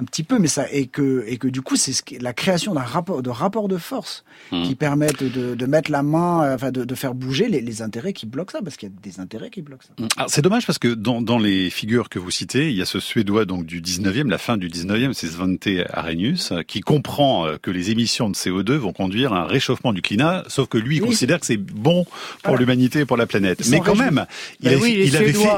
un 0.00 0.04
petit 0.04 0.22
peu, 0.22 0.38
mais 0.38 0.48
ça 0.48 0.66
et 0.72 0.86
que 0.86 1.24
et 1.26 1.36
que 1.36 1.48
du 1.48 1.60
coup 1.60 1.76
c'est 1.76 1.92
ce 1.92 2.02
la 2.20 2.32
création 2.32 2.74
d'un 2.74 2.80
rapport 2.80 3.22
de 3.22 3.30
rapport 3.30 3.68
de 3.68 3.76
force 3.76 4.24
mmh. 4.50 4.62
qui 4.62 4.74
permettent 4.74 5.22
de, 5.22 5.54
de, 5.54 5.66
mettre 5.66 5.90
la 5.90 6.02
main, 6.02 6.42
euh, 6.42 6.54
enfin 6.54 6.70
de, 6.70 6.84
de 6.84 6.94
faire 6.94 7.14
bouger 7.14 7.48
les, 7.48 7.60
les, 7.60 7.82
intérêts 7.82 8.12
qui 8.12 8.26
bloquent 8.26 8.52
ça, 8.52 8.60
parce 8.62 8.76
qu'il 8.76 8.88
y 8.88 8.92
a 8.92 8.94
des 9.02 9.20
intérêts 9.20 9.50
qui 9.50 9.62
bloquent 9.62 9.84
ça. 9.84 10.02
Mmh. 10.02 10.26
c'est 10.28 10.42
dommage 10.42 10.66
parce 10.66 10.78
que 10.78 10.88
dans, 10.88 11.20
dans 11.20 11.38
les 11.38 11.70
figures 11.70 12.08
que 12.08 12.18
vous 12.18 12.30
citez, 12.30 12.70
il 12.70 12.76
y 12.76 12.82
a 12.82 12.86
ce 12.86 13.00
Suédois 13.00 13.44
donc 13.44 13.66
du 13.66 13.80
19e, 13.80 14.28
la 14.28 14.38
fin 14.38 14.56
du 14.56 14.68
19e, 14.68 15.12
c'est 15.12 15.28
Svante 15.28 15.68
Arrhenius, 15.92 16.52
qui 16.66 16.80
comprend 16.80 17.46
euh, 17.46 17.56
que 17.60 17.70
les 17.70 17.90
émissions 17.90 18.30
de 18.30 18.34
CO2 18.34 18.72
vont 18.72 18.92
conduire 18.92 19.32
à 19.32 19.42
un 19.42 19.46
réchauffement 19.46 19.92
du 19.92 20.02
climat, 20.02 20.44
sauf 20.48 20.68
que 20.68 20.78
lui 20.78 20.96
il 20.96 21.02
considère 21.02 21.40
que 21.40 21.46
c'est 21.46 21.56
bon 21.56 22.06
pour 22.42 22.56
l'humanité 22.56 23.00
et 23.00 23.04
pour 23.04 23.16
la 23.16 23.26
planète. 23.26 23.62
Mais 23.68 23.80
quand 23.80 23.96
même, 23.96 24.26
il, 24.60 24.70
ben 24.70 24.80
il, 24.82 25.16
avait 25.16 25.32
fait, 25.32 25.48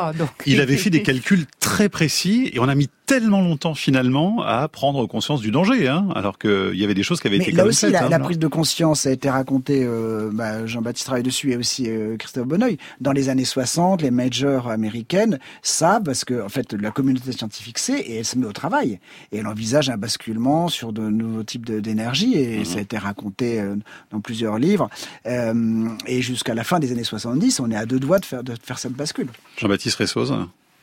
il 0.46 0.61
avait 0.61 0.76
fait 0.76 0.90
des 0.90 1.02
calculs 1.02 1.46
très 1.61 1.88
précis 1.88 2.50
et 2.52 2.59
on 2.59 2.68
a 2.68 2.74
mis 2.74 2.88
tellement 3.12 3.42
longtemps 3.42 3.75
finalement 3.75 4.42
à 4.42 4.68
prendre 4.68 5.07
conscience 5.07 5.42
du 5.42 5.51
danger, 5.51 5.87
hein, 5.87 6.09
alors 6.14 6.38
qu'il 6.38 6.75
y 6.75 6.83
avait 6.83 6.94
des 6.94 7.03
choses 7.03 7.20
qui 7.20 7.27
avaient 7.27 7.37
Mais 7.37 7.44
été 7.44 7.53
là 7.53 7.66
aussi, 7.66 7.90
la, 7.90 8.07
hein. 8.07 8.09
la, 8.09 8.18
prise 8.18 8.38
de 8.38 8.46
conscience 8.46 9.05
a 9.05 9.11
été 9.11 9.29
racontée, 9.29 9.83
euh, 9.85 10.31
bah, 10.33 10.66
Jean-Baptiste 10.66 11.05
travaille 11.05 11.22
dessus 11.22 11.53
et 11.53 11.59
aussi 11.59 11.90
euh, 11.90 12.16
Christophe 12.16 12.46
Bonneuil. 12.46 12.79
Dans 13.03 13.12
les 13.12 13.29
années 13.29 13.44
60, 13.44 14.01
les 14.01 14.11
majors 14.11 14.70
américaines 14.70 15.38
savent, 15.61 16.05
parce 16.05 16.25
que 16.25 16.42
en 16.42 16.48
fait 16.48 16.72
la 16.72 16.90
communauté 16.90 17.33
scientifique 17.33 17.79
sait, 17.79 18.01
et 18.01 18.16
elle 18.16 18.25
se 18.25 18.38
met 18.38 18.46
au 18.46 18.53
travail. 18.53 18.98
Et 19.31 19.38
elle 19.38 19.46
envisage 19.46 19.90
un 19.90 19.98
basculement 19.98 20.68
sur 20.68 20.94
de 20.94 21.03
nouveaux 21.03 21.42
types 21.42 21.70
d'énergie, 21.70 22.38
et 22.38 22.61
mhm. 22.61 22.64
ça 22.64 22.79
a 22.79 22.81
été 22.81 22.96
raconté 22.96 23.61
euh, 23.61 23.77
dans 24.11 24.20
plusieurs 24.20 24.59
livres. 24.59 24.88
Et 25.27 26.22
jusqu'à 26.22 26.55
la 26.55 26.64
fin 26.64 26.79
des 26.79 26.92
années 26.92 27.05
70, 27.05 27.61
on 27.61 27.70
est 27.70 27.77
à 27.77 27.85
deux 27.85 28.01
doigts 28.01 28.20
de 28.20 28.25
faire, 28.25 28.42
de 28.42 28.55
faire 28.62 28.79
cette 28.79 28.94
bascule. 28.94 29.29
Jean-Baptiste 29.59 29.96
Ressoz 29.96 30.33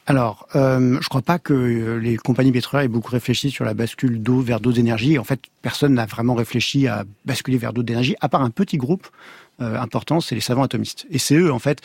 alors, 0.09 0.47
euh, 0.55 0.97
je 0.99 1.07
crois 1.07 1.21
pas 1.21 1.37
que 1.37 1.53
euh, 1.53 1.99
les 1.99 2.17
compagnies 2.17 2.51
pétrolières 2.51 2.85
aient 2.85 2.87
beaucoup 2.87 3.11
réfléchi 3.11 3.51
sur 3.51 3.63
la 3.63 3.75
bascule 3.75 4.23
d'eau 4.23 4.41
vers 4.41 4.59
d'autres 4.59 4.79
énergies. 4.79 5.19
En 5.19 5.23
fait, 5.23 5.39
personne 5.61 5.93
n'a 5.93 6.07
vraiment 6.07 6.33
réfléchi 6.33 6.87
à 6.87 7.05
basculer 7.25 7.59
vers 7.59 7.73
d'autres 7.73 7.91
énergies, 7.91 8.15
à 8.19 8.27
part 8.27 8.41
un 8.41 8.49
petit 8.49 8.77
groupe 8.77 9.07
euh, 9.61 9.79
important, 9.79 10.19
c'est 10.19 10.33
les 10.33 10.41
savants 10.41 10.63
atomistes. 10.63 11.05
Et 11.11 11.19
c'est 11.19 11.35
eux, 11.35 11.53
en 11.53 11.59
fait, 11.59 11.83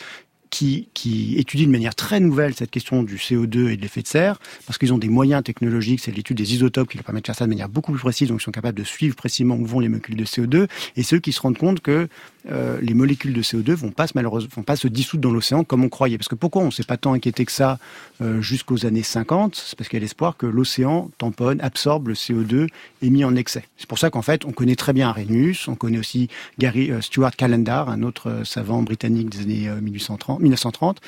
qui, 0.49 0.89
qui 0.95 1.37
étudient 1.37 1.67
de 1.67 1.71
manière 1.71 1.93
très 1.93 2.19
nouvelle 2.19 2.55
cette 2.55 2.71
question 2.71 3.03
du 3.03 3.17
CO2 3.17 3.69
et 3.69 3.77
de 3.77 3.81
l'effet 3.83 4.01
de 4.01 4.07
serre, 4.07 4.39
parce 4.65 4.79
qu'ils 4.79 4.91
ont 4.91 4.97
des 4.97 5.09
moyens 5.09 5.43
technologiques, 5.43 5.99
c'est 5.99 6.11
l'étude 6.11 6.37
des 6.37 6.55
isotopes 6.55 6.89
qui 6.89 6.97
leur 6.97 7.03
permettent 7.03 7.25
de 7.25 7.27
faire 7.27 7.35
ça 7.35 7.45
de 7.45 7.49
manière 7.49 7.69
beaucoup 7.69 7.91
plus 7.91 8.01
précise, 8.01 8.29
donc 8.29 8.41
ils 8.41 8.43
sont 8.43 8.51
capables 8.51 8.77
de 8.77 8.83
suivre 8.83 9.15
précisément 9.15 9.55
où 9.55 9.67
vont 9.67 9.81
les 9.81 9.89
molécules 9.89 10.15
de 10.15 10.25
CO2, 10.25 10.67
et 10.95 11.03
ceux 11.03 11.19
qui 11.19 11.31
se 11.31 11.41
rendent 11.41 11.59
compte 11.59 11.81
que 11.81 12.07
euh, 12.49 12.79
les 12.81 12.93
molécules 12.93 13.33
de 13.33 13.41
CO2 13.41 13.73
vont 13.73 13.91
pas 13.91 14.07
se 14.07 14.13
malheureusement 14.15 14.49
vont 14.55 14.63
pas 14.63 14.75
se 14.75 14.87
dissoudre 14.87 15.23
dans 15.23 15.31
l'océan 15.31 15.63
comme 15.63 15.83
on 15.83 15.89
croyait. 15.89 16.17
Parce 16.17 16.27
que 16.27 16.35
pourquoi 16.35 16.61
on 16.61 16.71
s'est 16.71 16.83
pas 16.83 16.97
tant 16.97 17.13
inquiété 17.13 17.45
que 17.45 17.51
ça 17.51 17.79
euh, 18.21 18.41
jusqu'aux 18.41 18.85
années 18.85 19.03
50 19.03 19.55
C'est 19.55 19.77
parce 19.77 19.89
qu'il 19.89 19.97
y 19.97 20.01
a 20.01 20.03
l'espoir 20.03 20.37
que 20.37 20.45
l'océan 20.45 21.09
tamponne, 21.17 21.59
absorbe 21.61 22.09
le 22.09 22.13
CO2 22.13 22.67
émis 23.01 23.23
en 23.23 23.35
excès. 23.35 23.63
C'est 23.77 23.87
pour 23.87 23.99
ça 23.99 24.09
qu'en 24.09 24.21
fait, 24.21 24.45
on 24.45 24.51
connaît 24.51 24.75
très 24.75 24.93
bien 24.93 25.09
Arrhenius, 25.09 25.67
on 25.67 25.75
connaît 25.75 25.99
aussi 25.99 26.29
Gary 26.59 26.91
euh, 26.91 27.01
Stuart 27.01 27.35
Calendar, 27.35 27.89
un 27.89 28.03
autre 28.03 28.29
euh, 28.29 28.43
savant 28.43 28.81
britannique 28.81 29.29
des 29.29 29.41
années 29.41 29.81
1830, 29.81 30.39
1930. 30.39 31.01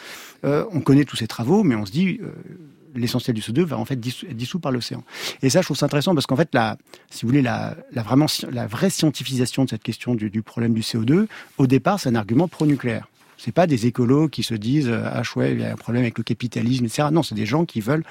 on 0.44 0.80
connaît 0.82 1.06
tous 1.06 1.18
ces 1.18 1.28
travaux, 1.28 1.64
mais 1.64 1.76
on 1.76 1.86
se 1.86 1.92
dit 1.92 2.20
l'essentiel 2.98 3.36
du 3.36 3.42
CO2 3.42 3.62
va 3.64 3.78
en 3.78 3.86
fait 3.86 3.94
être 3.94 4.34
dissous 4.36 4.60
par 4.60 4.72
l'océan. 4.72 5.04
Et 5.42 5.50
ça, 5.50 5.62
je 5.62 5.68
trouve 5.68 5.78
ça 5.78 5.86
intéressant 5.86 6.14
parce 6.14 6.26
qu'en 6.26 6.36
fait, 6.36 6.50
la, 6.54 6.78
si 7.10 7.24
vous 7.24 7.30
voulez, 7.30 7.42
la, 7.42 7.76
la, 7.94 8.04
vraiment, 8.04 8.28
la 8.52 8.68
vraie 8.68 8.90
scientifisation 8.90 9.66
de 9.66 9.70
cette 9.70 9.84
question 9.84 10.16
du, 10.16 10.30
du 10.30 10.42
problème 10.42 10.74
du 10.74 10.82
CO2, 10.82 11.28
au 11.58 11.68
départ, 11.68 12.00
c'est 12.00 12.10
un 12.10 12.16
argument 12.16 12.48
pro-nucléaire. 12.48 13.08
C'est 13.38 13.52
pas 13.52 13.68
des 13.68 13.86
écolos 13.86 14.30
qui 14.30 14.42
se 14.42 14.56
disent 14.56 14.92
ah 14.92 15.22
ouais 15.36 15.54
il 15.54 15.60
y 15.60 15.64
a 15.64 15.72
un 15.72 15.76
problème 15.76 16.02
avec 16.02 16.18
le 16.18 16.24
capitalisme 16.24 16.86
etc. 16.86 17.10
Non, 17.12 17.22
c'est 17.22 17.36
des 17.36 17.46
gens 17.46 17.66
qui 17.66 17.82
veulent 17.82 18.04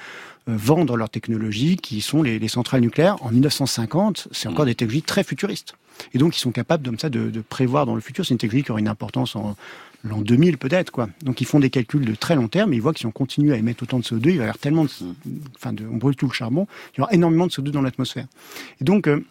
euh, 0.47 0.55
vendre 0.55 0.95
leur 0.95 1.09
technologie, 1.09 1.75
qui 1.75 1.99
sont 1.99 2.23
les, 2.23 2.39
les 2.39 2.47
centrales 2.47 2.79
nucléaires. 2.79 3.21
En 3.21 3.31
1950, 3.31 4.29
c'est 4.31 4.47
encore 4.47 4.63
mmh. 4.63 4.69
des 4.69 4.75
technologies 4.75 5.01
très 5.01 5.25
futuristes. 5.25 5.75
Et 6.13 6.17
donc, 6.17 6.37
ils 6.37 6.39
sont 6.39 6.51
capables, 6.51 6.85
comme 6.85 6.99
ça, 6.99 7.09
de, 7.09 7.29
de 7.29 7.41
prévoir 7.41 7.85
dans 7.85 7.95
le 7.95 8.01
futur. 8.01 8.25
C'est 8.25 8.33
une 8.33 8.37
technologie 8.37 8.63
qui 8.63 8.71
aura 8.71 8.79
une 8.79 8.87
importance 8.87 9.35
en, 9.35 9.57
l'an 10.03 10.21
2000 10.21 10.57
peut-être 10.57 10.91
quoi. 10.91 11.09
Donc 11.23 11.41
ils 11.41 11.45
font 11.45 11.59
des 11.59 11.69
calculs 11.69 12.05
de 12.05 12.15
très 12.15 12.35
long 12.35 12.47
terme 12.47 12.73
et 12.73 12.75
ils 12.75 12.81
voient 12.81 12.93
que 12.93 12.99
si 12.99 13.05
on 13.05 13.11
continue 13.11 13.53
à 13.53 13.57
émettre 13.57 13.83
autant 13.83 13.99
de 13.99 14.03
CO2, 14.03 14.29
il 14.29 14.29
va 14.29 14.31
y 14.31 14.39
avoir 14.41 14.57
tellement 14.57 14.85
de, 14.85 14.89
enfin 15.55 15.73
de, 15.73 15.85
on 15.91 15.97
brûle 15.97 16.15
tout 16.15 16.27
le 16.27 16.33
charbon, 16.33 16.67
il 16.93 16.99
y 16.99 17.01
aura 17.01 17.13
énormément 17.13 17.47
de 17.47 17.51
CO2 17.51 17.69
dans 17.69 17.81
l'atmosphère. 17.81 18.25
Et 18.81 18.83
donc 18.83 19.07
euh, 19.07 19.25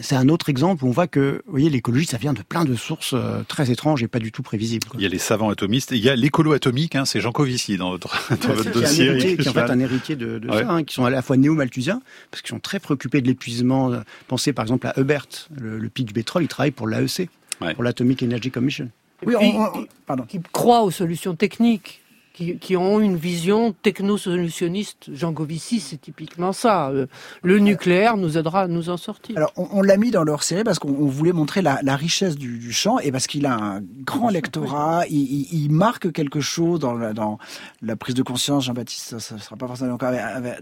c'est 0.00 0.16
un 0.16 0.28
autre 0.28 0.48
exemple 0.48 0.84
où 0.84 0.88
on 0.88 0.90
voit 0.90 1.06
que, 1.06 1.42
vous 1.44 1.50
voyez, 1.50 1.68
l'écologie, 1.68 2.06
ça 2.06 2.16
vient 2.16 2.32
de 2.32 2.40
plein 2.40 2.64
de 2.64 2.74
sources 2.74 3.12
euh, 3.14 3.42
très 3.46 3.70
étranges 3.70 4.02
et 4.02 4.08
pas 4.08 4.20
du 4.20 4.32
tout 4.32 4.42
prévisibles. 4.42 4.86
Il 4.94 5.02
y 5.02 5.06
a 5.06 5.08
les 5.08 5.18
savants 5.18 5.50
atomistes, 5.50 5.92
et 5.92 5.96
il 5.96 6.02
y 6.02 6.08
a 6.08 6.16
l'écolo 6.16 6.52
atomique, 6.52 6.96
hein, 6.96 7.04
c'est 7.04 7.20
Jean 7.20 7.30
Covici 7.32 7.76
dans 7.76 7.90
votre, 7.90 8.08
dans 8.42 8.54
votre 8.54 8.72
dossier. 8.72 9.18
Qui 9.18 9.26
est 9.26 9.48
en 9.48 9.52
fait 9.52 9.60
un 9.60 9.78
héritier 9.80 10.16
de, 10.16 10.38
de 10.38 10.50
ça, 10.50 10.70
hein, 10.70 10.84
qui 10.84 10.94
sont 10.94 11.04
à 11.04 11.10
la 11.10 11.20
fois 11.20 11.36
néo-malthusiens, 11.36 12.00
parce 12.30 12.40
qu'ils 12.40 12.50
sont 12.50 12.60
très 12.60 12.80
préoccupés 12.80 13.20
de 13.20 13.26
l'épuisement. 13.26 13.92
Pensez 14.28 14.54
par 14.54 14.64
exemple 14.64 14.86
à 14.86 14.98
Ebert, 14.98 15.26
le, 15.54 15.78
le 15.78 15.88
pic 15.90 16.06
du 16.06 16.14
pétrole, 16.14 16.42
il 16.42 16.48
travaille 16.48 16.70
pour 16.70 16.88
l'AEC, 16.88 17.28
pour 17.74 17.82
l'Atomic 17.82 18.22
Energy 18.22 18.50
Commission. 18.50 18.88
Oui, 19.24 19.34
on, 19.38 19.86
pardon. 20.06 20.24
Qui 20.24 20.40
croit 20.52 20.82
aux 20.82 20.90
solutions 20.90 21.34
techniques. 21.34 22.01
Qui, 22.32 22.76
ont 22.76 22.98
une 23.00 23.16
vision 23.16 23.74
techno-solutionniste. 23.82 25.10
Jean 25.12 25.32
Govici, 25.32 25.80
c'est 25.80 26.00
typiquement 26.00 26.52
ça. 26.52 26.88
Euh, 26.88 27.06
le 27.42 27.58
nucléaire 27.58 28.16
nous 28.16 28.38
aidera 28.38 28.62
à 28.62 28.68
nous 28.68 28.88
en 28.88 28.96
sortir. 28.96 29.36
Alors, 29.36 29.52
on, 29.56 29.82
l'a 29.82 29.96
mis 29.96 30.10
dans 30.10 30.24
leur 30.24 30.42
série 30.42 30.64
parce 30.64 30.78
qu'on 30.78 31.06
voulait 31.06 31.32
montrer 31.32 31.60
la, 31.60 31.96
richesse 31.96 32.36
du, 32.36 32.58
du, 32.58 32.72
champ 32.72 32.98
et 33.00 33.12
parce 33.12 33.26
qu'il 33.26 33.44
a 33.44 33.54
un 33.54 33.82
grand 34.04 34.30
lectorat, 34.30 35.04
il, 35.08 35.68
marque 35.70 36.12
quelque 36.12 36.40
chose 36.40 36.80
dans 36.80 36.94
la, 36.94 37.12
dans 37.12 37.38
la 37.82 37.96
prise 37.96 38.14
de 38.14 38.22
conscience. 38.22 38.64
Jean-Baptiste, 38.64 39.18
ça 39.18 39.34
ne 39.34 39.40
sera 39.40 39.56
pas 39.56 39.66
forcément 39.66 39.98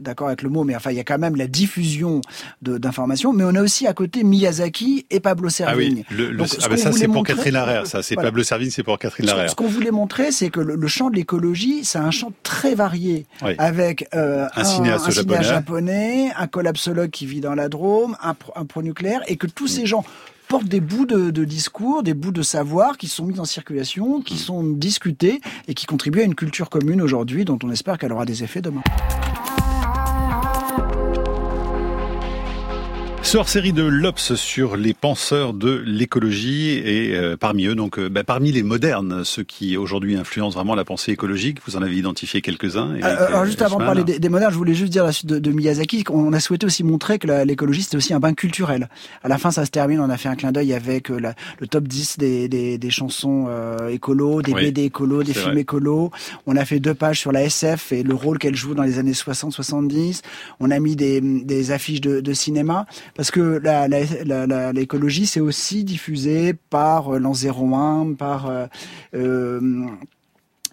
d'accord 0.00 0.26
avec 0.26 0.42
le 0.42 0.48
mot, 0.48 0.64
mais 0.64 0.74
enfin, 0.74 0.90
il 0.90 0.96
y 0.96 1.00
a 1.00 1.04
quand 1.04 1.18
même 1.18 1.37
la 1.37 1.46
diffusion 1.46 2.20
d'informations. 2.62 3.33
Mais 3.33 3.44
on 3.44 3.54
a 3.54 3.62
aussi 3.62 3.87
à 3.87 3.94
côté 3.94 4.24
Miyazaki 4.24 5.06
et 5.11 5.20
Pablo 5.20 5.48
Servigne. 5.48 6.04
Ah 6.11 6.14
oui, 6.18 6.35
ah 6.62 6.68
ben 6.68 6.76
ça 6.76 6.92
c'est 6.92 7.09
pour 7.09 7.24
Catherine 7.24 7.54
Larère, 7.54 7.87
ça 7.87 8.02
c'est 8.02 8.16
Pablo 8.16 8.42
Servigne, 8.42 8.70
c'est 8.70 8.83
pour 8.83 8.98
Catherine 8.98 9.26
Larère. 9.26 9.50
Ce, 9.50 9.54
qu'on 9.54 9.68
voulait 9.68 9.90
montrer, 9.92 10.33
c'est 10.33 10.50
que 10.50 10.61
le 10.61 10.88
champ 10.88 11.11
de 11.11 11.16
l'écologie 11.16 11.60
c'est 11.83 11.99
un 11.99 12.11
champ 12.11 12.33
très 12.42 12.75
varié, 12.75 13.27
avec 13.59 14.09
euh, 14.14 14.46
un, 14.55 14.64
cinéaste 14.64 15.11
japonais. 15.11 16.31
un 16.37 16.46
collapsologue 16.46 17.11
qui 17.11 17.27
vit 17.27 17.40
dans 17.40 17.55
la 17.55 17.68
Drôme, 17.68 18.16
un, 18.23 18.35
pro-nucléaire, 18.64 19.23
et 19.27 19.37
que 19.37 19.46
tous 19.46 19.68
ces 19.68 19.87
gens 19.87 20.05
portent 20.49 20.68
des 20.68 20.81
bouts 20.81 21.07
de, 21.07 21.44
discours, 21.44 22.03
des 22.03 22.14
bouts 22.14 22.33
de 22.33 22.42
savoir 22.42 22.99
qui 22.99 23.09
sont 23.09 23.25
mis 23.25 23.38
en 23.38 23.44
circulation, 23.44 24.20
qui 24.20 24.35
mm. 24.35 24.38
sont 24.38 24.64
discutés 24.64 25.40
et 25.68 25.75
qui 25.75 25.87
contribuent 25.87 26.23
à 26.23 26.25
une 26.25 26.35
culture 26.35 26.70
commune 26.70 27.01
aujourd'hui 27.01 27.44
dont 27.44 27.59
on 27.62 27.70
espère 27.70 27.99
qu'elle 27.99 28.12
aura 28.12 28.25
des 28.25 28.42
effets 28.42 28.61
demain. 28.61 28.83
Ce 33.31 33.40
série 33.45 33.73
de 33.73 33.85
l'Obs 33.85 34.35
sur 34.35 34.77
les 34.77 34.93
penseurs 34.93 35.55
de 35.55 35.81
l'écologie 35.87 36.71
et 36.71 37.14
euh, 37.14 37.37
parmi 37.37 37.66
eux, 37.66 37.77
donc 37.77 37.97
euh, 37.97 38.09
bah, 38.09 38.25
parmi 38.25 38.51
les 38.51 38.64
modernes, 38.64 39.23
ceux 39.25 39.45
qui 39.45 39.77
aujourd'hui 39.77 40.16
influencent 40.16 40.57
vraiment 40.57 40.75
la 40.75 40.85
pensée 40.85 41.12
écologique, 41.12 41.59
vous 41.64 41.77
en 41.77 41.83
avez 41.83 41.97
identifié 41.97 42.43
quelques-uns. 42.43 42.97
Euh, 42.97 43.27
alors 43.29 43.45
juste 43.45 43.62
avant 43.62 43.79
de 43.79 43.85
parler 43.85 44.03
des, 44.03 44.29
modernes, 44.29 44.53
je 44.53 44.59
voulais 44.59 44.75
juste 44.75 44.90
dire 44.90 45.05
la 45.05 45.12
suite 45.12 45.29
de, 45.29 45.53
Miyazaki, 45.53 46.03
qu'on 46.03 46.33
a 46.33 46.40
souhaité 46.40 46.66
aussi 46.66 46.83
montrer 46.83 47.21
que 47.21 47.45
l'écologie 47.45 47.85
c'était 47.85 47.97
aussi 47.97 48.12
un 48.12 48.19
bain 48.19 48.35
culturel. 48.35 48.88
À 49.23 49.29
la 49.29 49.38
fin, 49.38 49.53
ça 49.53 49.64
se 49.64 49.71
termine, 49.71 50.01
on 50.01 50.11
a 50.11 50.16
fait 50.16 50.29
un 50.29 50.35
clin 50.35 50.51
d'œil 50.51 50.73
avec 50.73 51.09
le 51.09 51.66
top 51.69 51.85
10 51.85 52.19
des, 52.19 52.49
des, 52.49 52.90
chansons 52.90 53.49
écolo, 53.88 54.43
des 54.43 54.55
BD 54.55 54.87
écolo, 54.87 55.23
des 55.23 55.35
films 55.35 55.59
écolo. 55.59 56.11
On 56.47 56.57
a 56.57 56.64
fait 56.64 56.81
deux 56.81 56.95
pages 56.95 57.21
sur 57.21 57.31
la 57.31 57.45
SF 57.45 57.93
et 57.93 58.03
le 58.03 58.14
rôle 58.14 58.38
qu'elle 58.38 58.57
joue 58.57 58.75
dans 58.75 58.83
les 58.83 58.99
années 58.99 59.12
60-70. 59.12 60.23
On 60.59 60.73
a 60.73 60.81
mis 60.81 60.97
des, 60.97 61.21
des 61.21 61.71
affiches 61.71 62.01
de, 62.01 62.21
de 62.21 62.33
cinéma 62.33 62.87
parce 63.20 63.30
que 63.30 63.61
l'écologie, 64.72 65.26
c'est 65.26 65.40
aussi 65.40 65.85
diffusé 65.85 66.54
par 66.54 67.16
euh, 67.16 67.18
l'an 67.18 67.33
01, 67.35 68.14
par 68.14 68.46
euh, 68.46 68.66
euh, 69.14 69.61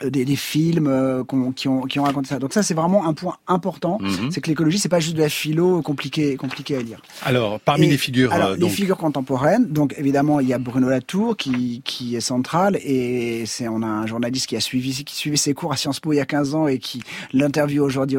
des, 0.01 0.25
des, 0.25 0.35
films 0.35 0.87
euh, 0.87 1.23
qui, 1.55 1.67
ont, 1.67 1.81
qui 1.83 1.99
ont 1.99 2.03
raconté 2.03 2.29
ça. 2.29 2.39
Donc 2.39 2.53
ça, 2.53 2.61
c'est 2.61 2.73
vraiment 2.73 3.07
un 3.07 3.13
point 3.13 3.37
important. 3.47 3.97
Mhm. 3.99 4.31
C'est 4.31 4.41
que 4.41 4.49
l'écologie, 4.49 4.77
c'est 4.77 4.89
pas 4.89 4.99
juste 4.99 5.15
de 5.15 5.21
la 5.21 5.29
philo 5.29 5.81
compliquée 5.81 6.35
compliqué 6.37 6.75
à 6.75 6.81
lire. 6.81 7.01
Alors, 7.23 7.59
parmi 7.59 7.87
les 7.87 7.97
figures, 7.97 8.31
alors, 8.31 8.55
les 8.55 8.69
figures 8.69 8.97
contemporaines. 8.97 9.67
Donc 9.67 9.95
évidemment, 9.97 10.39
il 10.39 10.47
y 10.47 10.53
a 10.53 10.59
Bruno 10.59 10.89
Latour 10.89 11.35
qui, 11.35 11.81
qui 11.83 12.15
est 12.15 12.21
central 12.21 12.77
et 12.83 13.45
c'est 13.45 13.67
on 13.67 13.81
a 13.81 13.87
un 13.87 14.05
journaliste 14.05 14.47
qui 14.47 14.55
a 14.55 14.59
suivi 14.59 15.03
qui 15.03 15.15
suivait 15.15 15.37
ses 15.37 15.53
cours 15.53 15.73
à 15.73 15.77
Sciences 15.77 15.99
Po 15.99 16.13
il 16.13 16.17
y 16.17 16.19
a 16.19 16.25
15 16.25 16.55
ans 16.55 16.67
et 16.67 16.77
qui 16.77 17.01
l'interviewe 17.33 17.81
aujourd'hui 17.81 18.17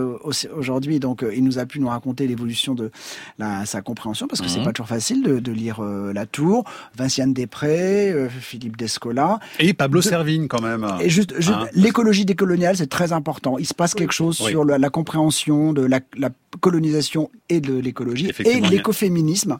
aujourd'hui. 0.57 0.99
Donc 0.99 1.23
euh, 1.23 1.35
il 1.35 1.45
nous 1.45 1.59
a 1.59 1.67
pu 1.67 1.81
nous 1.81 1.89
raconter 1.89 2.27
l'évolution 2.27 2.75
de 2.75 2.91
la, 3.39 3.67
sa 3.67 3.83
compréhension 3.83 4.27
parce 4.27 4.41
que 4.41 4.49
c'est 4.49 4.59
mhm. 4.59 4.65
pas 4.65 4.73
toujours 4.73 4.89
facile 4.89 5.23
de, 5.23 5.39
de 5.39 5.53
lire 5.53 5.81
Latour, 5.81 6.65
Vinciane 6.97 7.33
Després, 7.33 8.29
Philippe 8.41 8.77
Descola 8.77 9.39
et 9.59 9.75
Pablo 9.75 10.03
Servigne 10.03 10.49
quand 10.49 10.63
même. 10.63 10.87
Et 11.01 11.09
juste, 11.09 11.35
juste 11.37 11.51
hein 11.51 11.68
l'écologie 11.75 12.25
décoloniale, 12.25 12.77
c'est 12.77 12.89
très 12.89 13.13
important. 13.13 13.59
Il 13.59 13.67
se 13.67 13.75
passe 13.75 13.95
quelque 13.95 14.13
chose 14.13 14.37
sur 14.37 14.65
la, 14.65 14.91
compréhension 14.91 15.73
de 15.73 15.83
la, 15.83 16.01
colonisation 16.61 17.31
et 17.49 17.61
de 17.61 17.79
l'écologie 17.79 18.31
et 18.45 18.61
l'écoféminisme. 18.61 19.59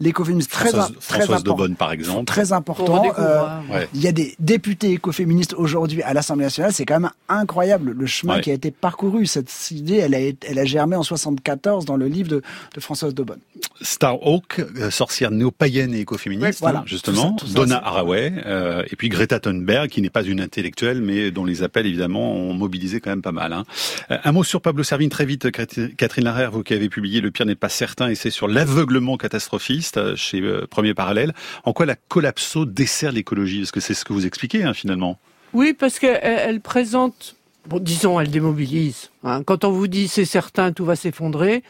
L'écoféminisme 0.00 0.50
très 0.50 0.70
très 0.70 1.30
important. 1.30 1.74
par 1.74 1.92
exemple, 1.92 2.24
très 2.24 2.52
important. 2.52 3.02
Euh, 3.18 3.84
il 3.94 4.00
y 4.00 4.06
a 4.06 4.12
des 4.12 4.34
députés 4.38 4.92
écoféministes 4.92 5.54
aujourd'hui 5.54 6.02
à 6.02 6.12
l'Assemblée 6.12 6.44
nationale. 6.44 6.72
C'est 6.72 6.84
quand 6.84 7.00
même 7.00 7.10
incroyable 7.28 7.92
le 7.92 8.06
chemin 8.06 8.40
qui 8.40 8.50
a 8.50 8.54
été 8.54 8.70
parcouru. 8.70 9.26
Cette 9.26 9.52
idée, 9.70 9.96
elle 9.96 10.14
a, 10.14 10.18
elle 10.18 10.58
a 10.58 10.64
germé 10.64 10.96
en 10.96 11.02
74 11.02 11.84
dans 11.84 11.96
le 11.96 12.06
livre 12.06 12.28
de, 12.28 12.42
de 12.74 12.80
Françoise 12.80 13.14
Daubonne. 13.14 13.40
Starhawk, 13.80 14.60
euh, 14.60 14.90
sorcière 14.90 15.30
néo-païenne 15.30 15.94
et 15.94 16.00
écoféministe, 16.00 16.60
voilà, 16.60 16.82
justement. 16.86 17.36
Donna 17.54 17.80
Haraway, 17.84 18.32
euh, 18.46 18.82
et 18.90 18.96
puis 18.96 19.08
Greta 19.08 19.40
Thunberg, 19.40 19.88
qui 19.88 20.02
n'est 20.02 20.10
pas 20.10 20.22
une 20.22 20.40
intellectuelle, 20.40 21.00
mais 21.02 21.30
dont 21.30 21.44
les 21.46 21.62
appels, 21.62 21.86
évidemment, 21.86 22.34
ont 22.34 22.52
mobilisé 22.52 23.00
quand 23.00 23.10
même 23.10 23.22
pas 23.22 23.32
mal. 23.32 23.52
Hein. 23.52 23.64
Un 24.08 24.32
mot 24.32 24.44
sur 24.44 24.60
Pablo 24.60 24.82
Servigne, 24.82 25.08
très 25.08 25.24
vite, 25.24 25.50
Catherine 25.50 26.24
Larère, 26.24 26.50
vous 26.50 26.62
qui 26.62 26.74
avez 26.74 26.88
publié 26.88 27.20
Le 27.20 27.30
pire 27.30 27.46
n'est 27.46 27.54
pas 27.54 27.68
certain, 27.68 28.08
et 28.08 28.14
c'est 28.14 28.30
sur 28.30 28.48
l'aveuglement 28.48 29.16
catastrophiste 29.16 29.96
euh, 29.96 30.16
chez 30.16 30.40
euh, 30.40 30.66
Premier 30.68 30.94
Parallèle. 30.94 31.32
En 31.64 31.72
quoi 31.72 31.86
la 31.86 31.96
collapso 31.96 32.66
dessert 32.66 33.12
l'écologie? 33.12 33.60
Parce 33.60 33.70
que 33.70 33.80
c'est 33.80 33.94
ce 33.94 34.04
que 34.04 34.12
vous 34.12 34.26
expliquez, 34.26 34.64
hein, 34.64 34.74
finalement. 34.74 35.18
Oui, 35.52 35.72
parce 35.72 35.98
qu'elle 35.98 36.60
présente, 36.60 37.36
bon, 37.66 37.78
disons, 37.78 38.20
elle 38.20 38.30
démobilise. 38.30 39.10
Hein. 39.24 39.42
Quand 39.44 39.64
on 39.64 39.70
vous 39.70 39.88
dit 39.88 40.08
c'est 40.08 40.24
certain, 40.24 40.72
tout 40.72 40.84
va 40.84 40.96
s'effondrer, 40.96 41.62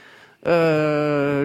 euh, 0.47 1.45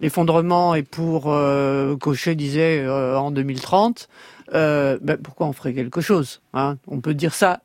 l'effondrement 0.00 0.74
est 0.74 0.82
pour, 0.82 1.32
euh, 1.32 1.96
Cochet 1.96 2.34
disait, 2.34 2.86
en 2.88 3.30
2030. 3.30 4.08
Ben, 4.52 5.16
pourquoi 5.22 5.46
on 5.46 5.52
ferait 5.52 5.74
quelque 5.74 6.00
chose 6.00 6.40
hein? 6.52 6.76
On 6.86 7.00
peut 7.00 7.14
dire 7.14 7.34
ça 7.34 7.60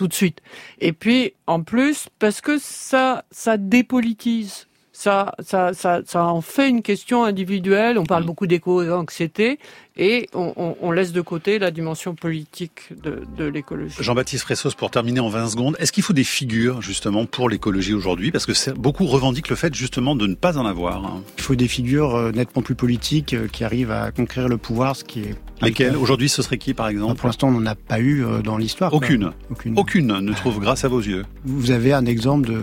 tout 0.00 0.08
de 0.08 0.14
suite. 0.14 0.40
Et 0.80 0.94
puis, 0.94 1.34
en 1.46 1.62
plus, 1.62 2.08
parce 2.18 2.40
que 2.40 2.58
ça, 2.58 3.24
ça 3.30 3.58
dépolitise. 3.58 4.66
Ça, 4.92 5.34
ça, 5.40 5.72
ça, 5.72 6.00
ça 6.06 6.24
en 6.24 6.40
fait 6.40 6.68
une 6.68 6.82
question 6.82 7.24
individuelle. 7.24 7.98
On 7.98 8.04
parle 8.04 8.22
mmh. 8.22 8.26
beaucoup 8.26 8.46
d'éco-anxiété 8.46 9.58
et 9.96 10.26
on, 10.34 10.76
on, 10.80 10.90
laisse 10.90 11.12
de 11.12 11.20
côté 11.20 11.58
la 11.58 11.70
dimension 11.70 12.14
politique 12.14 12.92
de, 13.02 13.22
de 13.36 13.44
l'écologie. 13.44 13.96
Jean-Baptiste 13.98 14.42
Fressos, 14.42 14.74
pour 14.76 14.90
terminer 14.90 15.20
en 15.20 15.28
20 15.28 15.48
secondes, 15.48 15.76
est-ce 15.78 15.92
qu'il 15.92 16.02
faut 16.02 16.12
des 16.12 16.24
figures 16.24 16.82
justement 16.82 17.24
pour 17.24 17.48
l'écologie 17.48 17.94
aujourd'hui? 17.94 18.30
Parce 18.30 18.44
que 18.44 18.72
beaucoup 18.72 19.06
revendiquent 19.06 19.48
le 19.48 19.56
fait 19.56 19.74
justement 19.74 20.16
de 20.16 20.26
ne 20.26 20.34
pas 20.34 20.58
en 20.58 20.66
avoir. 20.66 21.04
Hein. 21.04 21.22
Il 21.38 21.42
faut 21.42 21.54
des 21.54 21.68
figures 21.68 22.14
euh, 22.14 22.32
nettement 22.32 22.60
plus 22.60 22.74
politiques 22.74 23.32
euh, 23.32 23.48
qui 23.48 23.64
arrivent 23.64 23.92
à 23.92 24.10
conquérir 24.12 24.48
le 24.48 24.58
pouvoir, 24.58 24.96
ce 24.96 25.04
qui 25.04 25.20
est 25.20 25.34
Lesquelles 25.62 25.96
Aujourd'hui, 25.96 26.28
ce 26.28 26.42
serait 26.42 26.58
qui, 26.58 26.74
par 26.74 26.88
exemple 26.88 27.16
Pour 27.16 27.26
l'instant, 27.26 27.48
on 27.48 27.52
n'en 27.52 27.66
a 27.66 27.74
pas 27.74 28.00
eu 28.00 28.24
euh, 28.24 28.42
dans 28.42 28.56
l'histoire. 28.56 28.92
Aucune. 28.92 29.32
Aucune. 29.50 29.78
Aucune 29.78 30.06
ne 30.06 30.32
trouve 30.32 30.60
grâce 30.60 30.84
à 30.84 30.88
vos 30.88 31.00
yeux. 31.00 31.24
Vous 31.44 31.70
avez 31.70 31.92
un 31.92 32.06
exemple 32.06 32.48
de, 32.48 32.60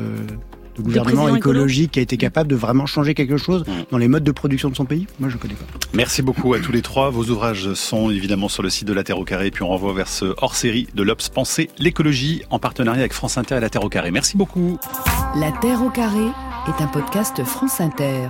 de 0.77 0.81
gouvernement 0.81 1.35
écologique 1.35 1.91
qui 1.91 1.99
a 1.99 2.01
été 2.01 2.17
capable 2.17 2.49
de 2.49 2.55
vraiment 2.55 2.85
changer 2.85 3.13
quelque 3.13 3.37
chose 3.37 3.63
mm. 3.67 3.71
dans 3.91 3.97
les 3.97 4.07
modes 4.07 4.23
de 4.23 4.31
production 4.31 4.69
de 4.69 4.75
son 4.75 4.85
pays? 4.85 5.07
Moi, 5.19 5.29
je 5.29 5.35
ne 5.35 5.39
connais 5.39 5.53
pas. 5.53 5.65
Merci 5.93 6.21
beaucoup 6.21 6.53
à 6.53 6.59
tous 6.59 6.71
les 6.71 6.81
trois. 6.81 7.09
Vos 7.09 7.25
ouvrages 7.25 7.73
sont 7.73 8.09
évidemment 8.09 8.49
sur 8.49 8.63
le 8.63 8.69
site 8.69 8.87
de 8.87 8.93
La 8.93 9.03
Terre 9.03 9.19
au 9.19 9.25
Carré. 9.25 9.51
Puis 9.51 9.63
on 9.63 9.69
renvoie 9.69 9.93
vers 9.93 10.07
ce 10.07 10.33
hors-série 10.37 10.87
de 10.93 11.03
l'Obs 11.03 11.29
Penser 11.29 11.69
l'écologie 11.77 12.43
en 12.49 12.59
partenariat 12.59 13.01
avec 13.01 13.13
France 13.13 13.37
Inter 13.37 13.57
et 13.57 13.59
La 13.59 13.69
Terre 13.69 13.83
au 13.83 13.89
Carré. 13.89 14.11
Merci 14.11 14.37
beaucoup. 14.37 14.79
La 15.35 15.51
Terre 15.51 15.83
au 15.83 15.89
Carré 15.89 16.27
est 16.67 16.81
un 16.81 16.87
podcast 16.87 17.43
France 17.43 17.79
Inter. 17.79 18.29